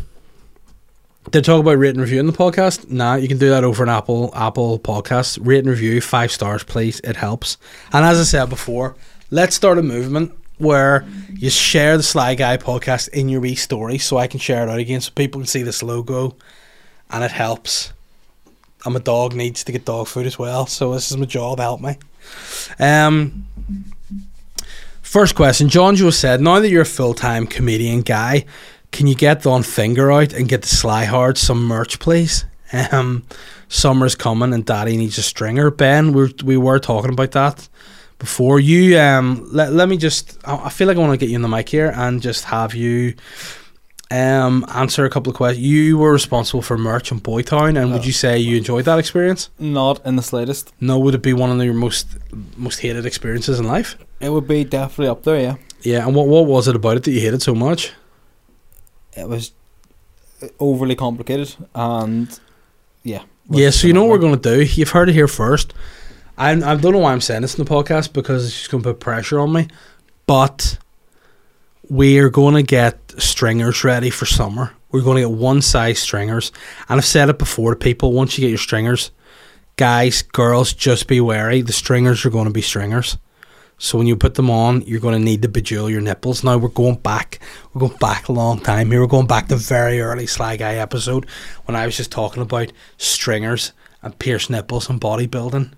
They 1.33 1.41
talk 1.41 1.61
about 1.61 1.79
rate 1.79 1.91
and 1.91 2.01
review 2.01 2.21
in 2.21 2.27
the 2.27 2.33
podcast. 2.33 2.91
Nah, 2.91 3.15
you 3.15 3.29
can 3.29 3.39
do 3.39 3.49
that 3.49 3.65
over 3.65 3.83
an 3.83 3.89
Apple 3.89 4.31
Apple 4.35 4.79
podcast. 4.79 5.39
Rate 5.41 5.61
and 5.61 5.69
review 5.69 6.01
five 6.03 6.31
stars, 6.31 6.63
please. 6.63 7.01
It 7.01 7.17
helps. 7.17 7.57
And 7.93 8.05
as 8.05 8.21
I 8.21 8.25
said 8.25 8.51
before, 8.51 8.95
let's 9.31 9.57
start 9.57 9.79
a 9.79 9.83
movement 9.83 10.33
where 10.59 11.05
you 11.33 11.51
share 11.51 11.97
the 11.97 12.03
Sly 12.03 12.35
Guy 12.35 12.57
podcast 12.57 13.09
in 13.09 13.29
your 13.29 13.41
wee 13.41 13.55
story, 13.55 13.99
so 13.99 14.17
I 14.17 14.27
can 14.27 14.41
share 14.41 14.63
it 14.63 14.71
out 14.71 14.79
again, 14.79 15.01
so 15.01 15.11
people 15.15 15.41
can 15.41 15.47
see 15.47 15.63
this 15.63 15.83
logo, 15.83 16.37
and 17.11 17.25
it 17.25 17.31
helps. 17.31 17.93
And 18.85 18.95
my 18.95 19.01
dog 19.01 19.35
needs 19.35 19.65
to 19.65 19.73
get 19.73 19.85
dog 19.85 20.07
food 20.07 20.27
as 20.27 20.39
well, 20.39 20.67
so 20.67 20.95
this 20.95 21.11
is 21.11 21.17
my 21.17 21.27
job. 21.27 21.59
Help 21.59 21.81
me. 21.81 21.97
Um. 22.79 23.47
First 25.03 25.37
question, 25.37 25.69
John 25.69 25.95
Joe 25.95 26.11
said, 26.11 26.41
now 26.41 26.59
that 26.59 26.71
you're 26.71 26.83
a 26.83 26.87
full 26.87 27.15
time 27.15 27.47
comedian 27.47 28.01
guy, 28.01 28.47
can 28.91 29.07
you 29.07 29.15
get 29.15 29.43
Don 29.43 29.63
Finger 29.63 30.11
out 30.11 30.33
and 30.33 30.49
get 30.49 30.63
the 30.63 30.69
Sly 30.69 31.05
Hard 31.05 31.39
some 31.39 31.65
merch, 31.65 32.01
please? 32.01 32.45
Um, 32.91 33.23
summer's 33.69 34.17
coming 34.17 34.53
and 34.53 34.67
Daddy 34.67 34.97
needs 34.97 35.17
a 35.19 35.23
stringer. 35.23 35.71
Ben, 35.71 36.13
we 36.13 36.35
we 36.43 36.57
were 36.57 36.81
talking 36.81 37.13
about 37.13 37.31
that 37.33 37.69
before. 38.19 38.61
You 38.61 38.99
um, 38.99 39.47
let, 39.53 39.73
let 39.73 39.89
me 39.89 39.97
just. 39.97 40.39
I 40.45 40.71
feel 40.71 40.87
like 40.89 40.97
I 40.97 41.01
want 41.01 41.13
to 41.13 41.17
get 41.19 41.31
you 41.31 41.37
in 41.37 41.43
the 41.43 41.49
mic 41.49 41.69
here 41.69 41.93
and 41.95 42.23
just 42.23 42.45
have 42.45 42.75
you 42.75 43.15
um 44.11 44.65
answer 44.75 45.05
a 45.05 45.11
couple 45.11 45.31
of 45.31 45.37
questions. 45.37 45.67
You 45.67 45.99
were 45.99 46.13
responsible 46.13 46.63
for 46.63 46.77
merch 46.77 47.11
in 47.11 47.21
Boytown, 47.21 47.81
and 47.81 47.93
would 47.93 48.07
you 48.07 48.13
say 48.13 48.39
you 48.39 48.57
enjoyed 48.57 48.85
that 48.85 48.99
experience? 48.99 49.51
Not 49.59 50.05
in 50.07 50.17
the 50.17 50.23
slightest. 50.23 50.73
No, 50.81 50.99
would 50.99 51.15
it 51.15 51.23
be 51.23 51.33
one 51.33 51.51
of 51.51 51.65
your 51.65 51.75
most 51.75 52.07
most 52.57 52.81
hated 52.81 53.07
experiences 53.07 53.59
in 53.59 53.67
life? 53.67 53.97
It 54.21 54.31
would 54.31 54.47
be 54.47 54.65
definitely 54.65 55.09
up 55.09 55.23
there, 55.23 55.41
yeah. 55.41 55.57
Yeah, 55.83 56.07
and 56.07 56.15
what 56.15 56.27
what 56.29 56.47
was 56.47 56.69
it 56.69 56.77
about 56.77 56.97
it 56.97 57.03
that 57.05 57.13
you 57.13 57.21
hated 57.21 57.43
so 57.43 57.55
much? 57.55 57.93
It 59.17 59.29
was 59.29 59.53
overly 60.59 60.97
complicated 60.97 61.55
and 61.75 62.39
yeah. 63.03 63.23
Yeah, 63.51 63.71
so 63.71 63.87
you 63.87 63.93
know 63.93 64.05
what 64.05 64.11
we're 64.11 64.19
going 64.19 64.41
to 64.41 64.57
do? 64.57 64.63
You've 64.63 64.91
heard 64.91 65.09
it 65.11 65.13
here 65.13 65.29
first. 65.29 65.75
I, 66.37 66.51
I 66.51 66.77
don't 66.77 66.93
know 66.93 66.99
why 66.99 67.13
I'm 67.13 67.21
saying 67.21 67.43
this 67.43 67.57
in 67.57 67.65
the 67.65 67.71
podcast 67.71 68.13
because 68.13 68.47
it's 68.47 68.59
just 68.59 68.71
going 68.71 68.83
to 68.83 68.91
put 68.91 69.01
pressure 69.01 69.39
on 69.39 69.53
me. 69.53 69.69
But 70.27 70.79
we're 71.89 72.31
going 72.31 72.55
to 72.55 72.63
get 72.63 72.99
stringers 73.19 73.85
ready 73.85 74.11
for 74.11 74.27
summer. 74.27 74.73
We're 74.91 75.03
going 75.03 75.23
to 75.23 75.29
get 75.29 75.39
one 75.39 75.63
size 75.63 75.99
stringers. 75.99 76.51
And 76.89 76.99
I've 76.99 77.05
said 77.05 77.29
it 77.29 77.39
before 77.39 77.75
to 77.75 77.79
people 77.79 78.13
once 78.13 78.37
you 78.37 78.43
get 78.43 78.49
your 78.49 78.59
stringers, 78.59 79.11
guys, 79.77 80.23
girls, 80.23 80.73
just 80.73 81.09
be 81.09 81.21
wary. 81.21 81.63
The 81.63 81.73
stringers 81.73 82.25
are 82.25 82.31
going 82.31 82.47
to 82.47 82.53
be 82.53 82.63
stringers. 82.63 83.19
So 83.77 83.99
when 83.99 84.07
you 84.07 84.17
put 84.17 84.35
them 84.35 84.51
on, 84.51 84.83
you're 84.83 85.01
going 85.01 85.19
to 85.19 85.25
need 85.25 85.43
to 85.43 85.49
bejewel 85.49 85.91
your 85.91 86.01
nipples. 86.01 86.45
Now 86.45 86.57
we're 86.57 86.69
going 86.69 86.97
back. 86.97 87.41
We're 87.73 87.89
going 87.89 87.99
back 87.99 88.29
a 88.29 88.33
long 88.33 88.61
time 88.61 88.91
here. 88.91 89.01
We're 89.01 89.09
going 89.09 89.27
back 89.27 89.49
to 89.49 89.57
very 89.57 90.01
early 90.01 90.27
Sly 90.27 90.57
Guy 90.57 90.77
episode 90.77 91.27
when 91.65 91.77
I 91.77 91.85
was 91.85 91.97
just 91.97 92.13
talking 92.13 92.43
about 92.43 92.73
stringers 92.99 93.73
and 94.01 94.19
pierced 94.19 94.49
nipples 94.49 94.89
and 94.89 95.01
bodybuilding. 95.01 95.73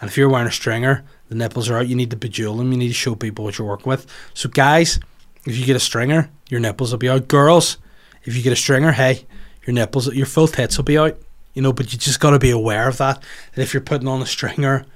And 0.00 0.08
if 0.08 0.16
you're 0.16 0.28
wearing 0.28 0.46
a 0.46 0.52
stringer, 0.52 1.04
the 1.28 1.34
nipples 1.34 1.68
are 1.68 1.78
out. 1.78 1.88
You 1.88 1.96
need 1.96 2.10
to 2.10 2.16
bejewel 2.16 2.56
them. 2.58 2.72
You 2.72 2.78
need 2.78 2.88
to 2.88 2.94
show 2.94 3.14
people 3.14 3.44
what 3.44 3.58
you're 3.58 3.66
working 3.66 3.90
with. 3.90 4.06
So 4.34 4.48
guys, 4.48 5.00
if 5.44 5.56
you 5.56 5.66
get 5.66 5.76
a 5.76 5.80
stringer, 5.80 6.30
your 6.48 6.60
nipples 6.60 6.92
will 6.92 6.98
be 6.98 7.08
out. 7.08 7.28
Girls, 7.28 7.78
if 8.24 8.36
you 8.36 8.42
get 8.42 8.52
a 8.52 8.56
stringer, 8.56 8.92
hey, 8.92 9.26
your 9.66 9.74
nipples, 9.74 10.12
your 10.14 10.26
full 10.26 10.48
tits 10.48 10.76
will 10.76 10.84
be 10.84 10.98
out. 10.98 11.18
You 11.54 11.62
know, 11.62 11.72
but 11.72 11.92
you 11.92 11.98
just 11.98 12.20
got 12.20 12.30
to 12.30 12.38
be 12.38 12.50
aware 12.50 12.88
of 12.88 12.98
that. 12.98 13.22
That 13.54 13.62
if 13.62 13.74
you're 13.74 13.80
putting 13.80 14.06
on 14.06 14.22
a 14.22 14.26
stringer, 14.26 14.86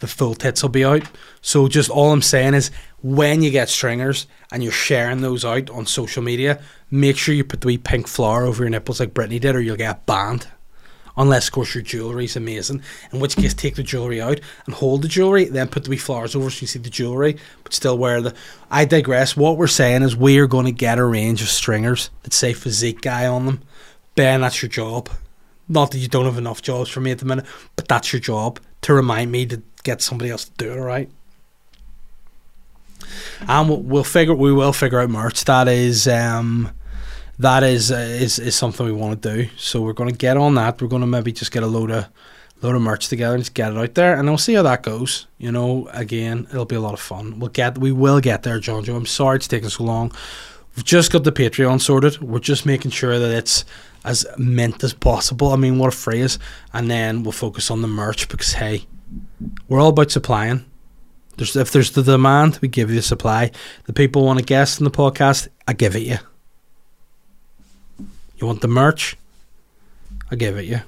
the 0.00 0.06
full 0.06 0.34
tits 0.34 0.62
will 0.62 0.70
be 0.70 0.84
out. 0.84 1.02
So 1.40 1.68
just 1.68 1.88
all 1.88 2.12
I'm 2.12 2.22
saying 2.22 2.54
is 2.54 2.70
when 3.02 3.42
you 3.42 3.50
get 3.50 3.68
stringers 3.68 4.26
and 4.52 4.62
you're 4.62 4.72
sharing 4.72 5.20
those 5.20 5.44
out 5.44 5.70
on 5.70 5.86
social 5.86 6.22
media, 6.22 6.60
make 6.90 7.16
sure 7.16 7.34
you 7.34 7.44
put 7.44 7.60
the 7.60 7.68
wee 7.68 7.78
pink 7.78 8.06
flower 8.08 8.44
over 8.44 8.62
your 8.62 8.70
nipples 8.70 9.00
like 9.00 9.14
Britney 9.14 9.40
did 9.40 9.54
or 9.54 9.60
you'll 9.60 9.76
get 9.76 10.06
banned. 10.06 10.46
Unless 11.16 11.48
of 11.48 11.52
course 11.52 11.74
your 11.74 11.82
jewellery 11.82 12.24
is 12.24 12.36
amazing. 12.36 12.82
In 13.12 13.20
which 13.20 13.36
case 13.36 13.54
take 13.54 13.74
the 13.74 13.82
jewellery 13.82 14.20
out 14.20 14.40
and 14.66 14.74
hold 14.74 15.02
the 15.02 15.08
jewellery, 15.08 15.46
then 15.46 15.68
put 15.68 15.84
the 15.84 15.90
wee 15.90 15.96
flowers 15.96 16.34
over 16.34 16.50
so 16.50 16.62
you 16.62 16.66
see 16.66 16.78
the 16.78 16.90
jewellery, 16.90 17.36
but 17.64 17.74
still 17.74 17.98
wear 17.98 18.20
the 18.20 18.34
I 18.70 18.84
digress. 18.84 19.36
What 19.36 19.56
we're 19.56 19.66
saying 19.66 20.02
is 20.02 20.16
we're 20.16 20.46
gonna 20.46 20.72
get 20.72 20.98
a 20.98 21.04
range 21.04 21.42
of 21.42 21.48
stringers 21.48 22.10
that 22.22 22.32
say 22.32 22.52
physique 22.52 23.00
guy 23.00 23.26
on 23.26 23.46
them. 23.46 23.62
Ben, 24.14 24.40
that's 24.40 24.62
your 24.62 24.68
job. 24.68 25.08
Not 25.68 25.92
that 25.92 25.98
you 25.98 26.08
don't 26.08 26.24
have 26.24 26.38
enough 26.38 26.62
jobs 26.62 26.90
for 26.90 27.00
me 27.00 27.10
at 27.10 27.18
the 27.18 27.24
minute, 27.24 27.46
but 27.76 27.86
that's 27.86 28.12
your 28.12 28.20
job 28.20 28.58
to 28.82 28.94
remind 28.94 29.30
me 29.30 29.46
to 29.46 29.62
get 29.82 30.02
somebody 30.02 30.30
else 30.30 30.44
to 30.44 30.52
do 30.56 30.72
it. 30.72 30.78
All 30.78 30.84
right. 30.84 31.08
And 33.48 33.88
we'll 33.88 34.04
figure 34.04 34.34
we 34.34 34.52
will 34.52 34.72
figure 34.72 35.00
out 35.00 35.10
merch. 35.10 35.44
That 35.44 35.68
is 35.68 36.06
um, 36.06 36.70
that 37.40 37.62
is 37.62 37.90
uh, 37.90 37.96
is 37.96 38.38
is 38.38 38.54
something 38.54 38.84
we 38.84 38.92
want 38.92 39.20
to 39.20 39.36
do. 39.36 39.48
So 39.56 39.80
we're 39.80 39.94
going 39.94 40.10
to 40.10 40.16
get 40.16 40.36
on 40.36 40.54
that. 40.56 40.80
We're 40.80 40.88
going 40.88 41.00
to 41.00 41.06
maybe 41.06 41.32
just 41.32 41.52
get 41.52 41.62
a 41.62 41.66
load 41.66 41.90
of 41.90 42.06
load 42.62 42.76
of 42.76 42.82
merch 42.82 43.08
together 43.08 43.34
and 43.34 43.42
just 43.42 43.54
get 43.54 43.72
it 43.72 43.78
out 43.78 43.94
there, 43.94 44.14
and 44.14 44.28
we'll 44.28 44.38
see 44.38 44.54
how 44.54 44.62
that 44.62 44.82
goes. 44.82 45.26
You 45.38 45.50
know, 45.50 45.88
again, 45.92 46.46
it'll 46.50 46.66
be 46.66 46.76
a 46.76 46.80
lot 46.80 46.92
of 46.92 47.00
fun. 47.00 47.38
We'll 47.38 47.50
get 47.50 47.78
we 47.78 47.92
will 47.92 48.20
get 48.20 48.42
there, 48.42 48.60
John 48.60 48.84
Joe. 48.84 48.96
I'm 48.96 49.06
sorry 49.06 49.36
it's 49.36 49.48
taking 49.48 49.70
so 49.70 49.84
long. 49.84 50.12
We've 50.76 50.84
just 50.84 51.10
got 51.10 51.24
the 51.24 51.32
Patreon 51.32 51.80
sorted. 51.80 52.20
We're 52.20 52.38
just 52.38 52.64
making 52.64 52.92
sure 52.92 53.18
that 53.18 53.30
it's 53.30 53.64
as 54.04 54.26
mint 54.38 54.84
as 54.84 54.92
possible. 54.92 55.48
I 55.48 55.56
mean, 55.56 55.78
what 55.78 55.88
a 55.88 55.96
phrase. 55.96 56.38
And 56.72 56.90
then 56.90 57.22
we'll 57.22 57.32
focus 57.32 57.70
on 57.70 57.82
the 57.82 57.88
merch 57.88 58.28
because 58.28 58.52
hey, 58.52 58.86
we're 59.68 59.80
all 59.80 59.88
about 59.88 60.10
supplying. 60.10 60.66
There's 61.38 61.56
if 61.56 61.72
there's 61.72 61.92
the 61.92 62.02
demand, 62.02 62.58
we 62.60 62.68
give 62.68 62.90
you 62.90 62.96
the 62.96 63.02
supply. 63.02 63.50
The 63.86 63.94
people 63.94 64.26
want 64.26 64.40
a 64.40 64.42
guest 64.42 64.78
in 64.78 64.84
the 64.84 64.90
podcast, 64.90 65.48
I 65.66 65.72
give 65.72 65.96
it 65.96 66.02
you. 66.02 66.18
You 68.40 68.46
want 68.46 68.62
the 68.62 68.68
merch, 68.68 69.16
I 70.30 70.36
give 70.36 70.56
it 70.56 70.64
you. 70.64 70.80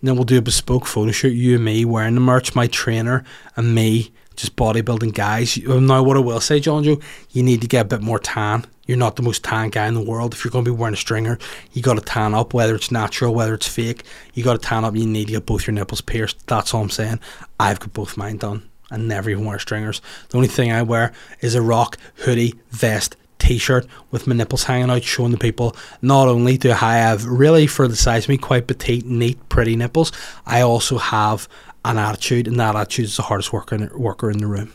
And 0.00 0.06
then 0.08 0.14
we'll 0.14 0.24
do 0.24 0.38
a 0.38 0.42
bespoke 0.42 0.86
photo 0.86 1.10
shoot, 1.10 1.30
you 1.30 1.56
and 1.56 1.64
me 1.64 1.84
wearing 1.84 2.14
the 2.14 2.20
merch, 2.20 2.54
my 2.54 2.68
trainer 2.68 3.24
and 3.56 3.74
me 3.74 4.12
just 4.36 4.54
bodybuilding 4.54 5.12
guys. 5.12 5.58
Um, 5.68 5.86
now, 5.86 6.02
what 6.02 6.16
I 6.16 6.20
will 6.20 6.40
say, 6.40 6.60
John 6.60 6.84
Joe, 6.84 7.00
you 7.32 7.42
need 7.42 7.60
to 7.60 7.66
get 7.66 7.86
a 7.86 7.88
bit 7.88 8.02
more 8.02 8.20
tan. 8.20 8.64
You're 8.86 8.96
not 8.96 9.16
the 9.16 9.22
most 9.22 9.42
tan 9.42 9.70
guy 9.70 9.88
in 9.88 9.94
the 9.94 10.00
world. 10.00 10.32
If 10.32 10.44
you're 10.44 10.52
going 10.52 10.64
to 10.64 10.70
be 10.70 10.76
wearing 10.76 10.94
a 10.94 10.96
stringer, 10.96 11.38
you 11.72 11.82
got 11.82 11.94
to 11.94 12.00
tan 12.00 12.34
up, 12.34 12.54
whether 12.54 12.76
it's 12.76 12.92
natural, 12.92 13.34
whether 13.34 13.54
it's 13.54 13.66
fake. 13.66 14.04
You 14.34 14.44
got 14.44 14.52
to 14.52 14.66
tan 14.66 14.84
up. 14.84 14.94
You 14.94 15.06
need 15.06 15.26
to 15.26 15.32
get 15.32 15.46
both 15.46 15.66
your 15.66 15.74
nipples 15.74 16.00
pierced. 16.00 16.46
That's 16.46 16.72
all 16.72 16.82
I'm 16.82 16.90
saying. 16.90 17.18
I've 17.58 17.80
got 17.80 17.92
both 17.92 18.16
mine 18.16 18.36
done. 18.36 18.70
I 18.90 18.96
never 18.96 19.28
even 19.28 19.44
wear 19.44 19.58
stringers. 19.58 20.00
The 20.28 20.36
only 20.36 20.48
thing 20.48 20.72
I 20.72 20.82
wear 20.82 21.12
is 21.40 21.54
a 21.54 21.60
rock 21.60 21.98
hoodie, 22.18 22.54
vest, 22.70 23.16
t-shirt 23.48 23.86
with 24.10 24.26
my 24.26 24.34
nipples 24.34 24.64
hanging 24.64 24.90
out, 24.90 25.02
showing 25.02 25.32
the 25.32 25.38
people. 25.38 25.74
Not 26.02 26.28
only 26.28 26.58
do 26.58 26.70
I 26.70 26.74
have 26.74 27.24
really, 27.24 27.66
for 27.66 27.88
the 27.88 27.96
size 27.96 28.24
of 28.24 28.28
me, 28.28 28.36
quite 28.36 28.66
petite, 28.66 29.06
neat, 29.06 29.48
pretty 29.48 29.74
nipples, 29.74 30.12
I 30.44 30.60
also 30.60 30.98
have 30.98 31.48
an 31.84 31.96
attitude, 31.96 32.46
and 32.46 32.60
that 32.60 32.76
attitude 32.76 33.06
is 33.06 33.16
the 33.16 33.22
hardest 33.22 33.52
worker 33.52 33.74
in, 33.74 33.90
worker 33.98 34.30
in 34.30 34.38
the 34.38 34.46
room. 34.46 34.74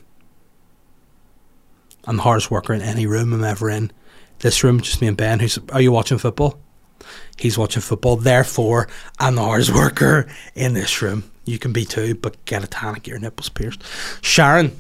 I'm 2.06 2.18
the 2.18 2.24
hardest 2.24 2.50
worker 2.50 2.74
in 2.74 2.82
any 2.82 3.06
room 3.06 3.32
I'm 3.32 3.44
ever 3.44 3.70
in. 3.70 3.92
This 4.40 4.64
room, 4.64 4.82
just 4.82 5.00
me 5.00 5.08
and 5.08 5.16
Ben. 5.16 5.40
Who's 5.40 5.60
are 5.72 5.80
you 5.80 5.92
watching 5.92 6.18
football? 6.18 6.60
He's 7.38 7.58
watching 7.58 7.82
football. 7.82 8.18
Therefore, 8.18 8.90
I'm 9.20 9.36
the 9.36 9.44
hardest 9.44 9.74
worker 9.74 10.28
in 10.56 10.74
this 10.74 11.02
room. 11.02 11.30
You 11.46 11.60
can 11.60 11.72
be 11.74 11.86
too, 11.86 12.16
but 12.16 12.44
get 12.46 12.64
a 12.64 12.86
and 12.86 12.96
get 12.96 13.08
your 13.08 13.20
nipples 13.20 13.50
pierced. 13.50 13.84
Sharon 14.22 14.72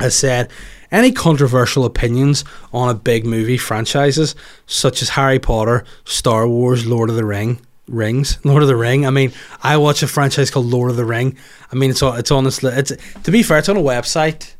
has 0.00 0.14
said, 0.14 0.50
any 0.92 1.10
controversial 1.10 1.84
opinions 1.84 2.44
on 2.72 2.88
a 2.88 2.94
big 2.94 3.26
movie 3.26 3.56
franchises 3.56 4.36
such 4.66 5.02
as 5.02 5.08
Harry 5.10 5.38
Potter, 5.38 5.84
Star 6.04 6.46
Wars, 6.46 6.86
Lord 6.86 7.10
of 7.10 7.16
the 7.16 7.24
Ring, 7.24 7.60
Rings, 7.88 8.38
Lord 8.44 8.62
of 8.62 8.68
the 8.68 8.76
Ring. 8.76 9.06
I 9.06 9.10
mean, 9.10 9.32
I 9.62 9.78
watch 9.78 10.02
a 10.02 10.06
franchise 10.06 10.50
called 10.50 10.66
Lord 10.66 10.90
of 10.90 10.96
the 10.96 11.04
Ring. 11.04 11.36
I 11.72 11.74
mean, 11.74 11.90
it's 11.90 12.02
it's 12.02 12.30
honestly, 12.30 12.72
it's 12.72 12.92
to 13.24 13.30
be 13.30 13.42
fair, 13.42 13.58
it's 13.58 13.68
on 13.68 13.76
a 13.76 13.80
website 13.80 14.54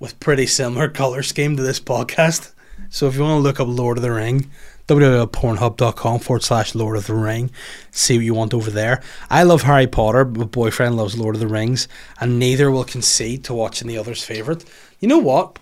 with 0.00 0.18
pretty 0.18 0.46
similar 0.46 0.88
color 1.02 1.22
scheme 1.22 1.56
to 1.56 1.62
this 1.62 1.78
podcast. 1.78 2.52
So 2.90 3.06
if 3.06 3.14
you 3.14 3.22
want 3.22 3.38
to 3.38 3.42
look 3.42 3.60
up 3.60 3.68
Lord 3.68 3.98
of 3.98 4.02
the 4.02 4.12
Ring, 4.12 4.50
www.pornhub.com 4.88 6.20
forward 6.20 6.42
slash 6.42 6.74
Lord 6.74 6.96
of 6.96 7.06
the 7.06 7.14
Ring, 7.14 7.50
see 7.90 8.18
what 8.18 8.24
you 8.24 8.34
want 8.34 8.52
over 8.52 8.70
there. 8.70 9.02
I 9.30 9.42
love 9.44 9.62
Harry 9.62 9.86
Potter, 9.86 10.24
my 10.24 10.44
boyfriend 10.44 10.96
loves 10.96 11.16
Lord 11.16 11.34
of 11.34 11.40
the 11.40 11.48
Rings, 11.48 11.88
and 12.20 12.38
neither 12.38 12.70
will 12.70 12.84
concede 12.84 13.44
to 13.44 13.54
watching 13.54 13.88
the 13.88 13.98
other's 13.98 14.22
favorite. 14.22 14.64
You 15.00 15.08
know 15.08 15.18
what? 15.18 15.58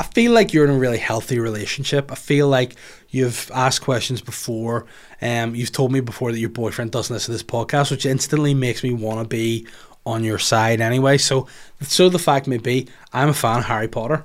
I 0.00 0.04
feel 0.04 0.32
like 0.32 0.52
you're 0.52 0.64
in 0.64 0.70
a 0.70 0.78
really 0.78 0.98
healthy 0.98 1.38
relationship. 1.40 2.12
I 2.12 2.14
feel 2.14 2.48
like 2.48 2.76
you've 3.10 3.50
asked 3.52 3.82
questions 3.82 4.20
before. 4.20 4.86
Um, 5.20 5.54
you've 5.54 5.72
told 5.72 5.92
me 5.92 6.00
before 6.00 6.30
that 6.30 6.38
your 6.38 6.50
boyfriend 6.50 6.92
doesn't 6.92 7.12
listen 7.12 7.26
to 7.26 7.32
this 7.32 7.42
podcast, 7.42 7.90
which 7.90 8.06
instantly 8.06 8.54
makes 8.54 8.82
me 8.82 8.92
want 8.92 9.20
to 9.20 9.28
be 9.28 9.66
on 10.06 10.24
your 10.24 10.38
side 10.38 10.80
anyway. 10.80 11.18
So, 11.18 11.48
so 11.82 12.08
the 12.08 12.18
fact 12.18 12.46
may 12.46 12.58
be, 12.58 12.88
I'm 13.12 13.28
a 13.28 13.34
fan 13.34 13.58
of 13.58 13.64
Harry 13.64 13.88
Potter. 13.88 14.24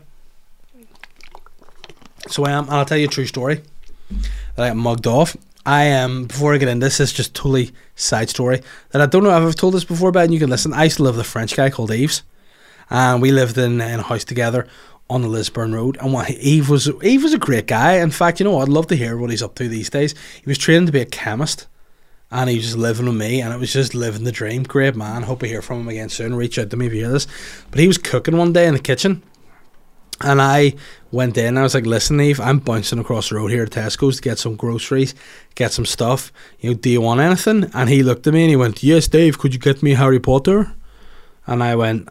So 2.28 2.46
I 2.46 2.52
am, 2.52 2.70
I'll 2.70 2.86
tell 2.86 2.98
you 2.98 3.06
a 3.06 3.10
true 3.10 3.26
story 3.26 3.62
that 4.56 4.64
I 4.64 4.70
got 4.70 4.78
mugged 4.78 5.08
off. 5.08 5.36
I 5.66 5.86
am 5.86 6.26
before 6.26 6.54
I 6.54 6.58
get 6.58 6.70
into 6.70 6.86
this, 6.86 7.00
is 7.00 7.14
just 7.14 7.34
totally 7.34 7.72
side 7.96 8.30
story 8.30 8.62
that 8.92 9.02
I 9.02 9.06
don't 9.06 9.24
know 9.24 9.30
if 9.30 9.48
I've 9.48 9.56
told 9.56 9.74
this 9.74 9.86
before, 9.86 10.12
but 10.12 10.30
you 10.30 10.40
can 10.40 10.50
listen. 10.50 10.74
I 10.74 10.86
used 10.86 10.98
to 10.98 11.04
live 11.04 11.16
with 11.16 11.26
a 11.26 11.30
French 11.30 11.56
guy 11.56 11.70
called 11.70 11.92
Yves, 11.92 12.24
and 12.90 13.22
we 13.22 13.32
lived 13.32 13.58
in, 13.58 13.80
in 13.82 14.00
a 14.00 14.04
house 14.04 14.24
together 14.24 14.68
on 15.14 15.22
the 15.22 15.28
Lisburn 15.28 15.76
Road. 15.76 15.96
And 16.02 16.12
what 16.12 16.30
Yves 16.32 16.68
was 16.68 16.88
Yves 16.88 17.24
was 17.24 17.34
a 17.34 17.38
great 17.38 17.68
guy. 17.68 17.98
In 17.98 18.10
fact, 18.10 18.40
you 18.40 18.46
know? 18.46 18.60
I'd 18.60 18.68
love 18.68 18.88
to 18.88 18.96
hear 18.96 19.16
what 19.16 19.30
he's 19.30 19.44
up 19.44 19.54
to 19.56 19.68
these 19.68 19.92
days. 19.92 20.16
He 20.42 20.50
was 20.50 20.58
training 20.58 20.88
to 20.88 20.92
be 20.92 21.02
a 21.02 21.06
chemist. 21.06 21.68
And 22.32 22.50
he 22.50 22.56
was 22.56 22.66
just 22.66 22.78
living 22.78 23.06
with 23.06 23.16
me, 23.16 23.42
and 23.42 23.54
it 23.54 23.60
was 23.60 23.72
just 23.72 23.94
living 23.94 24.24
the 24.24 24.32
dream. 24.32 24.64
Great 24.64 24.96
man. 24.96 25.22
Hope 25.22 25.42
to 25.42 25.48
hear 25.48 25.62
from 25.62 25.82
him 25.82 25.90
again 25.90 26.10
soon. 26.10 26.34
Reach 26.34 26.58
out 26.58 26.72
to 26.72 26.78
me 26.78 26.88
if 26.88 26.94
you 26.94 27.02
hear 27.02 27.12
this. 27.12 27.28
But 27.70 27.80
he 27.80 27.86
was 27.86 28.00
cooking 28.00 28.38
one 28.38 28.54
day 28.54 28.66
in 28.66 28.74
the 28.74 28.80
kitchen, 28.80 29.22
and 30.20 30.42
I 30.42 30.74
went 31.12 31.38
in. 31.38 31.60
I 31.60 31.62
was 31.62 31.76
like, 31.76 31.86
"Listen, 31.86 32.20
Yves, 32.20 32.40
I'm 32.40 32.58
bouncing 32.58 32.98
across 32.98 33.30
the 33.30 33.36
road 33.36 33.52
here 33.52 33.68
to 33.68 33.80
Tesco's 33.80 34.16
to 34.16 34.22
get 34.24 34.40
some 34.40 34.56
groceries, 34.56 35.14
get 35.54 35.74
some 35.74 35.86
stuff. 35.86 36.34
You 36.60 36.72
know, 36.72 36.76
do 36.76 36.90
you 36.90 37.02
want 37.02 37.22
anything?" 37.22 37.70
And 37.72 37.88
he 37.88 38.02
looked 38.02 38.26
at 38.26 38.34
me 38.34 38.42
and 38.42 38.50
he 38.50 38.56
went, 38.56 38.82
"Yes, 38.82 39.08
Dave. 39.08 39.38
Could 39.38 39.54
you 39.54 39.60
get 39.60 39.84
me 39.84 39.94
Harry 39.94 40.20
Potter?" 40.20 40.74
And 41.46 41.62
I 41.62 41.76
went, 41.76 42.10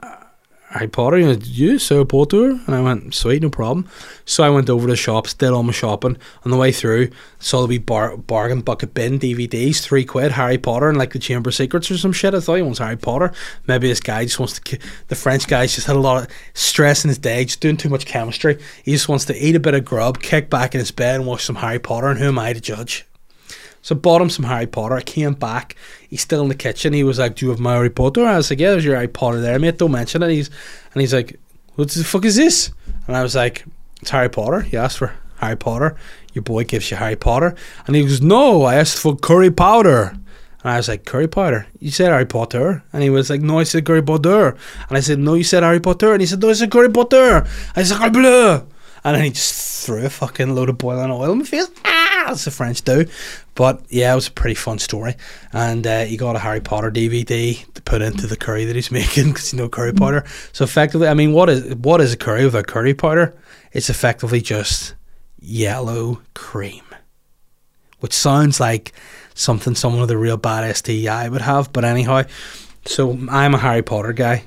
Harry 0.72 0.88
Potter. 0.88 1.18
He 1.18 1.24
went, 1.26 1.46
"Yes, 1.46 1.88
Harry 1.90 2.06
Potter." 2.06 2.58
And 2.66 2.74
I 2.74 2.80
went, 2.80 3.14
"Sweet, 3.14 3.42
no 3.42 3.50
problem." 3.50 3.86
So 4.24 4.42
I 4.42 4.50
went 4.50 4.70
over 4.70 4.86
to 4.86 4.92
the 4.92 4.96
shops, 4.96 5.34
did 5.34 5.50
all 5.50 5.62
my 5.62 5.72
shopping. 5.72 6.16
On 6.44 6.50
the 6.50 6.56
way 6.56 6.72
through, 6.72 7.08
saw 7.38 7.60
the 7.60 7.66
wee 7.66 7.78
bar- 7.78 8.16
bargain 8.16 8.60
bucket 8.60 8.94
bin 8.94 9.18
DVDs, 9.18 9.80
three 9.80 10.04
quid, 10.04 10.32
Harry 10.32 10.58
Potter 10.58 10.88
and 10.88 10.96
like 10.98 11.12
the 11.12 11.18
Chamber 11.18 11.50
of 11.50 11.54
Secrets 11.54 11.90
or 11.90 11.98
some 11.98 12.12
shit. 12.12 12.34
I 12.34 12.40
thought 12.40 12.54
he 12.56 12.62
wants 12.62 12.78
Harry 12.78 12.96
Potter. 12.96 13.32
Maybe 13.66 13.88
this 13.88 14.00
guy 14.00 14.24
just 14.24 14.38
wants 14.38 14.54
to. 14.54 14.60
ki- 14.62 14.78
The 15.08 15.14
French 15.14 15.46
guy's 15.46 15.74
just 15.74 15.86
had 15.86 15.96
a 15.96 16.00
lot 16.00 16.22
of 16.22 16.28
stress 16.54 17.04
in 17.04 17.08
his 17.08 17.18
day, 17.18 17.44
just 17.44 17.60
doing 17.60 17.76
too 17.76 17.88
much 17.88 18.06
chemistry. 18.06 18.58
He 18.84 18.92
just 18.92 19.08
wants 19.08 19.24
to 19.26 19.36
eat 19.36 19.54
a 19.56 19.60
bit 19.60 19.74
of 19.74 19.84
grub, 19.84 20.20
kick 20.22 20.48
back 20.50 20.74
in 20.74 20.78
his 20.80 20.90
bed, 20.90 21.16
and 21.16 21.26
watch 21.26 21.44
some 21.44 21.56
Harry 21.56 21.78
Potter. 21.78 22.08
And 22.08 22.18
who 22.18 22.28
am 22.28 22.38
I 22.38 22.52
to 22.52 22.60
judge? 22.60 23.04
So 23.82 23.96
bought 23.96 24.22
him 24.22 24.30
some 24.30 24.44
Harry 24.44 24.66
Potter. 24.66 24.94
I 24.94 25.02
came 25.02 25.34
back. 25.34 25.76
He's 26.08 26.22
still 26.22 26.42
in 26.42 26.48
the 26.48 26.54
kitchen. 26.54 26.92
He 26.92 27.04
was 27.04 27.18
like, 27.18 27.34
"Do 27.34 27.46
you 27.46 27.50
have 27.50 27.60
my 27.60 27.74
Harry 27.74 27.90
Potter?" 27.90 28.24
I 28.24 28.36
was 28.36 28.48
like, 28.48 28.60
"Yeah, 28.60 28.70
there's 28.70 28.84
your 28.84 28.94
Harry 28.94 29.08
Potter 29.08 29.40
there, 29.40 29.58
mate. 29.58 29.78
Don't 29.78 29.90
mention 29.90 30.22
it." 30.22 30.30
He's 30.30 30.50
and 30.94 31.00
he's 31.00 31.12
like, 31.12 31.38
"What 31.74 31.90
the 31.90 32.04
fuck 32.04 32.24
is 32.24 32.36
this?" 32.36 32.70
And 33.06 33.16
I 33.16 33.22
was 33.22 33.34
like, 33.34 33.64
"It's 34.00 34.10
Harry 34.10 34.28
Potter." 34.28 34.60
He 34.60 34.76
asked 34.76 34.98
for 34.98 35.12
Harry 35.38 35.56
Potter. 35.56 35.96
Your 36.32 36.42
boy 36.42 36.64
gives 36.64 36.90
you 36.90 36.96
Harry 36.96 37.16
Potter, 37.16 37.54
and 37.86 37.96
he 37.96 38.02
goes, 38.02 38.22
"No, 38.22 38.62
I 38.62 38.76
asked 38.76 38.98
for 38.98 39.16
curry 39.16 39.50
powder." 39.50 40.16
And 40.62 40.70
I 40.70 40.76
was 40.76 40.86
like, 40.86 41.04
"Curry 41.04 41.26
powder? 41.26 41.66
You 41.80 41.90
said 41.90 42.10
Harry 42.12 42.24
Potter?" 42.24 42.84
And 42.92 43.02
he 43.02 43.10
was 43.10 43.28
like, 43.30 43.40
"No, 43.40 43.58
I 43.58 43.64
said 43.64 43.84
curry 43.84 44.02
Potter." 44.02 44.56
And 44.88 44.96
I 44.96 45.00
said, 45.00 45.18
"No, 45.18 45.34
you 45.34 45.42
said 45.44 45.64
Harry 45.64 45.80
Potter." 45.80 46.12
And 46.12 46.20
he 46.20 46.26
said, 46.26 46.40
"No, 46.40 46.50
I 46.50 46.52
said 46.52 46.70
curry 46.70 46.88
Potter." 46.88 47.44
I 47.74 47.82
said, 47.82 47.98
"Curry 47.98 48.10
bleu." 48.10 48.62
And 49.04 49.16
then 49.16 49.24
he 49.24 49.30
just 49.30 49.84
threw 49.84 50.06
a 50.06 50.08
fucking 50.08 50.54
load 50.54 50.68
of 50.68 50.78
boiling 50.78 51.10
oil 51.10 51.32
in 51.32 51.38
my 51.38 51.44
face. 51.44 51.68
That's 52.32 52.46
the 52.46 52.50
French 52.50 52.80
do. 52.80 53.04
But 53.54 53.82
yeah, 53.90 54.10
it 54.10 54.14
was 54.14 54.28
a 54.28 54.32
pretty 54.32 54.54
fun 54.54 54.78
story. 54.78 55.16
And 55.52 55.86
uh, 55.86 56.04
he 56.04 56.16
got 56.16 56.34
a 56.34 56.38
Harry 56.38 56.62
Potter 56.62 56.90
DVD 56.90 57.62
to 57.74 57.82
put 57.82 58.00
into 58.00 58.26
the 58.26 58.38
curry 58.38 58.64
that 58.64 58.74
he's 58.74 58.90
making 58.90 59.28
because 59.28 59.52
you 59.52 59.58
know 59.58 59.68
curry 59.68 59.92
powder. 59.92 60.24
So 60.52 60.64
effectively, 60.64 61.08
I 61.08 61.14
mean, 61.14 61.34
what 61.34 61.50
is 61.50 61.74
what 61.74 62.00
is 62.00 62.14
a 62.14 62.16
curry 62.16 62.44
without 62.44 62.66
curry 62.66 62.94
powder? 62.94 63.34
It's 63.72 63.90
effectively 63.90 64.40
just 64.40 64.94
yellow 65.38 66.22
cream, 66.34 66.84
which 68.00 68.14
sounds 68.14 68.58
like 68.58 68.92
something 69.34 69.74
someone 69.74 70.00
with 70.00 70.10
a 70.10 70.16
real 70.16 70.38
bad 70.38 70.74
STI 70.74 71.28
would 71.28 71.42
have. 71.42 71.70
But 71.70 71.84
anyhow, 71.84 72.22
so 72.86 73.18
I'm 73.30 73.54
a 73.54 73.58
Harry 73.58 73.82
Potter 73.82 74.14
guy. 74.14 74.44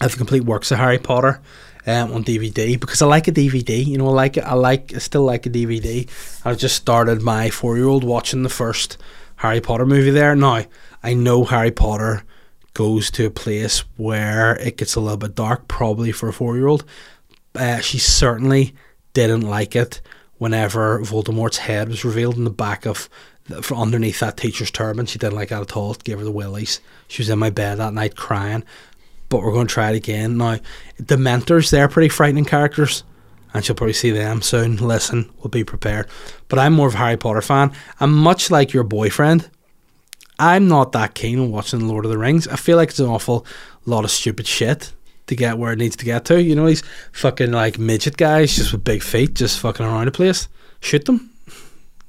I 0.00 0.04
have 0.04 0.12
the 0.12 0.18
complete 0.18 0.44
works 0.44 0.72
of 0.72 0.78
Harry 0.78 0.98
Potter 0.98 1.42
um, 1.86 2.12
on 2.12 2.24
DVD 2.24 2.78
because 2.78 3.02
I 3.02 3.06
like 3.06 3.28
a 3.28 3.32
DVD. 3.32 3.84
You 3.84 3.98
know, 3.98 4.08
I 4.08 4.12
like. 4.12 4.38
I 4.38 4.54
like. 4.54 4.94
I 4.94 4.98
still 4.98 5.24
like 5.24 5.46
a 5.46 5.50
DVD. 5.50 6.08
I've 6.44 6.58
just 6.58 6.76
started 6.76 7.22
my 7.22 7.50
four-year-old 7.50 8.04
watching 8.04 8.42
the 8.42 8.48
first 8.48 8.98
Harry 9.36 9.60
Potter 9.60 9.86
movie. 9.86 10.10
There 10.10 10.34
now, 10.34 10.64
I 11.02 11.14
know 11.14 11.44
Harry 11.44 11.70
Potter 11.70 12.24
goes 12.72 13.10
to 13.12 13.26
a 13.26 13.30
place 13.30 13.80
where 13.96 14.56
it 14.58 14.76
gets 14.76 14.94
a 14.94 15.00
little 15.00 15.16
bit 15.16 15.34
dark, 15.34 15.68
probably 15.68 16.12
for 16.12 16.28
a 16.28 16.32
four-year-old. 16.32 16.84
Uh, 17.54 17.78
she 17.78 17.98
certainly 17.98 18.74
didn't 19.12 19.42
like 19.42 19.76
it 19.76 20.00
whenever 20.38 20.98
Voldemort's 21.00 21.58
head 21.58 21.88
was 21.88 22.04
revealed 22.04 22.36
in 22.36 22.44
the 22.44 22.50
back 22.50 22.84
of 22.84 23.08
from 23.62 23.78
underneath 23.78 24.20
that 24.20 24.36
teacher's 24.36 24.70
turban. 24.70 25.06
She 25.06 25.18
didn't 25.18 25.36
like 25.36 25.50
that 25.50 25.62
at 25.62 25.76
all. 25.76 25.92
It 25.92 26.04
gave 26.04 26.18
her 26.18 26.24
the 26.24 26.30
willies. 26.30 26.80
She 27.08 27.20
was 27.20 27.28
in 27.28 27.38
my 27.38 27.50
bed 27.50 27.78
that 27.78 27.92
night 27.92 28.16
crying. 28.16 28.64
But 29.34 29.42
we're 29.42 29.52
going 29.52 29.66
to 29.66 29.74
try 29.74 29.90
it 29.90 29.96
again 29.96 30.36
now. 30.36 30.60
Dementors, 31.02 31.68
they're 31.68 31.88
pretty 31.88 32.08
frightening 32.08 32.44
characters, 32.44 33.02
and 33.52 33.64
she'll 33.64 33.74
probably 33.74 33.92
see 33.92 34.12
them 34.12 34.42
soon. 34.42 34.76
Listen, 34.76 35.28
we'll 35.38 35.48
be 35.48 35.64
prepared. 35.64 36.06
But 36.46 36.60
I'm 36.60 36.72
more 36.72 36.86
of 36.86 36.94
a 36.94 36.98
Harry 36.98 37.16
Potter 37.16 37.42
fan, 37.42 37.72
and 37.98 38.12
much 38.12 38.52
like 38.52 38.72
your 38.72 38.84
boyfriend, 38.84 39.50
I'm 40.38 40.68
not 40.68 40.92
that 40.92 41.16
keen 41.16 41.40
on 41.40 41.50
watching 41.50 41.88
Lord 41.88 42.04
of 42.04 42.12
the 42.12 42.16
Rings. 42.16 42.46
I 42.46 42.54
feel 42.54 42.76
like 42.76 42.90
it's 42.90 43.00
an 43.00 43.06
awful 43.06 43.44
lot 43.86 44.04
of 44.04 44.12
stupid 44.12 44.46
shit 44.46 44.92
to 45.26 45.34
get 45.34 45.58
where 45.58 45.72
it 45.72 45.80
needs 45.80 45.96
to 45.96 46.04
get 46.04 46.24
to. 46.26 46.40
You 46.40 46.54
know, 46.54 46.68
these 46.68 46.84
fucking 47.10 47.50
like 47.50 47.76
midget 47.76 48.16
guys 48.16 48.54
just 48.54 48.70
with 48.70 48.84
big 48.84 49.02
feet 49.02 49.34
just 49.34 49.58
fucking 49.58 49.84
around 49.84 50.04
the 50.04 50.12
place. 50.12 50.46
Shoot 50.78 51.06
them. 51.06 51.28
You 51.48 51.54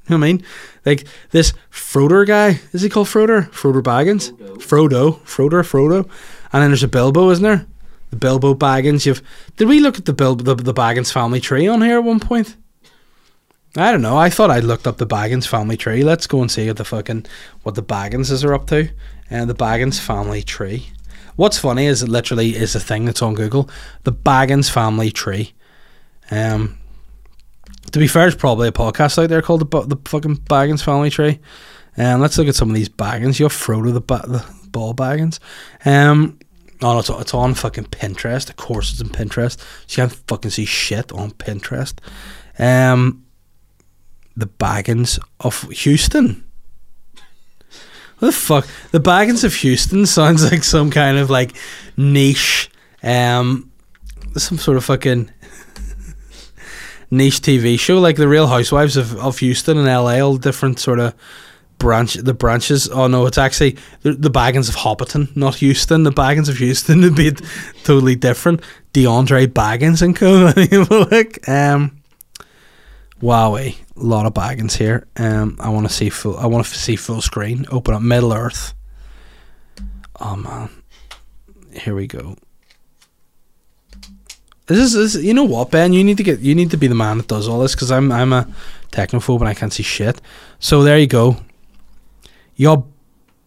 know 0.10 0.18
what 0.18 0.26
I 0.26 0.32
mean? 0.34 0.44
Like 0.86 1.08
this 1.32 1.54
Frodo 1.72 2.28
guy, 2.28 2.60
is 2.72 2.84
he 2.84 2.90
called 2.90 3.08
Frodo? 3.08 3.50
Frodo 3.50 3.82
Baggins? 3.82 4.32
Frodo. 4.60 5.22
Frodo, 5.22 5.64
Frodo. 5.64 6.08
And 6.56 6.64
then 6.64 6.70
there's 6.70 6.84
a 6.84 6.88
Bilbo, 6.88 7.32
isn't 7.32 7.44
there? 7.44 7.66
The 8.12 8.16
Bilbo 8.16 8.56
Baggins. 8.56 9.06
You've 9.06 9.22
did 9.58 9.68
we 9.68 9.82
look 9.82 9.98
at 9.98 10.06
the 10.06 10.14
Bilbo 10.14 10.42
the, 10.42 10.56
the 10.56 10.74
Baggins 10.74 11.12
family 11.12 11.42
tree 11.42 11.68
on 11.68 11.82
here 11.82 11.98
at 11.98 12.06
one 12.06 12.22
point? 12.22 12.56
I 13.76 13.92
don't 13.92 14.02
know. 14.02 14.16
I 14.16 14.30
thought 14.30 14.50
I'd 14.50 14.64
looked 14.64 14.88
up 14.88 14.96
the 14.96 15.06
Baggins 15.06 15.46
family 15.46 15.76
tree. 15.76 16.02
Let's 16.02 16.28
go 16.28 16.40
and 16.40 16.50
see 16.50 16.66
what 16.68 16.78
the 16.78 16.86
fucking 16.86 17.26
what 17.64 17.76
the 17.76 17.84
Bagginses 17.84 18.46
are 18.46 18.54
up 18.54 18.68
to. 18.68 18.88
And 19.30 19.50
the 19.50 19.54
Baggins 19.54 20.00
family 20.00 20.44
tree. 20.44 20.88
What's 21.36 21.58
funny 21.58 21.88
is 21.88 22.02
it 22.02 22.08
literally 22.08 22.56
is 22.56 22.74
a 22.74 22.80
thing 22.80 23.04
that's 23.04 23.22
on 23.22 23.34
Google. 23.34 23.70
The 24.04 24.14
Baggins 24.14 24.72
family 24.72 25.12
tree. 25.12 25.56
Um, 26.32 26.78
to 27.92 28.00
be 28.00 28.08
fair, 28.08 28.24
there's 28.24 28.36
probably 28.36 28.70
a 28.70 28.72
podcast 28.72 29.22
out 29.22 29.28
there 29.28 29.42
called 29.42 29.70
the, 29.70 29.82
the 29.82 29.98
fucking 30.10 30.38
Baggins 30.38 30.82
family 30.82 31.10
tree. 31.10 31.42
Um, 31.98 32.22
let's 32.22 32.38
look 32.38 32.48
at 32.48 32.56
some 32.56 32.70
of 32.70 32.76
these 32.76 32.88
Baggins. 32.88 33.40
You 33.40 33.46
have 33.46 33.52
Frodo 33.52 33.92
the, 33.92 34.00
ba- 34.00 34.24
the 34.26 34.46
ball 34.70 34.94
Baggins. 34.94 35.40
Um, 35.84 36.40
no, 36.82 37.00
it's, 37.00 37.10
it's 37.10 37.34
on 37.34 37.54
fucking 37.54 37.86
Pinterest. 37.86 38.50
Of 38.50 38.58
course, 38.58 38.92
it's 38.92 39.02
on 39.02 39.10
Pinterest. 39.10 39.58
So 39.88 40.02
you 40.02 40.08
can't 40.08 40.20
fucking 40.28 40.52
see 40.52 40.66
shit 40.66 41.12
on 41.12 41.32
Pinterest. 41.32 41.96
Um, 42.60 43.26
the 44.36 44.48
Baggins 44.48 45.20
of 45.40 45.64
Houston. 45.72 46.44
What 48.20 48.28
the 48.28 48.32
fuck? 48.32 48.68
The 48.92 49.00
Baggins 49.00 49.44
of 49.44 49.54
Houston 49.56 50.06
sounds 50.06 50.50
like 50.50 50.64
some 50.64 50.90
kind 50.90 51.18
of 51.18 51.30
like 51.30 51.56
niche, 51.98 52.70
um, 53.04 53.72
some 54.38 54.58
sort 54.58 54.78
of 54.78 54.86
fucking 54.86 55.30
niche 57.12 57.42
TV 57.42 57.80
show, 57.80 58.00
like 58.00 58.16
the 58.16 58.28
Real 58.28 58.48
Housewives 58.48 58.96
of, 58.96 59.18
of 59.18 59.40
Houston 59.40 59.78
and 59.78 59.88
LA, 59.88 60.20
all 60.20 60.38
different 60.38 60.80
sort 60.80 61.00
of 61.00 61.14
branch 61.78 62.16
the 62.16 62.34
branches. 62.34 62.90
Oh 62.90 63.08
no, 63.08 63.26
it's 63.26 63.38
actually 63.38 63.78
the, 64.02 64.14
the 64.14 64.30
Baggins 64.30 64.70
of 64.70 64.76
Hobbiton, 64.76 65.36
not 65.36 65.56
Houston. 65.56 66.04
The 66.04 66.12
Baggins 66.12 66.50
of 66.50 66.58
Houston 66.58 67.02
would 67.02 67.16
be 67.16 67.32
totally 67.84 68.16
different. 68.16 68.62
DeAndre 68.94 69.48
Baggins 69.48 70.02
and 70.02 70.16
co. 70.16 70.52
like, 71.12 71.48
um, 71.50 72.02
a 73.98 74.04
lot 74.04 74.26
of 74.26 74.34
Baggins 74.34 74.78
here. 74.78 75.08
Um, 75.18 75.58
I 75.60 75.70
want 75.70 75.88
to 75.88 75.94
see 75.94 76.10
full. 76.10 76.38
I 76.38 76.46
want 76.46 76.66
to 76.66 76.76
see 76.76 76.96
full 76.96 77.22
screen. 77.22 77.66
Open 77.72 77.94
up 77.94 78.02
Middle 78.02 78.34
Earth. 78.34 78.74
Oh 80.20 80.36
man, 80.36 80.70
here 81.74 81.96
we 81.96 82.08
go. 82.08 82.38
This 84.68 84.80
is, 84.80 84.94
this 85.14 85.24
you 85.24 85.34
know 85.34 85.44
what, 85.44 85.72
Ben? 85.72 85.94
You 85.94 86.04
need 86.04 86.18
to 86.18 86.24
get 86.24 86.40
you 86.40 86.56
need 86.56 86.72
to 86.72 86.78
be 86.78 86.88
the 86.88 86.96
man 86.96 87.18
that 87.18 87.28
does 87.28 87.48
all 87.48 87.60
this 87.60 87.76
because 87.76 87.92
I'm 87.92 88.12
I'm 88.12 88.34
a 88.34 88.48
technophobe 88.92 89.40
and 89.40 89.50
I 89.50 89.54
can't 89.54 89.74
see 89.74 89.84
shit. 89.84 90.20
So 90.60 90.84
there 90.84 90.98
you 90.98 91.08
go. 91.08 91.38
You 92.56 92.68
got 92.68 92.86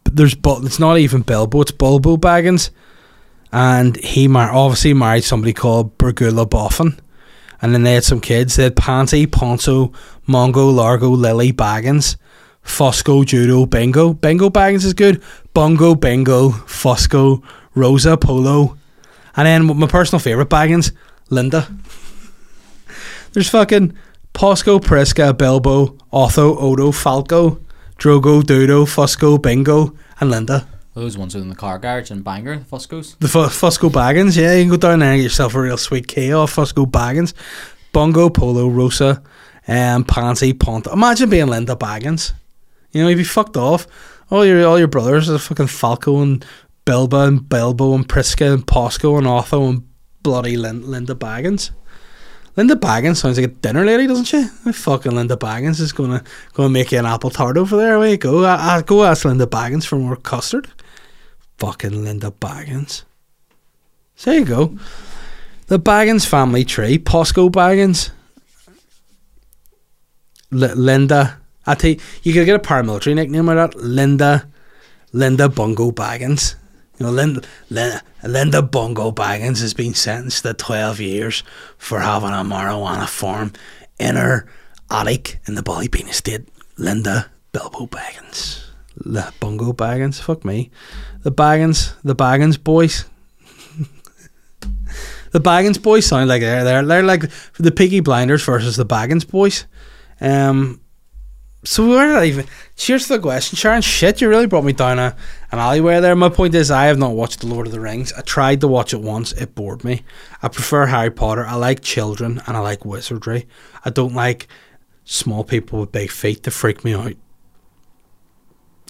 there's 0.04 0.34
but 0.34 0.64
it's 0.64 0.78
not 0.78 0.98
even 0.98 1.22
Bilbo, 1.22 1.61
it's 1.61 1.72
Bulbo 1.72 2.18
Baggins, 2.18 2.70
and 3.52 3.96
he 3.98 4.28
mar- 4.28 4.52
obviously 4.52 4.94
married 4.94 5.24
somebody 5.24 5.52
called 5.52 5.96
Bergula 5.98 6.48
Boffin, 6.48 6.98
and 7.61 7.74
then 7.74 7.82
they 7.82 7.94
had 7.94 8.04
some 8.04 8.20
kids. 8.20 8.56
They 8.56 8.64
had 8.64 8.76
Pansy, 8.76 9.26
Ponto, 9.26 9.92
Mongo, 10.26 10.74
Largo, 10.74 11.11
Lily 11.11 11.52
Baggins, 11.52 12.16
Fosco, 12.64 13.24
Judo, 13.24 13.66
Bingo. 13.66 14.12
Bingo 14.14 14.50
Baggins 14.50 14.84
is 14.84 14.94
good. 14.94 15.22
Bongo, 15.54 15.94
Bingo, 15.94 16.50
Fosco, 16.50 17.42
Rosa, 17.74 18.16
Polo, 18.16 18.76
and 19.36 19.46
then 19.46 19.78
my 19.78 19.86
personal 19.86 20.20
favorite 20.20 20.48
Baggins, 20.48 20.92
Linda. 21.30 21.68
There's 23.32 23.50
fucking 23.50 23.96
Posco, 24.32 24.82
Prisca, 24.82 25.34
Bilbo, 25.34 25.96
Otho, 26.12 26.56
Odo, 26.59 26.92
Falco, 26.92 27.61
Drogo, 27.99 28.42
Dudo, 28.42 28.84
Fusco, 28.86 29.40
Bingo, 29.40 29.94
and 30.20 30.30
Linda. 30.30 30.66
Those 30.94 31.16
ones 31.18 31.34
in 31.34 31.49
the 31.49 31.55
car 31.55 31.78
garage 31.78 32.11
and 32.11 32.24
Bangor, 32.24 32.59
the 32.59 32.64
Fuscos. 32.64 33.16
The 33.18 33.28
Fu- 33.28 33.38
Fusco 33.46 33.88
Baggins, 33.90 34.36
yeah, 34.36 34.55
you 34.55 34.62
can 34.64 34.70
go 34.70 34.76
down 34.76 34.99
there 35.01 35.11
and 35.12 35.18
get 35.18 35.24
yourself 35.24 35.55
a 35.55 35.61
real 35.61 35.76
sweet 35.76 36.09
key 36.09 36.32
off 36.32 36.55
Fusco 36.57 36.86
Baggins. 36.90 37.34
Bongo, 37.92 38.28
Polo, 38.30 38.68
Rosa, 38.68 39.22
um, 39.66 40.05
Pansy, 40.05 40.53
Pont. 40.53 40.86
Imagine 40.86 41.30
being 41.30 41.46
Linda 41.46 41.76
Baggins. 41.76 42.32
You 42.92 43.03
know, 43.03 43.09
you'd 43.09 43.16
be 43.16 43.24
fucked 43.24 43.57
off. 43.57 43.86
All 44.30 44.44
your 44.44 44.66
all 44.66 44.78
your 44.78 44.88
brothers 44.88 45.30
are 45.30 45.38
fucking 45.38 45.68
Falco 45.68 46.20
and 46.20 46.44
Bilba 46.84 47.26
and 47.28 47.49
Bilbo 47.49 47.94
and 47.94 48.09
Prisca 48.09 48.53
and 48.53 48.66
Posco 48.66 49.18
and 49.18 49.26
Otho 49.26 49.68
and 49.68 49.82
bloody 50.22 50.57
Lin- 50.57 50.90
Linda 50.90 51.14
Baggins. 51.14 51.70
Linda 52.59 52.74
Baggins 52.74 53.18
sounds 53.18 53.38
like 53.38 53.46
a 53.46 53.54
dinner 53.54 53.84
lady, 53.84 54.09
doesn't 54.09 54.24
she? 54.24 54.42
Fucking 54.72 55.12
Linda 55.12 55.36
Baggins 55.36 55.78
is 55.78 55.92
gonna 55.92 56.24
gonna 56.54 56.68
make 56.68 56.90
you 56.90 56.98
an 56.98 57.06
apple 57.06 57.30
tart 57.30 57.56
over 57.56 57.76
there. 57.76 57.94
Away 57.94 58.11
you 58.11 58.16
go. 58.16 58.42
I, 58.42 58.78
I, 58.78 58.82
go 58.82 59.04
ask 59.04 59.24
Linda 59.24 59.46
Baggins 59.46 59.86
for 59.86 59.94
more 59.94 60.16
custard. 60.16 60.66
Fucking 61.59 62.02
Linda 62.02 62.32
Baggins. 62.32 63.04
So 64.16 64.32
there 64.32 64.40
you 64.40 64.44
go. 64.44 64.76
The 65.68 65.78
Baggins 65.78 66.26
family 66.26 66.64
tree. 66.64 66.98
Posco 66.98 67.48
Baggins. 67.48 68.11
L- 70.52 70.74
Linda. 70.74 71.38
I 71.64 71.76
tell 71.76 71.90
you, 71.90 72.00
you 72.24 72.32
could 72.32 72.46
get 72.46 72.56
a 72.56 72.59
paramilitary 72.59 73.14
nickname 73.14 73.48
of 73.48 73.54
that. 73.54 73.80
Linda. 73.80 74.48
Linda 75.12 75.48
Bungo 75.48 75.92
Baggins. 75.92 76.56
You 76.99 77.07
know, 77.07 77.12
Linda, 77.12 77.42
Linda, 77.70 78.03
Linda 78.24 78.62
Bungo 78.62 79.12
Baggins 79.12 79.61
has 79.61 79.72
been 79.72 79.94
sentenced 79.94 80.42
to 80.42 80.55
12 80.55 81.01
years 81.01 81.42
for 81.76 82.01
having 82.01 82.30
a 82.30 82.44
marijuana 82.44 83.09
farm 83.09 83.53
in 83.99 84.16
her 84.16 84.49
attic 84.90 85.40
in 85.46 85.55
the 85.55 85.62
Ballybeen 85.62 86.09
estate. 86.09 86.49
Linda 86.76 87.30
Bilbo 87.53 87.86
Baggins. 87.86 88.64
The 88.96 89.32
Bungo 89.38 89.72
Baggins. 89.72 90.20
Fuck 90.20 90.44
me. 90.44 90.70
The 91.22 91.32
Baggins. 91.32 91.94
The 92.03 92.16
Baggins 92.16 92.62
boys. 92.62 93.05
the 95.30 95.40
Baggins 95.40 95.80
boys 95.80 96.07
sound 96.07 96.28
like 96.28 96.40
they're, 96.40 96.64
they're, 96.64 96.84
they're 96.84 97.03
like 97.03 97.30
the 97.59 97.70
Peaky 97.70 98.01
Blinders 98.01 98.44
versus 98.44 98.76
the 98.76 98.86
Baggins 98.86 99.28
boys. 99.28 99.66
Um, 100.20 100.80
so 101.64 101.88
where 101.88 102.06
did 102.06 102.16
I 102.16 102.24
even? 102.26 102.46
Cheers 102.76 103.09
to 103.09 103.14
the 103.14 103.18
question, 103.18 103.56
Sharon. 103.56 103.82
Shit, 103.82 104.20
you 104.20 104.28
really 104.28 104.46
brought 104.46 104.64
me 104.64 104.72
down 104.72 104.98
a, 104.98 105.16
an 105.50 105.59
alleyway 105.59 106.00
there. 106.00 106.14
My 106.14 106.28
point 106.28 106.54
is, 106.54 106.70
I 106.70 106.84
have 106.84 106.98
not 106.98 107.14
watched 107.14 107.40
The 107.40 107.48
Lord 107.48 107.66
of 107.66 107.72
the 107.72 107.80
Rings. 107.80 108.12
I 108.12 108.20
tried 108.20 108.61
to 108.61 108.68
watch 108.68 108.94
it 108.94 109.00
once. 109.00 109.32
It 109.32 109.54
bored 109.54 109.82
me. 109.84 110.02
I 110.40 110.48
prefer 110.48 110.86
Harry 110.86 111.11
Potter. 111.11 111.44
I 111.44 111.54
like 111.54 111.80
children 111.80 112.40
and 112.46 112.56
I 112.56 112.61
like 112.61 112.84
wizardry. 112.84 113.46
I 113.84 113.90
don't 113.90 114.14
like 114.14 114.46
small 115.04 115.42
people 115.42 115.80
with 115.80 115.92
big 115.92 116.11
feet 116.11 116.44
to 116.44 116.50
freak 116.50 116.84
me 116.84 116.94
out. 116.94 117.14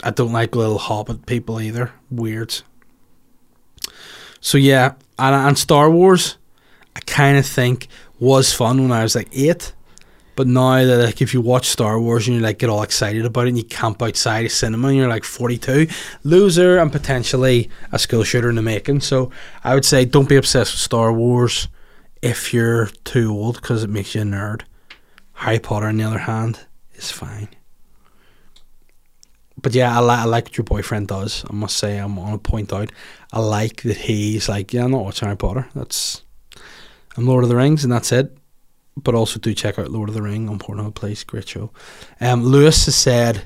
I 0.03 0.11
don't 0.11 0.33
like 0.33 0.55
little 0.55 0.79
hobbit 0.79 1.27
people 1.27 1.61
either. 1.61 1.93
Weird. 2.11 2.63
So 4.41 4.59
yeah, 4.59 4.95
and, 5.19 5.35
and 5.35 5.59
Star 5.59 5.91
Wars, 5.91 6.37
I 6.95 7.01
kind 7.01 7.39
of 7.39 7.47
think 7.47 7.89
was 8.21 8.53
fun 8.53 8.83
when 8.83 8.93
I 8.93 9.03
was 9.03 9.15
like 9.15 9.29
eight. 9.33 9.73
But 10.39 10.47
now 10.47 10.85
that 10.85 11.05
like 11.05 11.21
if 11.21 11.35
you 11.35 11.41
watch 11.41 11.67
Star 11.67 11.99
Wars 11.99 12.29
and 12.29 12.37
you 12.37 12.41
like 12.41 12.59
get 12.59 12.71
all 12.71 12.85
excited 12.85 13.25
about 13.25 13.47
it 13.47 13.49
and 13.49 13.59
you 13.59 13.65
camp 13.65 14.01
outside 14.01 14.47
a 14.47 14.49
cinema 14.49 14.87
and 14.87 14.97
you're 14.97 15.09
like 15.09 15.25
42, 15.25 15.89
loser 16.23 16.79
and 16.79 16.93
potentially 16.93 17.69
a 17.91 17.99
skill 17.99 18.23
shooter 18.23 18.49
in 18.49 18.55
the 18.55 18.63
making. 18.63 19.01
So 19.01 19.33
I 19.65 19.75
would 19.75 19.85
say 19.85 20.05
don't 20.05 20.29
be 20.29 20.37
obsessed 20.37 20.75
with 20.75 20.81
Star 20.81 21.13
Wars 21.13 21.67
if 22.23 22.55
you're 22.55 22.87
too 23.03 23.33
old 23.33 23.57
because 23.57 23.83
it 23.83 23.91
makes 23.91 24.15
you 24.15 24.21
a 24.21 24.25
nerd. 24.25 24.63
Harry 25.33 25.59
Potter, 25.59 25.87
on 25.87 25.97
the 25.97 26.05
other 26.05 26.19
hand, 26.19 26.61
is 26.95 27.11
fine. 27.11 27.49
But 29.61 29.75
yeah, 29.75 29.99
I, 29.99 30.01
li- 30.01 30.23
I 30.23 30.25
like 30.27 30.45
what 30.45 30.57
your 30.57 30.65
boyfriend 30.67 31.09
does. 31.09 31.45
I 31.51 31.53
must 31.53 31.77
say, 31.77 31.99
I'm 31.99 32.17
on 32.17 32.31
to 32.31 32.39
point 32.39 32.73
out. 32.73 32.93
I 33.33 33.41
like 33.41 33.83
that 33.83 33.97
he's 33.97 34.49
like, 34.49 34.73
yeah, 34.73 34.85
I'm 34.85 34.93
not 34.93 35.03
watching 35.03 35.27
Harry 35.27 35.37
Potter. 35.37 35.69
That's 35.75 36.23
I'm 37.17 37.27
Lord 37.27 37.43
of 37.43 37.51
the 37.51 37.57
Rings, 37.57 37.83
and 37.83 37.93
that's 37.93 38.13
it 38.13 38.39
but 39.05 39.15
also 39.15 39.39
do 39.39 39.55
check 39.55 39.79
out 39.79 39.91
Lord 39.91 40.09
of 40.09 40.15
the 40.15 40.23
Ring 40.23 40.49
on 40.49 40.59
Pornhub, 40.59 40.95
please. 40.95 41.25
Great 41.25 41.49
show. 41.49 41.71
Um, 42.21 42.45
Lewis 42.45 42.85
has 42.87 42.95
said, 42.95 43.45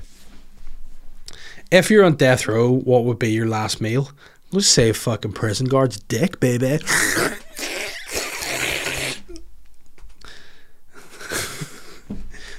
if 1.71 1.89
you're 1.89 2.03
on 2.05 2.15
death 2.15 2.47
row, 2.47 2.71
what 2.71 3.03
would 3.05 3.19
be 3.19 3.31
your 3.31 3.47
last 3.47 3.81
meal? 3.81 4.11
Let's 4.51 4.67
say 4.67 4.91
fucking 4.91 5.31
prison 5.33 5.67
guard's 5.67 5.99
dick, 5.99 6.39
baby. 6.39 6.77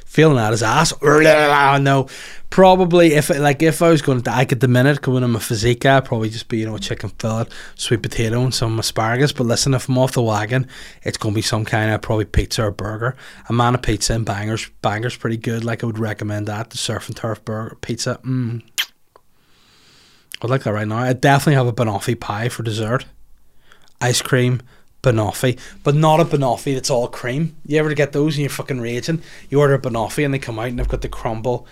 Feeling 0.04 0.38
out 0.38 0.52
his 0.52 0.62
ass. 0.62 0.92
No, 1.02 2.08
probably 2.54 3.14
if 3.14 3.30
like 3.30 3.64
if 3.64 3.82
I 3.82 3.90
was 3.90 4.00
going 4.00 4.22
to 4.22 4.30
at 4.30 4.60
the 4.60 4.68
minute, 4.68 5.02
going 5.02 5.24
I'm 5.24 5.34
a 5.34 5.40
physique 5.40 5.84
I'd 5.84 6.04
probably 6.04 6.30
just 6.30 6.46
be 6.46 6.58
you 6.58 6.66
know 6.66 6.78
chicken 6.78 7.08
fillet, 7.18 7.46
sweet 7.74 8.00
potato, 8.00 8.40
and 8.44 8.54
some 8.54 8.78
asparagus. 8.78 9.32
But 9.32 9.48
listen, 9.48 9.74
if 9.74 9.88
I'm 9.88 9.98
off 9.98 10.12
the 10.12 10.22
wagon, 10.22 10.68
it's 11.02 11.18
going 11.18 11.34
to 11.34 11.36
be 11.36 11.42
some 11.42 11.64
kind 11.64 11.90
of 11.90 12.00
probably 12.00 12.26
pizza 12.26 12.62
or 12.62 12.70
burger. 12.70 13.16
A 13.48 13.52
man 13.52 13.74
of 13.74 13.82
pizza 13.82 14.14
and 14.14 14.24
bangers, 14.24 14.70
bangers 14.82 15.16
pretty 15.16 15.36
good. 15.36 15.64
Like 15.64 15.82
I 15.82 15.86
would 15.86 15.98
recommend 15.98 16.46
that. 16.46 16.70
The 16.70 16.78
surf 16.78 17.08
and 17.08 17.16
turf 17.16 17.44
burger 17.44 17.76
pizza. 17.80 18.20
Mm. 18.22 18.62
I'd 20.40 20.50
like 20.50 20.62
that 20.62 20.74
right 20.74 20.86
now. 20.86 20.98
I'd 20.98 21.20
definitely 21.20 21.54
have 21.54 21.66
a 21.66 21.72
banoffee 21.72 22.18
pie 22.18 22.48
for 22.50 22.62
dessert. 22.62 23.04
Ice 24.00 24.22
cream, 24.22 24.62
banoffee, 25.02 25.58
but 25.82 25.96
not 25.96 26.20
a 26.20 26.24
banoffee 26.24 26.74
that's 26.74 26.90
all 26.90 27.08
cream. 27.08 27.56
You 27.66 27.80
ever 27.80 27.94
get 27.94 28.12
those 28.12 28.36
and 28.36 28.42
you're 28.42 28.50
fucking 28.50 28.80
raging? 28.80 29.22
You 29.50 29.58
order 29.58 29.74
a 29.74 29.80
banoffee 29.80 30.24
and 30.24 30.32
they 30.32 30.38
come 30.38 30.60
out 30.60 30.68
and 30.68 30.78
they've 30.78 30.86
got 30.86 31.00
the 31.00 31.08
crumble, 31.08 31.66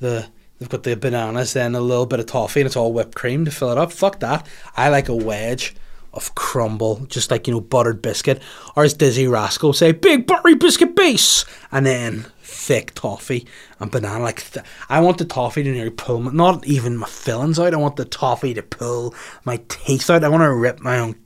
the 0.00 0.28
they've 0.58 0.68
got 0.68 0.82
the 0.82 0.96
bananas, 0.96 1.52
then 1.52 1.74
a 1.74 1.80
little 1.80 2.06
bit 2.06 2.20
of 2.20 2.26
toffee 2.26 2.60
and 2.60 2.66
it's 2.66 2.76
all 2.76 2.92
whipped 2.92 3.14
cream 3.14 3.44
to 3.44 3.50
fill 3.50 3.70
it 3.70 3.78
up. 3.78 3.92
Fuck 3.92 4.20
that. 4.20 4.46
I 4.76 4.88
like 4.88 5.08
a 5.08 5.14
wedge 5.14 5.74
of 6.16 6.34
crumble, 6.34 7.06
just 7.06 7.30
like 7.30 7.46
you 7.46 7.54
know 7.54 7.60
buttered 7.60 8.00
biscuit, 8.00 8.42
or 8.74 8.84
as 8.84 8.94
Dizzee 8.94 9.30
Rascal 9.30 9.72
say, 9.72 9.92
big 9.92 10.26
buttery 10.26 10.54
biscuit 10.54 10.96
base, 10.96 11.44
and 11.70 11.84
then 11.86 12.26
thick 12.40 12.94
toffee 12.94 13.46
and 13.78 13.90
banana. 13.90 14.24
Like 14.24 14.50
th- 14.50 14.64
I 14.88 15.00
want 15.00 15.18
the 15.18 15.24
toffee 15.24 15.62
to 15.62 15.70
nearly 15.70 15.90
pull 15.90 16.20
my, 16.20 16.32
not 16.32 16.66
even 16.66 16.96
my 16.96 17.06
fillings 17.06 17.58
out. 17.58 17.74
I 17.74 17.76
want 17.76 17.96
the 17.96 18.04
toffee 18.04 18.54
to 18.54 18.62
pull 18.62 19.14
my 19.44 19.60
teeth 19.68 20.08
out. 20.08 20.24
I 20.24 20.28
want 20.28 20.42
to 20.42 20.54
rip 20.54 20.80
my 20.80 20.98
own 20.98 21.16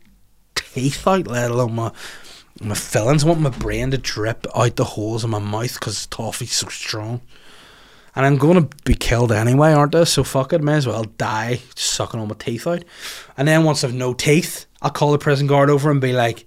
teeth 0.54 1.06
out, 1.06 1.28
let 1.28 1.50
alone 1.50 1.74
my 1.74 1.92
my 2.60 2.74
fillings. 2.74 3.24
I 3.24 3.28
want 3.28 3.40
my 3.40 3.50
brain 3.50 3.92
to 3.92 3.98
drip 3.98 4.46
out 4.54 4.76
the 4.76 4.84
holes 4.84 5.24
in 5.24 5.30
my 5.30 5.38
mouth 5.38 5.74
because 5.74 6.06
toffee's 6.06 6.52
so 6.52 6.68
strong. 6.68 7.22
And 8.16 8.26
I'm 8.26 8.38
going 8.38 8.60
to 8.60 8.76
be 8.84 8.94
killed 8.94 9.30
anyway, 9.30 9.72
aren't 9.72 9.94
I? 9.94 10.04
So 10.04 10.24
fuck 10.24 10.52
it, 10.52 10.62
may 10.62 10.74
as 10.74 10.86
well 10.86 11.04
die 11.04 11.60
sucking 11.76 12.18
all 12.18 12.26
my 12.26 12.34
teeth 12.34 12.66
out. 12.66 12.84
And 13.36 13.46
then 13.46 13.64
once 13.64 13.84
I've 13.84 13.94
no 13.94 14.14
teeth, 14.14 14.66
I'll 14.82 14.90
call 14.90 15.12
the 15.12 15.18
prison 15.18 15.46
guard 15.46 15.70
over 15.70 15.90
and 15.90 16.00
be 16.00 16.12
like, 16.12 16.46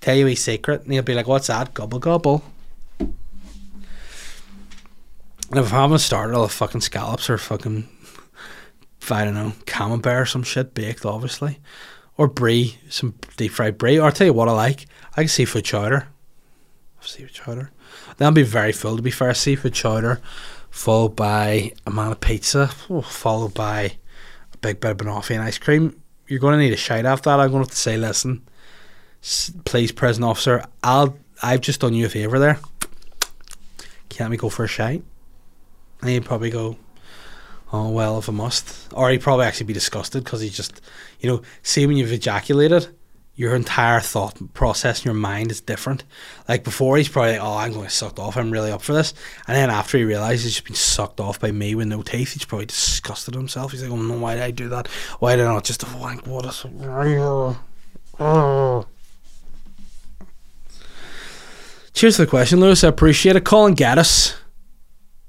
tell 0.00 0.14
you 0.14 0.28
a 0.28 0.34
secret. 0.34 0.82
And 0.82 0.92
he'll 0.92 1.02
be 1.02 1.14
like, 1.14 1.26
what's 1.26 1.48
that? 1.48 1.74
Gobble 1.74 1.98
gobble. 1.98 2.44
And 5.52 5.60
if 5.60 5.72
I 5.72 5.82
haven't 5.82 5.98
started, 5.98 6.34
I'll 6.34 6.48
fucking 6.48 6.80
scallops 6.80 7.28
or 7.28 7.36
fucking, 7.36 7.86
I 9.10 9.24
don't 9.24 9.34
know, 9.34 9.52
camembert 9.66 10.22
or 10.22 10.26
some 10.26 10.44
shit 10.44 10.72
baked, 10.72 11.04
obviously. 11.04 11.58
Or 12.16 12.28
brie, 12.28 12.78
some 12.88 13.14
deep 13.36 13.52
fried 13.52 13.78
brie. 13.78 13.98
Or 13.98 14.06
I'll 14.06 14.12
tell 14.12 14.26
you 14.28 14.32
what 14.32 14.48
I 14.48 14.52
like. 14.52 14.86
I 15.16 15.22
like 15.22 15.28
seafood 15.28 15.64
chowder. 15.64 16.08
Seafood 17.00 17.34
chowder. 17.34 17.70
That'll 18.16 18.32
be 18.32 18.42
very 18.42 18.72
full, 18.72 18.96
to 18.96 19.02
be 19.02 19.10
fair. 19.10 19.34
Seafood 19.34 19.74
chowder, 19.74 20.20
followed 20.72 21.14
by 21.14 21.70
a 21.86 21.90
man 21.90 22.10
of 22.10 22.20
pizza, 22.20 22.66
followed 22.66 23.54
by 23.54 23.92
a 24.52 24.56
big 24.62 24.80
bit 24.80 24.90
of 24.90 24.96
banoffee 24.96 25.34
and 25.34 25.44
ice 25.44 25.58
cream. 25.58 26.02
You're 26.26 26.40
going 26.40 26.54
to 26.54 26.58
need 26.58 26.72
a 26.72 26.78
shite 26.78 27.04
after 27.04 27.28
that. 27.30 27.38
I'm 27.38 27.50
going 27.50 27.62
to 27.62 27.68
have 27.68 27.70
to 27.70 27.76
say, 27.76 27.98
listen, 27.98 28.42
please, 29.64 29.92
prison 29.92 30.24
officer, 30.24 30.64
I'll, 30.82 31.16
I've 31.42 31.60
just 31.60 31.80
done 31.80 31.92
you 31.92 32.06
a 32.06 32.08
favour 32.08 32.38
there. 32.38 32.58
Can't 34.08 34.30
we 34.30 34.38
go 34.38 34.48
for 34.48 34.64
a 34.64 34.68
shite? 34.68 35.04
And 36.00 36.10
he'd 36.10 36.24
probably 36.24 36.50
go, 36.50 36.78
oh, 37.70 37.90
well, 37.90 38.18
if 38.18 38.30
I 38.30 38.32
must. 38.32 38.92
Or 38.94 39.10
he'd 39.10 39.20
probably 39.20 39.44
actually 39.44 39.66
be 39.66 39.74
disgusted 39.74 40.24
because 40.24 40.40
he 40.40 40.48
just, 40.48 40.80
you 41.20 41.28
know, 41.28 41.42
see 41.62 41.86
when 41.86 41.98
you've 41.98 42.12
ejaculated, 42.12 42.88
your 43.34 43.54
entire 43.54 44.00
thought 44.00 44.38
process 44.52 45.00
in 45.00 45.04
your 45.06 45.14
mind 45.14 45.50
is 45.50 45.60
different. 45.60 46.04
Like 46.48 46.64
before, 46.64 46.96
he's 46.96 47.08
probably 47.08 47.32
like, 47.32 47.40
"Oh, 47.40 47.56
I'm 47.56 47.72
going 47.72 47.86
to 47.86 47.90
sucked 47.90 48.18
off. 48.18 48.36
I'm 48.36 48.50
really 48.50 48.70
up 48.70 48.82
for 48.82 48.92
this." 48.92 49.14
And 49.46 49.56
then 49.56 49.70
after 49.70 49.98
he 49.98 50.04
realizes 50.04 50.44
he's 50.44 50.54
just 50.54 50.66
been 50.66 50.74
sucked 50.74 51.20
off 51.20 51.40
by 51.40 51.50
me 51.50 51.74
with 51.74 51.88
no 51.88 52.02
teeth, 52.02 52.32
he's 52.32 52.44
probably 52.44 52.66
disgusted 52.66 53.34
himself. 53.34 53.72
He's 53.72 53.82
like, 53.82 53.90
"Oh 53.90 53.96
no, 53.96 54.18
why 54.18 54.34
did 54.34 54.42
I 54.42 54.50
do 54.50 54.68
that? 54.68 54.88
Why 55.18 55.36
did 55.36 55.46
I 55.46 55.52
not 55.54 55.64
just 55.64 55.82
wank? 55.96 56.26
What 56.26 56.44
is?" 56.46 56.64
Oh. 58.20 58.86
Cheers 61.94 62.16
for 62.16 62.22
the 62.22 62.30
question, 62.30 62.60
Lewis. 62.60 62.84
I 62.84 62.88
appreciate 62.88 63.36
it. 63.36 63.44
Colin 63.44 63.74
Gaddis 63.74 64.34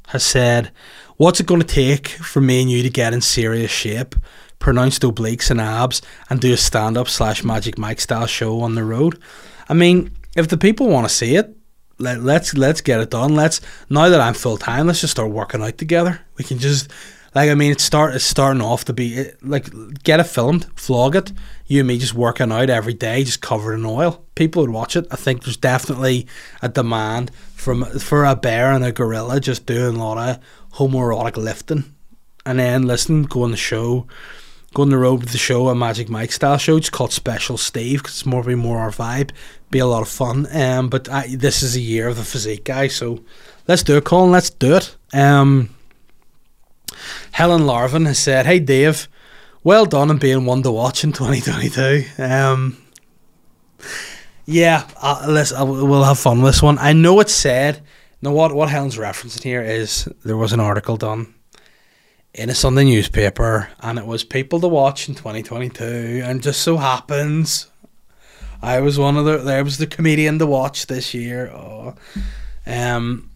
has 0.08 0.24
said, 0.24 0.72
What's 1.18 1.40
it 1.40 1.46
going 1.46 1.62
to 1.62 1.68
take 1.68 2.08
for 2.08 2.42
me 2.42 2.62
and 2.62 2.72
you 2.72 2.82
to 2.84 2.90
get 2.90 3.14
in 3.14 3.22
serious 3.22 3.72
shape, 3.72 4.16
pronounced 4.64 5.04
obliques 5.04 5.52
and 5.52 5.62
abs, 5.62 6.02
and 6.30 6.40
do 6.42 6.54
a 6.54 6.58
stand 6.58 6.98
up 6.98 7.10
slash 7.10 7.44
Magic 7.44 7.78
Mike 7.78 8.02
style 8.02 8.26
show 8.26 8.62
on 8.62 8.74
the 8.74 8.84
road? 8.84 9.20
I 9.70 9.74
mean, 9.74 10.10
if 10.36 10.48
the 10.48 10.58
people 10.58 10.88
want 10.88 11.08
to 11.08 11.14
see 11.14 11.36
it, 11.36 11.56
let, 12.00 12.22
let's 12.22 12.56
let's 12.56 12.82
get 12.82 13.00
it 13.00 13.12
done. 13.12 13.36
Let's 13.36 13.62
now 13.90 14.10
that 14.10 14.22
I'm 14.22 14.34
full 14.34 14.58
time, 14.58 14.88
let's 14.88 15.02
just 15.02 15.12
start 15.12 15.30
working 15.30 15.62
out 15.62 15.78
together. 15.78 16.22
We 16.38 16.44
can 16.44 16.58
just 16.58 16.90
like 17.36 17.50
I 17.50 17.56
mean, 17.56 17.72
it's 17.72 17.84
start 17.84 18.16
it's 18.16 18.26
starting 18.26 18.62
off 18.62 18.86
to 18.86 18.94
be 18.94 19.26
like 19.42 19.70
get 20.04 20.20
it 20.20 20.24
filmed, 20.24 20.66
vlog 20.76 21.16
it. 21.16 21.32
You 21.68 21.80
and 21.80 21.88
me 21.88 21.98
just 21.98 22.14
working 22.14 22.52
out 22.52 22.70
every 22.70 22.94
day, 22.94 23.24
just 23.24 23.42
covered 23.42 23.76
in 23.76 23.86
oil. 23.86 24.24
People 24.36 24.62
would 24.62 24.72
watch 24.72 24.96
it. 24.96 25.06
I 25.12 25.18
think 25.18 25.44
there's 25.44 25.58
definitely 25.58 26.26
a 26.62 26.70
demand 26.70 27.32
from 27.54 27.86
for 28.00 28.26
a 28.26 28.36
bear 28.36 28.72
and 28.72 28.84
a 28.84 28.92
gorilla 28.92 29.40
just 29.40 29.66
doing 29.66 29.98
a 29.98 30.00
lot 30.00 30.18
of 30.18 30.40
homoerotic 30.78 31.38
lifting, 31.38 31.94
and 32.46 32.60
then 32.60 32.88
listen, 32.88 33.24
go 33.24 33.44
on 33.44 33.52
the 33.52 33.58
show. 33.58 34.08
Go 34.74 34.82
on 34.82 34.90
the 34.90 34.98
road 34.98 35.20
with 35.20 35.32
the 35.32 35.38
show, 35.38 35.70
a 35.70 35.76
Magic 35.76 36.10
Mike 36.10 36.32
style 36.32 36.58
show. 36.58 36.78
It's 36.78 36.90
called 36.90 37.12
Special 37.12 37.58
Steve 37.58 38.00
because 38.00 38.16
it's 38.16 38.26
more 38.26 38.44
be 38.44 38.56
more 38.56 38.80
our 38.80 38.90
vibe. 38.90 39.30
Be 39.70 39.78
a 39.78 39.86
lot 39.86 40.02
of 40.02 40.08
fun. 40.08 40.48
Um, 40.52 40.90
but 40.90 41.08
I, 41.10 41.36
this 41.36 41.62
is 41.62 41.76
a 41.76 41.80
year 41.80 42.08
of 42.08 42.18
the 42.18 42.24
physique 42.24 42.66
guy, 42.66 42.88
so 42.88 43.24
let's 43.68 43.84
do 43.84 43.98
it, 43.98 44.04
Colin. 44.04 44.32
Let's 44.32 44.50
do 44.50 44.76
it. 44.76 44.96
Um, 45.14 45.70
Helen 47.34 47.68
Larvin 47.68 48.08
has 48.08 48.18
said, 48.18 48.48
"Hey 48.48 48.58
Dave, 48.60 49.08
well 49.64 49.86
done 49.86 50.10
on 50.10 50.18
being 50.18 50.46
one 50.46 50.64
to 50.64 50.72
watch 50.72 51.04
in 51.04 51.14
2022." 51.14 52.06
Um, 52.18 52.78
yeah, 54.46 54.88
uh, 55.00 55.26
let's 55.30 55.52
uh, 55.52 55.66
we'll 55.66 56.04
have 56.04 56.18
fun 56.18 56.42
with 56.42 56.54
this 56.54 56.64
one. 56.64 56.80
I 56.80 56.94
know 56.94 57.20
it's 57.20 57.34
said. 57.34 57.84
Now 58.24 58.32
what 58.32 58.56
what 58.56 58.70
Helen's 58.70 58.98
referencing 58.98 59.44
here 59.44 59.62
is 59.62 60.10
there 60.26 60.38
was 60.38 60.52
an 60.52 60.60
article 60.60 60.98
done 60.98 61.36
in 62.34 62.50
a 62.50 62.56
Sunday 62.56 62.84
newspaper, 62.84 63.70
and 63.80 64.00
it 64.00 64.06
was 64.06 64.24
people 64.24 64.60
to 64.60 64.68
watch 64.68 65.08
in 65.08 65.16
2022, 65.16 66.22
and 66.24 66.42
just 66.42 66.62
so 66.62 66.78
happens. 66.78 67.68
I 68.62 68.80
was 68.80 68.98
one 68.98 69.18
of 69.18 69.26
the. 69.26 69.38
There 69.38 69.64
was 69.64 69.78
the 69.78 69.88
comedian 69.88 70.40
to 70.40 70.46
watch 70.46 70.88
this 70.88 71.14
year. 71.14 71.52
Oh. 71.52 71.96
Um, 72.66 73.30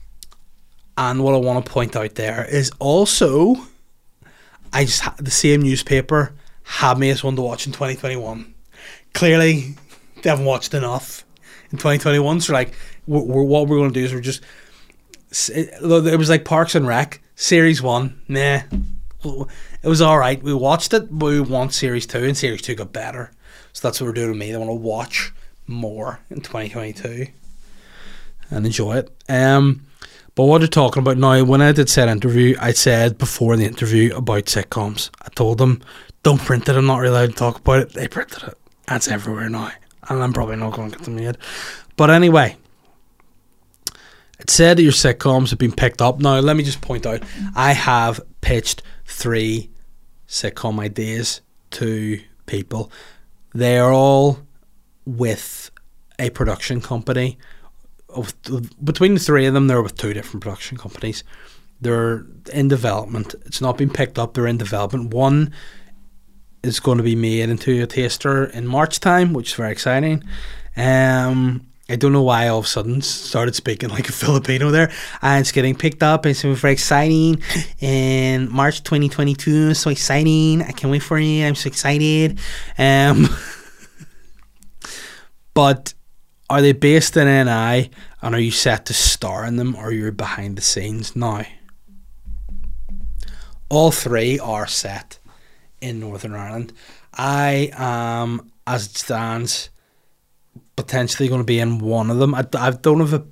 and 0.97 1.23
what 1.23 1.35
I 1.35 1.37
want 1.37 1.63
to 1.63 1.71
point 1.71 1.95
out 1.95 2.15
there 2.15 2.45
is 2.45 2.71
also, 2.79 3.55
I 4.73 4.85
just 4.85 5.01
ha- 5.01 5.15
the 5.17 5.31
same 5.31 5.61
newspaper 5.61 6.33
had 6.63 6.97
me 6.97 7.09
as 7.09 7.23
one 7.23 7.35
to 7.35 7.41
watch 7.41 7.67
in 7.67 7.73
2021. 7.73 8.53
Clearly, 9.13 9.75
they 10.23 10.29
haven't 10.29 10.45
watched 10.45 10.73
enough 10.73 11.23
in 11.71 11.77
2021. 11.77 12.41
So 12.41 12.53
like, 12.53 12.73
we're, 13.05 13.21
we're, 13.21 13.43
what 13.43 13.67
we're 13.67 13.77
going 13.77 13.93
to 13.93 13.99
do 13.99 14.05
is 14.05 14.13
we're 14.13 14.21
just. 14.21 14.43
It, 15.49 15.69
it 15.81 16.17
was 16.17 16.29
like 16.29 16.45
Parks 16.45 16.73
and 16.73 16.87
Rec 16.87 17.21
series 17.37 17.81
one. 17.81 18.19
Nah, 18.27 18.61
it 19.23 19.87
was 19.87 20.01
all 20.01 20.17
right. 20.17 20.41
We 20.43 20.53
watched 20.53 20.93
it, 20.93 21.07
but 21.09 21.27
we 21.27 21.39
want 21.39 21.73
series 21.73 22.05
two, 22.05 22.25
and 22.25 22.35
series 22.35 22.61
two 22.61 22.75
got 22.75 22.91
better. 22.91 23.31
So 23.71 23.87
that's 23.87 24.01
what 24.01 24.07
we're 24.07 24.13
doing 24.13 24.29
with 24.29 24.39
me. 24.39 24.53
I 24.53 24.57
want 24.57 24.69
to 24.69 24.73
watch 24.73 25.31
more 25.67 26.19
in 26.29 26.41
2022 26.41 27.27
and 28.49 28.65
enjoy 28.65 28.97
it. 28.97 29.23
Um, 29.29 29.85
but 30.35 30.45
what 30.45 30.59
they're 30.59 30.67
talking 30.67 31.01
about 31.01 31.17
now, 31.17 31.43
when 31.43 31.61
I 31.61 31.71
did 31.71 31.89
said 31.89 32.09
interview, 32.09 32.55
I 32.59 32.71
said 32.71 33.17
before 33.17 33.55
the 33.55 33.65
interview 33.65 34.15
about 34.15 34.45
sitcoms. 34.45 35.09
I 35.21 35.29
told 35.29 35.59
them, 35.59 35.81
don't 36.23 36.41
print 36.41 36.67
it. 36.67 36.75
I'm 36.75 36.85
not 36.85 36.99
really 36.99 37.15
allowed 37.15 37.29
to 37.29 37.35
talk 37.35 37.59
about 37.59 37.79
it. 37.79 37.93
They 37.93 38.07
printed 38.07 38.43
it. 38.43 38.57
That's 38.87 39.07
everywhere 39.07 39.49
now. 39.49 39.71
And 40.09 40.23
I'm 40.23 40.33
probably 40.33 40.55
not 40.55 40.73
going 40.73 40.91
to 40.91 40.97
get 40.97 41.05
them 41.05 41.15
made. 41.15 41.37
But 41.97 42.09
anyway, 42.09 42.55
it 44.39 44.49
said 44.49 44.77
that 44.77 44.83
your 44.83 44.91
sitcoms 44.91 45.49
have 45.49 45.59
been 45.59 45.71
picked 45.71 46.01
up. 46.01 46.19
Now, 46.19 46.39
let 46.39 46.55
me 46.55 46.63
just 46.63 46.81
point 46.81 47.05
out, 47.05 47.23
I 47.55 47.73
have 47.73 48.21
pitched 48.41 48.83
three 49.05 49.69
sitcom 50.27 50.79
ideas 50.79 51.41
to 51.71 52.19
people. 52.45 52.91
They 53.53 53.77
are 53.79 53.91
all 53.91 54.39
with 55.05 55.71
a 56.19 56.29
production 56.29 56.81
company. 56.81 57.37
Between 58.83 59.13
the 59.13 59.19
three 59.19 59.45
of 59.45 59.53
them, 59.53 59.67
they're 59.67 59.81
with 59.81 59.97
two 59.97 60.13
different 60.13 60.43
production 60.43 60.77
companies. 60.77 61.23
They're 61.81 62.25
in 62.51 62.67
development. 62.67 63.35
It's 63.45 63.61
not 63.61 63.77
been 63.77 63.89
picked 63.89 64.17
up. 64.17 64.33
They're 64.33 64.47
in 64.47 64.57
development. 64.57 65.13
One 65.13 65.53
is 66.63 66.79
going 66.79 66.97
to 66.97 67.03
be 67.03 67.15
made 67.15 67.49
into 67.49 67.83
a 67.83 67.87
taster 67.87 68.45
in 68.45 68.67
March 68.67 68.99
time, 68.99 69.33
which 69.33 69.49
is 69.49 69.55
very 69.55 69.71
exciting. 69.71 70.23
Um, 70.75 71.67
I 71.89 71.95
don't 71.95 72.11
know 72.11 72.21
why 72.21 72.45
I 72.45 72.47
all 72.49 72.59
of 72.59 72.65
a 72.65 72.67
sudden 72.67 73.01
started 73.01 73.55
speaking 73.55 73.89
like 73.89 74.09
a 74.09 74.11
Filipino 74.11 74.71
there. 74.71 74.91
And 75.21 75.41
it's 75.41 75.51
getting 75.51 75.75
picked 75.75 76.03
up. 76.03 76.25
It's 76.25 76.41
very 76.41 76.73
exciting. 76.73 77.41
In 77.79 78.51
March 78.51 78.83
2022, 78.83 79.73
so 79.73 79.89
exciting. 79.89 80.61
I 80.61 80.71
can't 80.71 80.91
wait 80.91 81.03
for 81.03 81.17
it. 81.17 81.43
I'm 81.43 81.55
so 81.55 81.67
excited. 81.67 82.39
Um, 82.77 83.29
but 85.53 85.93
are 86.49 86.61
they 86.61 86.73
based 86.73 87.17
in 87.17 87.27
NI 87.27 87.89
and 88.21 88.35
are 88.35 88.39
you 88.39 88.51
set 88.51 88.85
to 88.85 88.93
star 88.93 89.45
in 89.45 89.57
them 89.57 89.75
or 89.75 89.91
you're 89.91 90.11
behind 90.11 90.57
the 90.57 90.61
scenes 90.61 91.15
now? 91.15 91.45
All 93.69 93.91
three 93.91 94.39
are 94.39 94.65
set 94.65 95.19
in 95.81 95.99
Northern 95.99 96.33
Ireland. 96.33 96.71
I 97.13 97.71
am, 97.73 98.51
as 98.65 98.85
it 98.85 98.97
stands, 98.97 99.69
potentially 100.77 101.27
going 101.27 101.41
to 101.41 101.45
be 101.45 101.59
in 101.59 101.79
one 101.79 102.09
of 102.09 102.19
them. 102.19 102.33
I, 102.33 102.45
I 102.57 102.71
don't 102.71 103.01
have 103.01 103.13
a, 103.13 103.25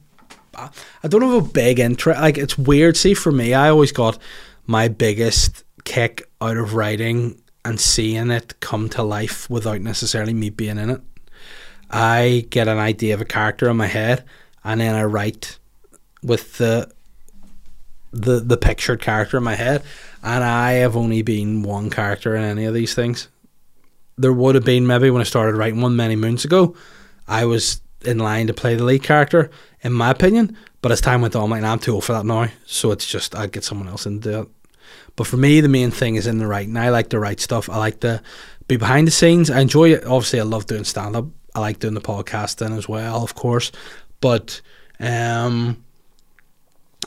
I 1.03 1.07
don't 1.07 1.21
have 1.21 1.45
a 1.45 1.49
big 1.49 1.79
interest. 1.79 2.19
Like 2.19 2.37
it's 2.37 2.57
weird. 2.57 2.97
See, 2.97 3.13
for 3.13 3.31
me, 3.31 3.53
I 3.53 3.69
always 3.69 3.93
got 3.93 4.17
my 4.65 4.89
biggest 4.89 5.63
kick 5.85 6.29
out 6.41 6.57
of 6.57 6.73
writing 6.73 7.41
and 7.63 7.79
seeing 7.79 8.31
it 8.31 8.59
come 8.59 8.89
to 8.89 9.03
life 9.03 9.49
without 9.49 9.81
necessarily 9.81 10.33
me 10.33 10.49
being 10.49 10.77
in 10.77 10.89
it. 10.89 11.01
I 11.89 12.47
get 12.49 12.67
an 12.67 12.79
idea 12.79 13.13
of 13.13 13.21
a 13.21 13.25
character 13.25 13.69
in 13.69 13.77
my 13.77 13.87
head, 13.87 14.25
and 14.63 14.81
then 14.81 14.95
I 14.95 15.03
write 15.03 15.57
with 16.21 16.57
the 16.57 16.91
the 18.11 18.39
the 18.39 18.57
pictured 18.57 19.01
character 19.01 19.37
in 19.37 19.43
my 19.43 19.55
head. 19.55 19.83
And 20.23 20.43
I 20.43 20.73
have 20.73 20.97
only 20.97 21.21
been 21.21 21.61
one 21.61 21.91
character 21.91 22.35
in 22.35 22.43
any 22.43 22.65
of 22.65 22.73
these 22.73 22.95
things. 22.95 23.27
There 24.17 24.33
would 24.33 24.55
have 24.55 24.65
been 24.65 24.87
maybe 24.87 25.11
when 25.11 25.21
I 25.21 25.25
started 25.25 25.55
writing 25.55 25.81
one 25.81 25.95
many 25.95 26.15
moons 26.15 26.45
ago, 26.45 26.75
I 27.27 27.45
was 27.45 27.81
in 28.03 28.19
line 28.19 28.47
to 28.47 28.53
play 28.53 28.75
the 28.75 28.83
lead 28.83 29.03
character, 29.03 29.49
in 29.81 29.93
my 29.93 30.11
opinion. 30.11 30.57
But 30.81 30.91
as 30.91 31.01
time 31.01 31.21
went 31.21 31.35
on, 31.35 31.45
I'm 31.45 31.49
like, 31.49 31.61
"Nah, 31.61 31.71
I'm 31.71 31.79
too 31.79 31.93
old 31.93 32.03
for 32.03 32.13
that 32.13 32.25
now. 32.25 32.49
So 32.65 32.91
it's 32.91 33.07
just 33.07 33.35
I'd 33.35 33.51
get 33.51 33.63
someone 33.63 33.87
else 33.87 34.05
in 34.05 34.21
to 34.21 34.31
do 34.31 34.41
it. 34.41 34.47
But 35.15 35.27
for 35.27 35.37
me, 35.37 35.61
the 35.61 35.67
main 35.67 35.91
thing 35.91 36.15
is 36.15 36.27
in 36.27 36.37
the 36.37 36.47
writing. 36.47 36.77
I 36.77 36.89
like 36.89 37.09
to 37.09 37.19
write 37.19 37.39
stuff. 37.39 37.69
I 37.69 37.77
like 37.77 38.01
to 38.01 38.21
be 38.67 38.77
behind 38.77 39.07
the 39.07 39.11
scenes. 39.11 39.49
I 39.49 39.61
enjoy 39.61 39.93
it. 39.93 40.05
Obviously, 40.05 40.39
I 40.39 40.43
love 40.43 40.65
doing 40.65 40.83
stand 40.83 41.15
up. 41.15 41.25
I 41.55 41.59
like 41.59 41.79
doing 41.79 41.93
the 41.93 42.01
podcasting 42.01 42.77
as 42.77 42.87
well, 42.87 43.23
of 43.23 43.33
course. 43.33 43.71
But 44.19 44.61
um, 44.99 45.83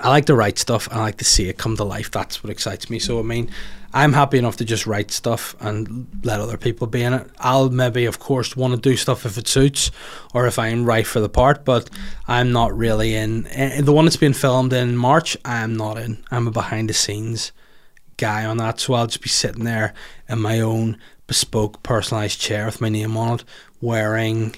I 0.01 0.09
like 0.09 0.25
to 0.27 0.35
write 0.35 0.59
stuff. 0.59 0.89
I 0.91 0.99
like 1.01 1.19
to 1.19 1.25
see 1.25 1.49
it 1.49 1.59
come 1.59 1.77
to 1.77 1.85
life. 1.85 2.11
That's 2.11 2.43
what 2.43 2.51
excites 2.51 2.89
me. 2.89 2.99
So 2.99 3.19
I 3.19 3.23
mean, 3.23 3.51
I'm 3.95 4.13
happy 4.13 4.37
enough 4.39 4.59
to 4.59 4.65
just 4.67 4.87
write 4.87 5.11
stuff 5.11 5.57
and 5.61 6.07
let 6.23 6.41
other 6.41 6.59
people 6.59 6.87
be 6.87 7.03
in 7.03 7.15
it. 7.15 7.31
I'll 7.39 7.71
maybe, 7.71 8.05
of 8.05 8.19
course, 8.19 8.55
want 8.57 8.75
to 8.75 8.81
do 8.81 8.97
stuff 8.97 9.25
if 9.25 9.39
it 9.39 9.49
suits 9.49 9.91
or 10.35 10.47
if 10.47 10.59
I'm 10.59 10.85
right 10.85 11.07
for 11.07 11.21
the 11.21 11.29
part. 11.29 11.65
But 11.65 11.89
I'm 12.27 12.53
not 12.53 12.77
really 12.77 13.15
in. 13.15 13.47
eh, 13.49 13.81
The 13.81 13.93
one 13.93 14.05
that's 14.05 14.17
being 14.17 14.35
filmed 14.35 14.73
in 14.75 14.97
March, 14.97 15.37
I'm 15.45 15.75
not 15.75 15.97
in. 15.97 16.23
I'm 16.31 16.47
a 16.47 16.51
behind 16.51 16.91
the 16.91 16.95
scenes 16.95 17.53
guy 18.19 18.45
on 18.45 18.59
that. 18.59 18.79
So 18.79 18.93
I'll 18.95 19.07
just 19.07 19.23
be 19.23 19.31
sitting 19.31 19.65
there 19.65 19.95
in 20.29 20.41
my 20.41 20.61
own 20.61 20.99
bespoke, 21.27 21.83
personalized 21.83 22.41
chair 22.41 22.67
with 22.67 22.81
my 22.83 22.91
name 22.91 23.17
on 23.17 23.37
it, 23.39 23.45
wearing 23.81 24.55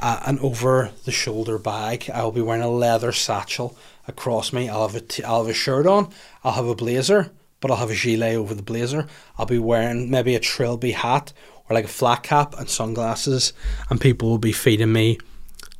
an 0.00 0.38
over 0.38 0.90
the 1.04 1.10
shoulder 1.10 1.58
bag. 1.58 2.08
I'll 2.14 2.30
be 2.30 2.40
wearing 2.40 2.62
a 2.62 2.70
leather 2.70 3.10
satchel 3.10 3.76
across 4.06 4.52
me. 4.52 4.68
I'll 4.68 4.86
have 4.86 4.96
a 4.96 5.00
t- 5.00 5.24
I'll 5.24 5.42
have 5.42 5.50
a 5.50 5.54
shirt 5.54 5.86
on. 5.88 6.12
I'll 6.44 6.52
have 6.52 6.66
a 6.68 6.74
blazer, 6.76 7.32
but 7.60 7.70
I'll 7.70 7.78
have 7.78 7.90
a 7.90 7.94
gilet 7.94 8.36
over 8.36 8.54
the 8.54 8.62
blazer. 8.62 9.06
I'll 9.36 9.46
be 9.46 9.58
wearing 9.58 10.10
maybe 10.10 10.34
a 10.34 10.40
trilby 10.40 10.92
hat 10.92 11.32
or 11.68 11.74
like 11.74 11.84
a 11.84 11.88
flat 11.88 12.22
cap 12.22 12.58
and 12.58 12.68
sunglasses, 12.68 13.52
and 13.90 14.00
people 14.00 14.28
will 14.28 14.38
be 14.38 14.52
feeding 14.52 14.92
me 14.92 15.18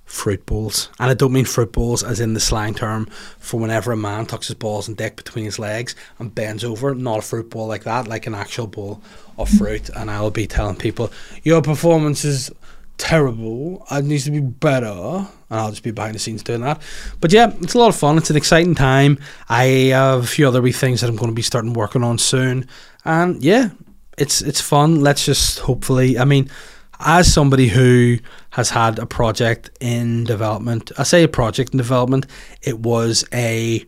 fruit 0.04 0.46
balls. 0.46 0.88
And 0.98 1.10
I 1.10 1.14
don't 1.14 1.32
mean 1.32 1.44
fruit 1.44 1.72
balls 1.72 2.02
as 2.02 2.18
in 2.18 2.34
the 2.34 2.40
slang 2.40 2.74
term 2.74 3.06
for 3.38 3.60
whenever 3.60 3.92
a 3.92 3.96
man 3.96 4.26
tucks 4.26 4.48
his 4.48 4.56
balls 4.56 4.88
and 4.88 4.96
dick 4.96 5.16
between 5.16 5.44
his 5.44 5.58
legs 5.58 5.94
and 6.18 6.34
bends 6.34 6.64
over. 6.64 6.94
Not 6.94 7.18
a 7.18 7.22
fruit 7.22 7.50
ball 7.50 7.68
like 7.68 7.84
that, 7.84 8.08
like 8.08 8.26
an 8.26 8.34
actual 8.34 8.66
ball 8.66 9.02
of 9.36 9.48
fruit. 9.50 9.90
And 9.90 10.10
I'll 10.10 10.30
be 10.30 10.46
telling 10.46 10.76
people, 10.76 11.12
your 11.42 11.62
performance 11.62 12.24
is 12.24 12.50
terrible. 12.98 13.86
It 13.90 14.04
needs 14.04 14.24
to 14.24 14.30
be 14.30 14.40
better. 14.40 14.88
And 15.50 15.60
I'll 15.60 15.70
just 15.70 15.82
be 15.82 15.92
behind 15.92 16.14
the 16.14 16.18
scenes 16.18 16.42
doing 16.42 16.60
that. 16.60 16.82
But 17.20 17.32
yeah, 17.32 17.52
it's 17.62 17.74
a 17.74 17.78
lot 17.78 17.88
of 17.88 17.96
fun. 17.96 18.18
It's 18.18 18.30
an 18.30 18.36
exciting 18.36 18.74
time. 18.74 19.18
I 19.48 19.64
have 19.92 20.24
a 20.24 20.26
few 20.26 20.46
other 20.46 20.60
wee 20.60 20.72
things 20.72 21.00
that 21.00 21.08
I'm 21.08 21.16
going 21.16 21.30
to 21.30 21.34
be 21.34 21.42
starting 21.42 21.72
working 21.72 22.04
on 22.04 22.18
soon. 22.18 22.66
And 23.04 23.42
yeah, 23.42 23.70
it's 24.18 24.42
it's 24.42 24.60
fun. 24.60 25.00
Let's 25.00 25.24
just 25.24 25.60
hopefully. 25.60 26.18
I 26.18 26.24
mean, 26.24 26.50
as 27.00 27.32
somebody 27.32 27.68
who 27.68 28.18
has 28.50 28.70
had 28.70 28.98
a 28.98 29.06
project 29.06 29.70
in 29.80 30.24
development, 30.24 30.92
I 30.98 31.04
say 31.04 31.22
a 31.22 31.28
project 31.28 31.72
in 31.72 31.78
development, 31.78 32.26
it 32.62 32.80
was 32.80 33.24
a 33.32 33.84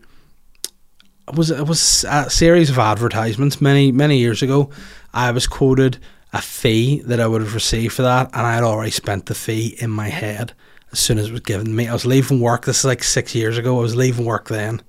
was 1.35 1.51
it 1.51 1.67
was 1.67 2.05
a 2.09 2.31
series 2.31 2.71
of 2.71 2.79
advertisements 2.79 3.61
many 3.61 3.93
many 3.93 4.19
years 4.19 4.43
ago. 4.43 4.71
I 5.13 5.33
was 5.33 5.47
quoted 5.47 5.99
a 6.33 6.41
fee 6.41 7.01
that 7.07 7.21
I 7.21 7.27
would 7.27 7.43
have 7.43 7.55
received 7.55 7.95
for 7.95 8.03
that, 8.03 8.31
and 8.33 8.47
I 8.47 8.55
had 8.55 8.65
already 8.65 8.91
spent 8.91 9.27
the 9.27 9.35
fee 9.35 9.77
in 9.79 9.91
my 9.91 10.09
head 10.09 10.53
as 10.93 10.99
soon 10.99 11.19
as 11.19 11.29
it 11.29 11.33
was 11.33 11.41
given 11.41 11.67
to 11.67 11.73
me. 11.73 11.89
I 11.89 11.93
was 11.93 12.07
leaving 12.07 12.41
work. 12.41 12.65
This 12.65 12.81
is 12.81 12.85
like 12.85 13.03
six 13.03 13.35
years 13.35 13.59
ago. 13.59 13.79
I 13.79 13.83
was 13.83 13.97
leaving 13.97 14.25
work 14.25 14.49
then, 14.49 14.83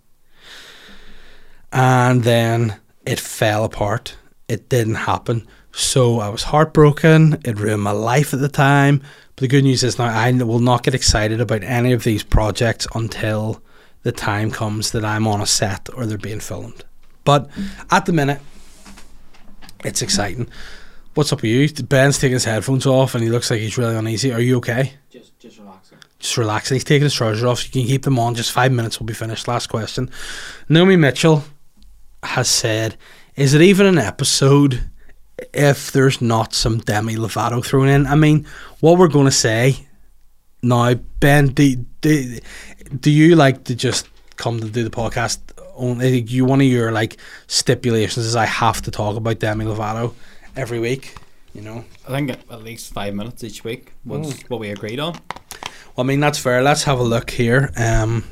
and 1.71 2.23
then 2.23 2.79
it 3.05 3.19
fell 3.19 3.63
apart. 3.63 4.17
It 4.47 4.69
didn't 4.69 4.95
happen. 4.95 5.47
So 5.71 6.19
I 6.19 6.29
was 6.29 6.43
heartbroken. 6.43 7.39
It 7.45 7.57
ruined 7.57 7.81
my 7.81 7.91
life 7.91 8.33
at 8.33 8.41
the 8.41 8.49
time. 8.49 9.01
But 9.35 9.41
the 9.41 9.47
good 9.47 9.63
news 9.63 9.83
is 9.83 9.97
now 9.97 10.05
I 10.05 10.31
will 10.31 10.59
not 10.59 10.83
get 10.83 10.93
excited 10.93 11.39
about 11.39 11.63
any 11.63 11.93
of 11.93 12.03
these 12.03 12.23
projects 12.23 12.87
until 12.93 13.63
the 14.03 14.11
time 14.11 14.51
comes 14.51 14.91
that 14.91 15.05
I'm 15.05 15.27
on 15.27 15.41
a 15.41 15.45
set 15.45 15.87
or 15.93 16.05
they're 16.05 16.17
being 16.17 16.41
filmed. 16.41 16.83
But 17.23 17.49
at 17.89 18.05
the 18.05 18.13
minute, 18.13 18.41
it's 19.85 20.01
exciting. 20.01 20.49
What's 21.13 21.33
up 21.33 21.41
with 21.41 21.51
you? 21.51 21.83
Ben's 21.83 22.17
taking 22.17 22.35
his 22.35 22.45
headphones 22.45 22.85
off 22.85 23.15
and 23.15 23.23
he 23.23 23.29
looks 23.29 23.51
like 23.51 23.59
he's 23.59 23.77
really 23.77 23.97
uneasy. 23.97 24.31
Are 24.31 24.39
you 24.39 24.57
okay? 24.59 24.93
Just, 25.09 25.37
just 25.39 25.59
relaxing. 25.59 25.97
Just 26.19 26.37
relaxing. 26.37 26.75
He's 26.75 26.85
taking 26.85 27.03
his 27.03 27.13
trousers 27.13 27.43
off. 27.43 27.59
So 27.59 27.65
you 27.65 27.71
can 27.71 27.85
keep 27.85 28.03
them 28.03 28.17
on. 28.17 28.33
Just 28.33 28.53
five 28.53 28.71
minutes 28.71 28.97
will 28.97 29.07
be 29.07 29.13
finished. 29.13 29.45
Last 29.45 29.67
question. 29.67 30.09
Naomi 30.69 30.95
Mitchell 30.95 31.43
has 32.23 32.49
said, 32.49 32.95
"Is 33.35 33.53
it 33.53 33.61
even 33.61 33.87
an 33.87 33.97
episode 33.97 34.89
if 35.53 35.91
there's 35.91 36.21
not 36.21 36.53
some 36.53 36.77
Demi 36.77 37.17
Lovato 37.17 37.63
thrown 37.65 37.89
in?" 37.89 38.07
I 38.07 38.15
mean, 38.15 38.47
what 38.79 38.97
we're 38.97 39.09
going 39.09 39.25
to 39.25 39.31
say 39.31 39.85
now, 40.63 40.93
Ben? 40.93 41.47
Do, 41.47 41.75
do, 41.99 42.39
do 42.97 43.11
you 43.11 43.35
like 43.35 43.65
to 43.65 43.75
just 43.75 44.07
come 44.37 44.61
to 44.61 44.69
do 44.69 44.85
the 44.85 44.89
podcast? 44.89 45.39
Only 45.75 46.21
you 46.21 46.45
one 46.45 46.61
of 46.61 46.67
your 46.67 46.93
like 46.93 47.17
stipulations 47.47 48.25
is 48.25 48.37
I 48.37 48.45
have 48.45 48.81
to 48.83 48.91
talk 48.91 49.17
about 49.17 49.39
Demi 49.39 49.65
Lovato 49.65 50.13
every 50.55 50.79
week. 50.79 51.15
You 51.53 51.61
know. 51.61 51.83
I 52.07 52.11
think 52.11 52.29
at 52.31 52.63
least 52.63 52.93
five 52.93 53.13
minutes 53.13 53.43
each 53.43 53.63
week 53.63 53.91
was 54.05 54.33
Mm. 54.33 54.49
what 54.49 54.59
we 54.59 54.69
agreed 54.69 54.99
on. 54.99 55.13
Well, 55.95 55.99
I 55.99 56.03
mean 56.03 56.19
that's 56.21 56.37
fair. 56.39 56.63
Let's 56.63 56.83
have 56.83 56.97
a 56.99 57.03
look 57.03 57.31
here. 57.31 57.71
Um, 57.75 58.23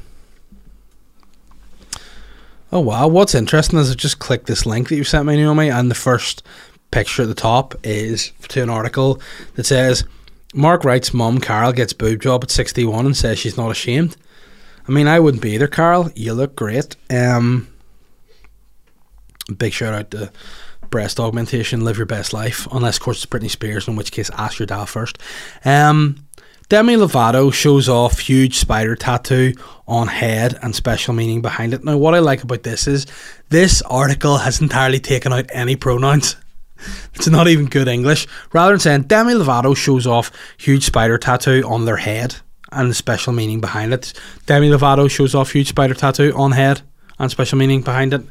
oh 2.71 2.79
wow, 2.79 3.07
what's 3.07 3.35
interesting 3.35 3.79
is 3.79 3.91
I 3.91 3.95
just 3.95 4.19
clicked 4.19 4.45
this 4.47 4.65
link 4.65 4.89
that 4.89 4.95
you 4.95 5.03
sent 5.03 5.25
me, 5.25 5.35
Naomi, 5.35 5.69
and 5.69 5.89
the 5.91 5.95
first 5.95 6.43
picture 6.91 7.23
at 7.23 7.27
the 7.27 7.33
top 7.35 7.75
is 7.83 8.31
to 8.49 8.63
an 8.63 8.69
article 8.69 9.21
that 9.55 9.65
says 9.65 10.05
Mark 10.53 10.83
Wright's 10.83 11.13
mum 11.13 11.39
Carol 11.39 11.71
gets 11.73 11.93
boob 11.93 12.21
job 12.21 12.43
at 12.43 12.51
sixty 12.51 12.85
one 12.85 13.05
and 13.05 13.17
says 13.17 13.37
she's 13.37 13.57
not 13.57 13.69
ashamed. 13.71 14.15
I 14.87 14.91
mean, 14.91 15.07
I 15.07 15.19
wouldn't 15.19 15.43
be 15.43 15.51
either, 15.51 15.67
Carol. 15.67 16.09
You 16.15 16.33
look 16.33 16.55
great. 16.55 16.95
Um, 17.11 17.67
big 19.57 19.73
shout 19.73 19.93
out 19.93 20.09
to 20.11 20.31
breast 20.89 21.19
augmentation. 21.19 21.83
Live 21.83 21.97
your 21.97 22.05
best 22.05 22.33
life, 22.33 22.67
unless 22.71 22.97
of 22.97 23.03
course 23.03 23.23
it's 23.23 23.25
Britney 23.25 23.49
Spears, 23.49 23.87
in 23.87 23.95
which 23.95 24.11
case 24.11 24.29
ask 24.31 24.59
your 24.59 24.65
dad 24.65 24.85
first. 24.85 25.17
Um, 25.65 26.27
Demi 26.69 26.95
Lovato 26.95 27.51
shows 27.51 27.89
off 27.89 28.19
huge 28.19 28.57
spider 28.59 28.95
tattoo 28.95 29.55
on 29.87 30.07
head 30.07 30.57
and 30.61 30.75
special 30.75 31.15
meaning 31.15 31.41
behind 31.41 31.73
it. 31.73 31.83
Now, 31.83 31.97
what 31.97 32.13
I 32.13 32.19
like 32.19 32.43
about 32.43 32.61
this 32.61 32.87
is 32.87 33.07
this 33.49 33.81
article 33.81 34.37
has 34.37 34.61
entirely 34.61 34.99
taken 34.99 35.33
out 35.33 35.49
any 35.51 35.75
pronouns. 35.75 36.35
It's 37.15 37.27
not 37.27 37.49
even 37.49 37.65
good 37.65 37.89
English. 37.89 38.25
Rather 38.53 38.71
than 38.71 38.79
saying 38.79 39.01
Demi 39.01 39.33
Lovato 39.33 39.75
shows 39.75 40.07
off 40.07 40.31
huge 40.57 40.85
spider 40.85 41.17
tattoo 41.17 41.61
on 41.67 41.83
their 41.83 41.97
head 41.97 42.37
and 42.71 42.89
the 42.89 42.93
special 42.93 43.33
meaning 43.33 43.59
behind 43.59 43.93
it, 43.93 44.13
Demi 44.45 44.69
Lovato 44.69 45.11
shows 45.11 45.35
off 45.35 45.51
huge 45.51 45.67
spider 45.67 45.93
tattoo 45.93 46.31
on 46.37 46.53
head 46.53 46.81
and 47.17 47.29
special 47.29 47.57
meaning 47.57 47.81
behind 47.81 48.13
it. 48.13 48.21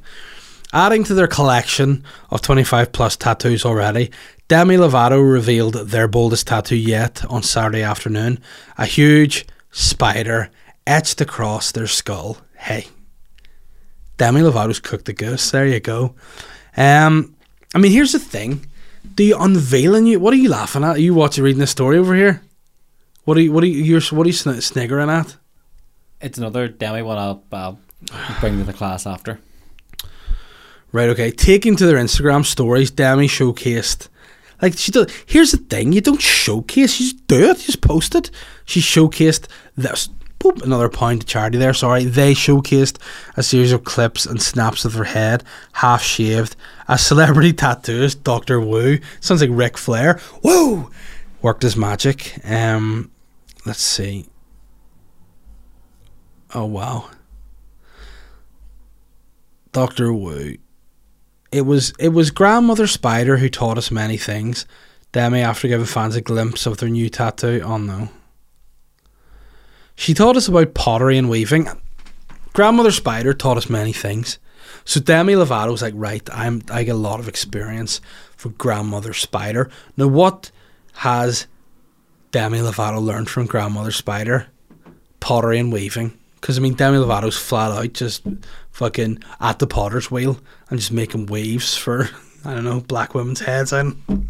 Adding 0.73 1.05
to 1.05 1.15
their 1.15 1.27
collection 1.27 2.05
of 2.31 2.43
25 2.43 2.93
plus 2.93 3.17
tattoos 3.17 3.65
already, 3.65 4.11
Demi 4.49 4.77
Lovato 4.77 5.21
revealed 5.21 5.75
their 5.75 6.09
boldest 6.09 6.47
tattoo 6.47 6.77
yet 6.77 7.25
on 7.31 7.43
Saturday 7.43 7.83
afternoon 7.83 8.39
a 8.77 8.85
huge 8.85 9.47
spider 9.71 10.51
etched 10.87 11.21
across 11.23 11.73
their 11.73 11.87
skull. 11.87 12.39
Hey, 12.57 12.89
Demi 14.19 14.41
Lovato's 14.41 14.81
cooked 14.81 15.07
the 15.07 15.15
goose. 15.15 15.51
There 15.51 15.67
you 15.67 15.81
go. 15.81 16.15
Um, 16.77 17.35
I 17.75 17.79
mean, 17.79 17.93
here's 17.93 18.13
the 18.13 18.19
thing: 18.19 18.67
you 19.17 19.39
unveiling 19.39 20.07
you? 20.07 20.21
What 20.21 20.35
are 20.35 20.39
you 20.39 20.51
laughing 20.51 20.85
at? 20.85 20.97
Are 20.97 21.01
you 21.01 21.15
watching 21.15 21.45
reading 21.45 21.61
this 21.61 21.71
story 21.71 21.97
over 21.97 22.15
here? 22.15 22.43
What 23.25 23.39
are 23.39 23.41
you? 23.41 23.53
What 23.53 23.65
are 23.65 23.69
you? 23.69 23.83
You're, 23.83 24.01
what 24.11 24.27
are 24.27 24.29
you 24.29 24.35
sn- 24.35 24.61
sniggering 24.61 25.09
at? 25.09 25.37
It's 26.21 26.37
another 26.37 26.69
demi 26.69 27.03
one 27.03 27.17
I'll, 27.17 27.43
I'll 27.53 27.79
bring 28.41 28.59
to 28.59 28.65
the 28.65 28.73
class 28.73 29.07
after. 29.07 29.39
Right, 30.91 31.09
okay. 31.11 31.31
Taking 31.31 31.77
to 31.77 31.87
their 31.87 31.99
Instagram 31.99 32.45
stories, 32.47 32.91
Demi 32.91 33.29
showcased. 33.29 34.09
Like 34.61 34.77
she 34.77 34.91
does. 34.91 35.13
Here's 35.27 35.53
the 35.53 35.59
thing: 35.59 35.93
you 35.93 36.01
don't 36.01 36.21
showcase. 36.21 36.99
You 36.99 37.11
just 37.11 37.27
do 37.27 37.51
it. 37.51 37.59
You 37.59 37.67
just 37.67 37.81
post 37.81 38.15
it. 38.15 38.31
She 38.65 38.81
showcased 38.81 39.47
this. 39.77 40.09
Boop, 40.41 40.63
another 40.63 40.89
pound 40.89 41.21
to 41.21 41.27
charity 41.27 41.59
there. 41.59 41.75
Sorry, 41.75 42.05
they 42.05 42.33
showcased 42.33 42.99
a 43.37 43.43
series 43.43 43.73
of 43.73 43.85
clips 43.85 44.25
and 44.25 44.41
snaps 44.41 44.85
of 44.85 44.95
her 44.95 45.05
head, 45.05 45.43
half 45.73 46.03
shaved. 46.03 46.57
A 46.87 46.97
celebrity 46.97 47.53
tattooist, 47.55 48.23
Doctor 48.23 48.61
Woo, 48.61 48.99
sounds 49.21 49.41
like 49.41 49.51
Ric 49.53 49.77
Flair. 49.77 50.21
Woo, 50.43 50.91
worked 51.43 51.63
his 51.63 51.77
magic. 51.77 52.39
Um, 52.45 53.11
let's 53.67 53.83
see. 53.83 54.27
Oh 56.55 56.65
wow, 56.65 57.11
Doctor 59.73 60.13
Woo 60.13 60.57
it 61.51 61.63
was 61.63 61.93
it 61.99 62.09
was 62.11 62.31
grandmother 62.31 62.87
spider 62.87 63.39
who 63.39 63.49
taught 63.49 63.79
us 63.79 63.91
many 63.91 64.17
things. 64.17 64.67
Demi, 65.13 65.41
after 65.41 65.69
giving 65.69 65.87
fans 65.87 66.17
a 66.17 66.21
glimpse 66.21 66.67
of 66.67 66.77
their 66.77 66.89
new 66.89 67.09
tattoo, 67.09 67.63
oh 67.65 67.79
no. 67.79 68.11
She 69.95 70.15
taught 70.15 70.37
us 70.37 70.47
about 70.47 70.75
pottery 70.75 71.17
and 71.19 71.31
weaving. 71.31 71.69
Grandmother 72.53 72.93
Spider 72.93 73.33
taught 73.35 73.57
us 73.57 73.71
many 73.71 73.93
things. 73.93 74.39
So 74.85 75.01
Demi 75.01 75.35
Lovato 75.35 75.71
was 75.71 75.83
like, 75.83 75.95
right, 75.97 76.29
I'm 76.33 76.63
I 76.71 76.85
get 76.85 76.95
a 76.95 76.99
lot 76.99 77.21
of 77.21 77.29
experience 77.29 78.01
from 78.37 78.53
Grandmother 78.53 79.13
Spider. 79.13 79.71
Now 79.97 80.09
what 80.09 80.51
has 80.95 81.47
Demi 82.31 82.59
Lovato 82.59 83.03
learned 83.03 83.31
from 83.31 83.47
Grandmother 83.47 83.91
Spider? 83.91 84.47
Pottery 85.21 85.59
and 85.59 85.73
weaving. 85.73 86.17
Because 86.41 86.59
I 86.59 86.61
mean 86.61 86.75
Demi 86.75 86.99
Lovato's 86.99 87.39
flat 87.39 87.73
out 87.73 87.93
just 87.93 88.23
fucking 88.79 89.19
at 89.41 89.59
the 89.59 89.67
potter's 89.67 90.09
wheel 90.09 90.39
and 90.71 90.79
just 90.79 90.93
making 90.93 91.27
waves 91.27 91.77
for 91.77 92.09
I 92.45 92.55
don't 92.55 92.65
know 92.65 92.81
black 92.81 93.13
women's 93.15 93.41
heads. 93.41 93.73
I 93.73 93.83
don't, 94.09 94.29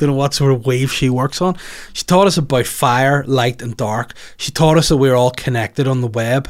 know 0.00 0.14
what 0.14 0.34
sort 0.34 0.52
of 0.52 0.66
wave 0.66 0.92
she 0.92 1.08
works 1.08 1.40
on. 1.40 1.56
She 1.92 2.04
taught 2.04 2.26
us 2.26 2.36
about 2.36 2.66
fire, 2.66 3.24
light, 3.26 3.62
and 3.62 3.76
dark. 3.76 4.12
She 4.36 4.50
taught 4.50 4.76
us 4.76 4.88
that 4.88 4.96
we're 4.96 5.14
all 5.14 5.30
connected 5.30 5.86
on 5.86 6.00
the 6.00 6.08
web. 6.08 6.48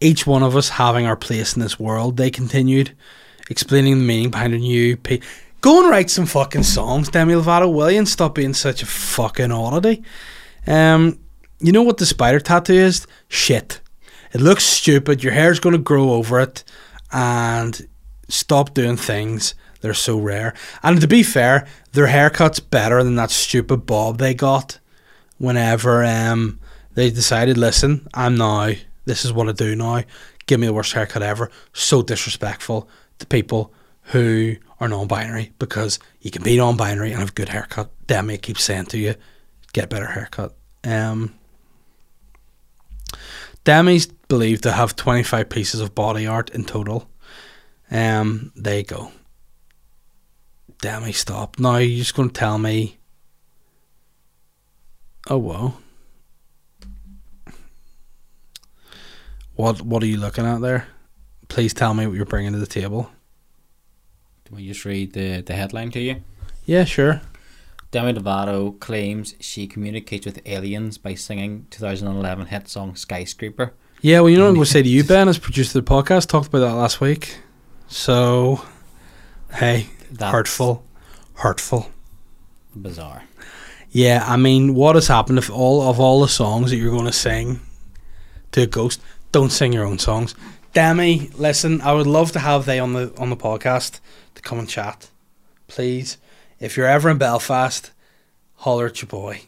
Each 0.00 0.26
one 0.26 0.42
of 0.42 0.56
us 0.56 0.68
having 0.68 1.06
our 1.06 1.16
place 1.16 1.54
in 1.54 1.62
this 1.62 1.80
world. 1.80 2.18
They 2.18 2.30
continued 2.30 2.94
explaining 3.48 3.98
the 3.98 4.04
meaning 4.04 4.30
behind 4.30 4.52
a 4.52 4.58
new. 4.58 4.96
P- 4.98 5.22
Go 5.62 5.80
and 5.80 5.90
write 5.90 6.10
some 6.10 6.26
fucking 6.26 6.64
songs, 6.64 7.08
Demi 7.08 7.34
Lovato. 7.34 7.72
Will 7.72 7.90
you 7.90 8.04
stop 8.04 8.34
being 8.34 8.52
such 8.52 8.82
a 8.82 8.86
fucking 8.86 9.52
oddity? 9.52 10.02
Um, 10.66 11.18
you 11.60 11.72
know 11.72 11.82
what 11.82 11.98
the 11.98 12.06
spider 12.06 12.40
tattoo 12.40 12.74
is? 12.74 13.06
Shit. 13.28 13.80
It 14.32 14.40
looks 14.40 14.64
stupid. 14.64 15.22
Your 15.22 15.32
hair's 15.32 15.60
going 15.60 15.74
to 15.74 15.82
grow 15.82 16.10
over 16.12 16.40
it, 16.40 16.64
and 17.12 17.86
stop 18.28 18.74
doing 18.74 18.96
things. 18.96 19.54
They're 19.80 19.94
so 19.94 20.18
rare. 20.18 20.54
And 20.82 21.00
to 21.00 21.08
be 21.08 21.22
fair, 21.22 21.66
their 21.92 22.06
haircut's 22.06 22.60
better 22.60 23.02
than 23.02 23.16
that 23.16 23.30
stupid 23.30 23.84
bob 23.84 24.18
they 24.18 24.32
got. 24.32 24.78
Whenever 25.38 26.04
um 26.04 26.60
they 26.94 27.10
decided, 27.10 27.58
listen, 27.58 28.06
I'm 28.14 28.36
now. 28.36 28.72
This 29.04 29.24
is 29.24 29.32
what 29.32 29.48
I 29.48 29.52
do 29.52 29.74
now. 29.74 30.04
Give 30.46 30.60
me 30.60 30.66
the 30.66 30.72
worst 30.72 30.92
haircut 30.92 31.22
ever. 31.22 31.50
So 31.72 32.02
disrespectful 32.02 32.88
to 33.18 33.26
people 33.26 33.72
who 34.06 34.56
are 34.78 34.88
non-binary 34.88 35.52
because 35.58 35.98
you 36.20 36.30
can 36.30 36.42
be 36.42 36.56
non-binary 36.56 37.10
and 37.10 37.20
have 37.20 37.30
a 37.30 37.32
good 37.32 37.48
haircut. 37.48 37.90
Demi 38.06 38.38
keeps 38.38 38.64
saying 38.64 38.86
to 38.86 38.98
you, 38.98 39.14
get 39.72 39.84
a 39.84 39.88
better 39.88 40.06
haircut. 40.06 40.54
Um. 40.84 41.34
Demi's 43.64 44.08
believed 44.32 44.62
to 44.62 44.72
have 44.72 44.96
25 44.96 45.50
pieces 45.50 45.82
of 45.82 45.94
body 45.94 46.26
art 46.26 46.48
in 46.54 46.64
total. 46.64 47.06
Um, 47.90 48.50
there 48.56 48.78
you 48.78 48.84
go. 48.84 49.12
Demi, 50.80 51.12
stop. 51.12 51.58
Now 51.58 51.76
you're 51.76 51.98
just 51.98 52.14
going 52.14 52.30
to 52.30 52.34
tell 52.34 52.56
me 52.56 52.96
Oh 55.28 55.36
wow. 55.36 55.74
What 59.54 59.82
What 59.82 60.02
are 60.02 60.06
you 60.06 60.16
looking 60.16 60.46
at 60.46 60.62
there? 60.62 60.88
Please 61.48 61.74
tell 61.74 61.92
me 61.92 62.06
what 62.06 62.16
you're 62.16 62.24
bringing 62.24 62.52
to 62.52 62.58
the 62.58 62.66
table. 62.66 63.10
Do 64.46 64.56
we 64.56 64.66
just 64.66 64.86
read 64.86 65.12
the, 65.12 65.42
the 65.42 65.52
headline 65.52 65.90
to 65.90 66.00
you? 66.00 66.22
Yeah, 66.64 66.84
sure. 66.84 67.20
Demi 67.90 68.14
Lovato 68.14 68.80
claims 68.80 69.34
she 69.40 69.66
communicates 69.66 70.24
with 70.24 70.40
aliens 70.46 70.96
by 70.96 71.16
singing 71.16 71.66
2011 71.68 72.46
hit 72.46 72.66
song 72.66 72.96
Skyscraper. 72.96 73.74
Yeah, 74.04 74.18
well, 74.18 74.30
you 74.30 74.36
know 74.36 74.42
what 74.42 74.48
I'm 74.48 74.54
going 74.56 74.64
to 74.64 74.70
mm. 74.70 74.72
say 74.72 74.82
to 74.82 74.88
you, 74.88 75.04
Ben, 75.04 75.28
as 75.28 75.38
producer 75.38 75.78
of 75.78 75.84
the 75.84 75.88
podcast, 75.88 76.26
talked 76.26 76.48
about 76.48 76.58
that 76.58 76.74
last 76.74 77.00
week. 77.00 77.36
So, 77.86 78.64
hey, 79.54 79.90
That's 80.10 80.32
hurtful, 80.32 80.84
hurtful. 81.34 81.88
Bizarre. 82.74 83.22
Yeah, 83.92 84.24
I 84.26 84.36
mean, 84.36 84.74
what 84.74 84.96
has 84.96 85.06
happened 85.06 85.38
if 85.38 85.48
all 85.48 85.88
of 85.88 86.00
all 86.00 86.20
the 86.20 86.26
songs 86.26 86.72
that 86.72 86.78
you're 86.78 86.90
going 86.90 87.04
to 87.04 87.12
sing 87.12 87.60
to 88.50 88.62
a 88.62 88.66
ghost, 88.66 89.00
don't 89.30 89.52
sing 89.52 89.72
your 89.72 89.86
own 89.86 90.00
songs. 90.00 90.34
Demi, 90.72 91.30
listen, 91.36 91.80
I 91.80 91.92
would 91.92 92.08
love 92.08 92.32
to 92.32 92.40
have 92.40 92.66
they 92.66 92.80
on 92.80 92.94
the 92.94 93.12
on 93.18 93.30
the 93.30 93.36
podcast 93.36 94.00
to 94.34 94.42
come 94.42 94.58
and 94.58 94.68
chat. 94.68 95.10
Please, 95.68 96.18
if 96.58 96.76
you're 96.76 96.88
ever 96.88 97.08
in 97.08 97.18
Belfast, 97.18 97.92
holler 98.56 98.86
at 98.86 99.00
your 99.00 99.08
boy. 99.08 99.42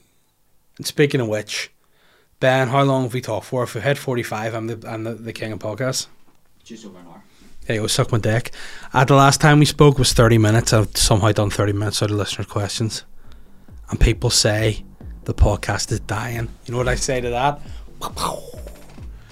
And 0.76 0.86
speaking 0.86 1.20
of 1.20 1.26
which, 1.26 1.72
Ben, 2.44 2.68
how 2.68 2.82
long 2.82 3.04
have 3.04 3.14
we 3.14 3.22
talked 3.22 3.46
for? 3.46 3.62
If 3.62 3.74
we 3.74 3.80
hit 3.80 3.96
45, 3.96 4.52
I'm 4.52 4.66
the 4.66 4.86
I'm 4.86 5.02
the, 5.02 5.14
the 5.14 5.32
king 5.32 5.52
of 5.52 5.60
podcasts. 5.60 6.08
Just 6.62 6.84
over 6.84 6.98
an 6.98 7.06
hour. 7.06 7.22
There 7.62 7.76
you 7.76 7.80
go, 7.80 7.86
suck 7.86 8.12
my 8.12 8.18
dick. 8.18 8.50
At 8.92 9.08
the 9.08 9.14
last 9.14 9.40
time 9.40 9.60
we 9.60 9.64
spoke 9.64 9.98
was 9.98 10.12
30 10.12 10.36
minutes. 10.36 10.74
I've 10.74 10.94
somehow 10.94 11.32
done 11.32 11.48
30 11.48 11.72
minutes 11.72 12.02
out 12.02 12.10
of 12.10 12.18
listener 12.18 12.44
questions. 12.44 13.04
And 13.88 13.98
people 13.98 14.28
say 14.28 14.84
the 15.24 15.32
podcast 15.32 15.90
is 15.90 16.00
dying. 16.00 16.50
You 16.66 16.72
know 16.72 16.76
what 16.76 16.86
I 16.86 16.96
say 16.96 17.22
to 17.22 17.30
that? 17.30 17.62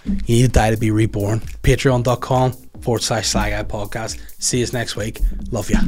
You 0.06 0.36
need 0.36 0.42
to 0.42 0.48
die 0.48 0.70
to 0.70 0.78
be 0.78 0.90
reborn. 0.90 1.40
Patreon.com 1.40 2.52
forward 2.80 3.02
slash 3.02 3.28
Sly 3.28 3.50
Guy 3.50 3.62
podcast. 3.64 4.18
See 4.38 4.60
you 4.60 4.66
next 4.72 4.96
week. 4.96 5.20
Love 5.50 5.68
ya. 5.68 5.80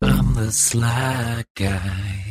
I'm 0.00 0.34
the 0.34 0.52
sly 0.52 1.44
guy. 1.56 2.27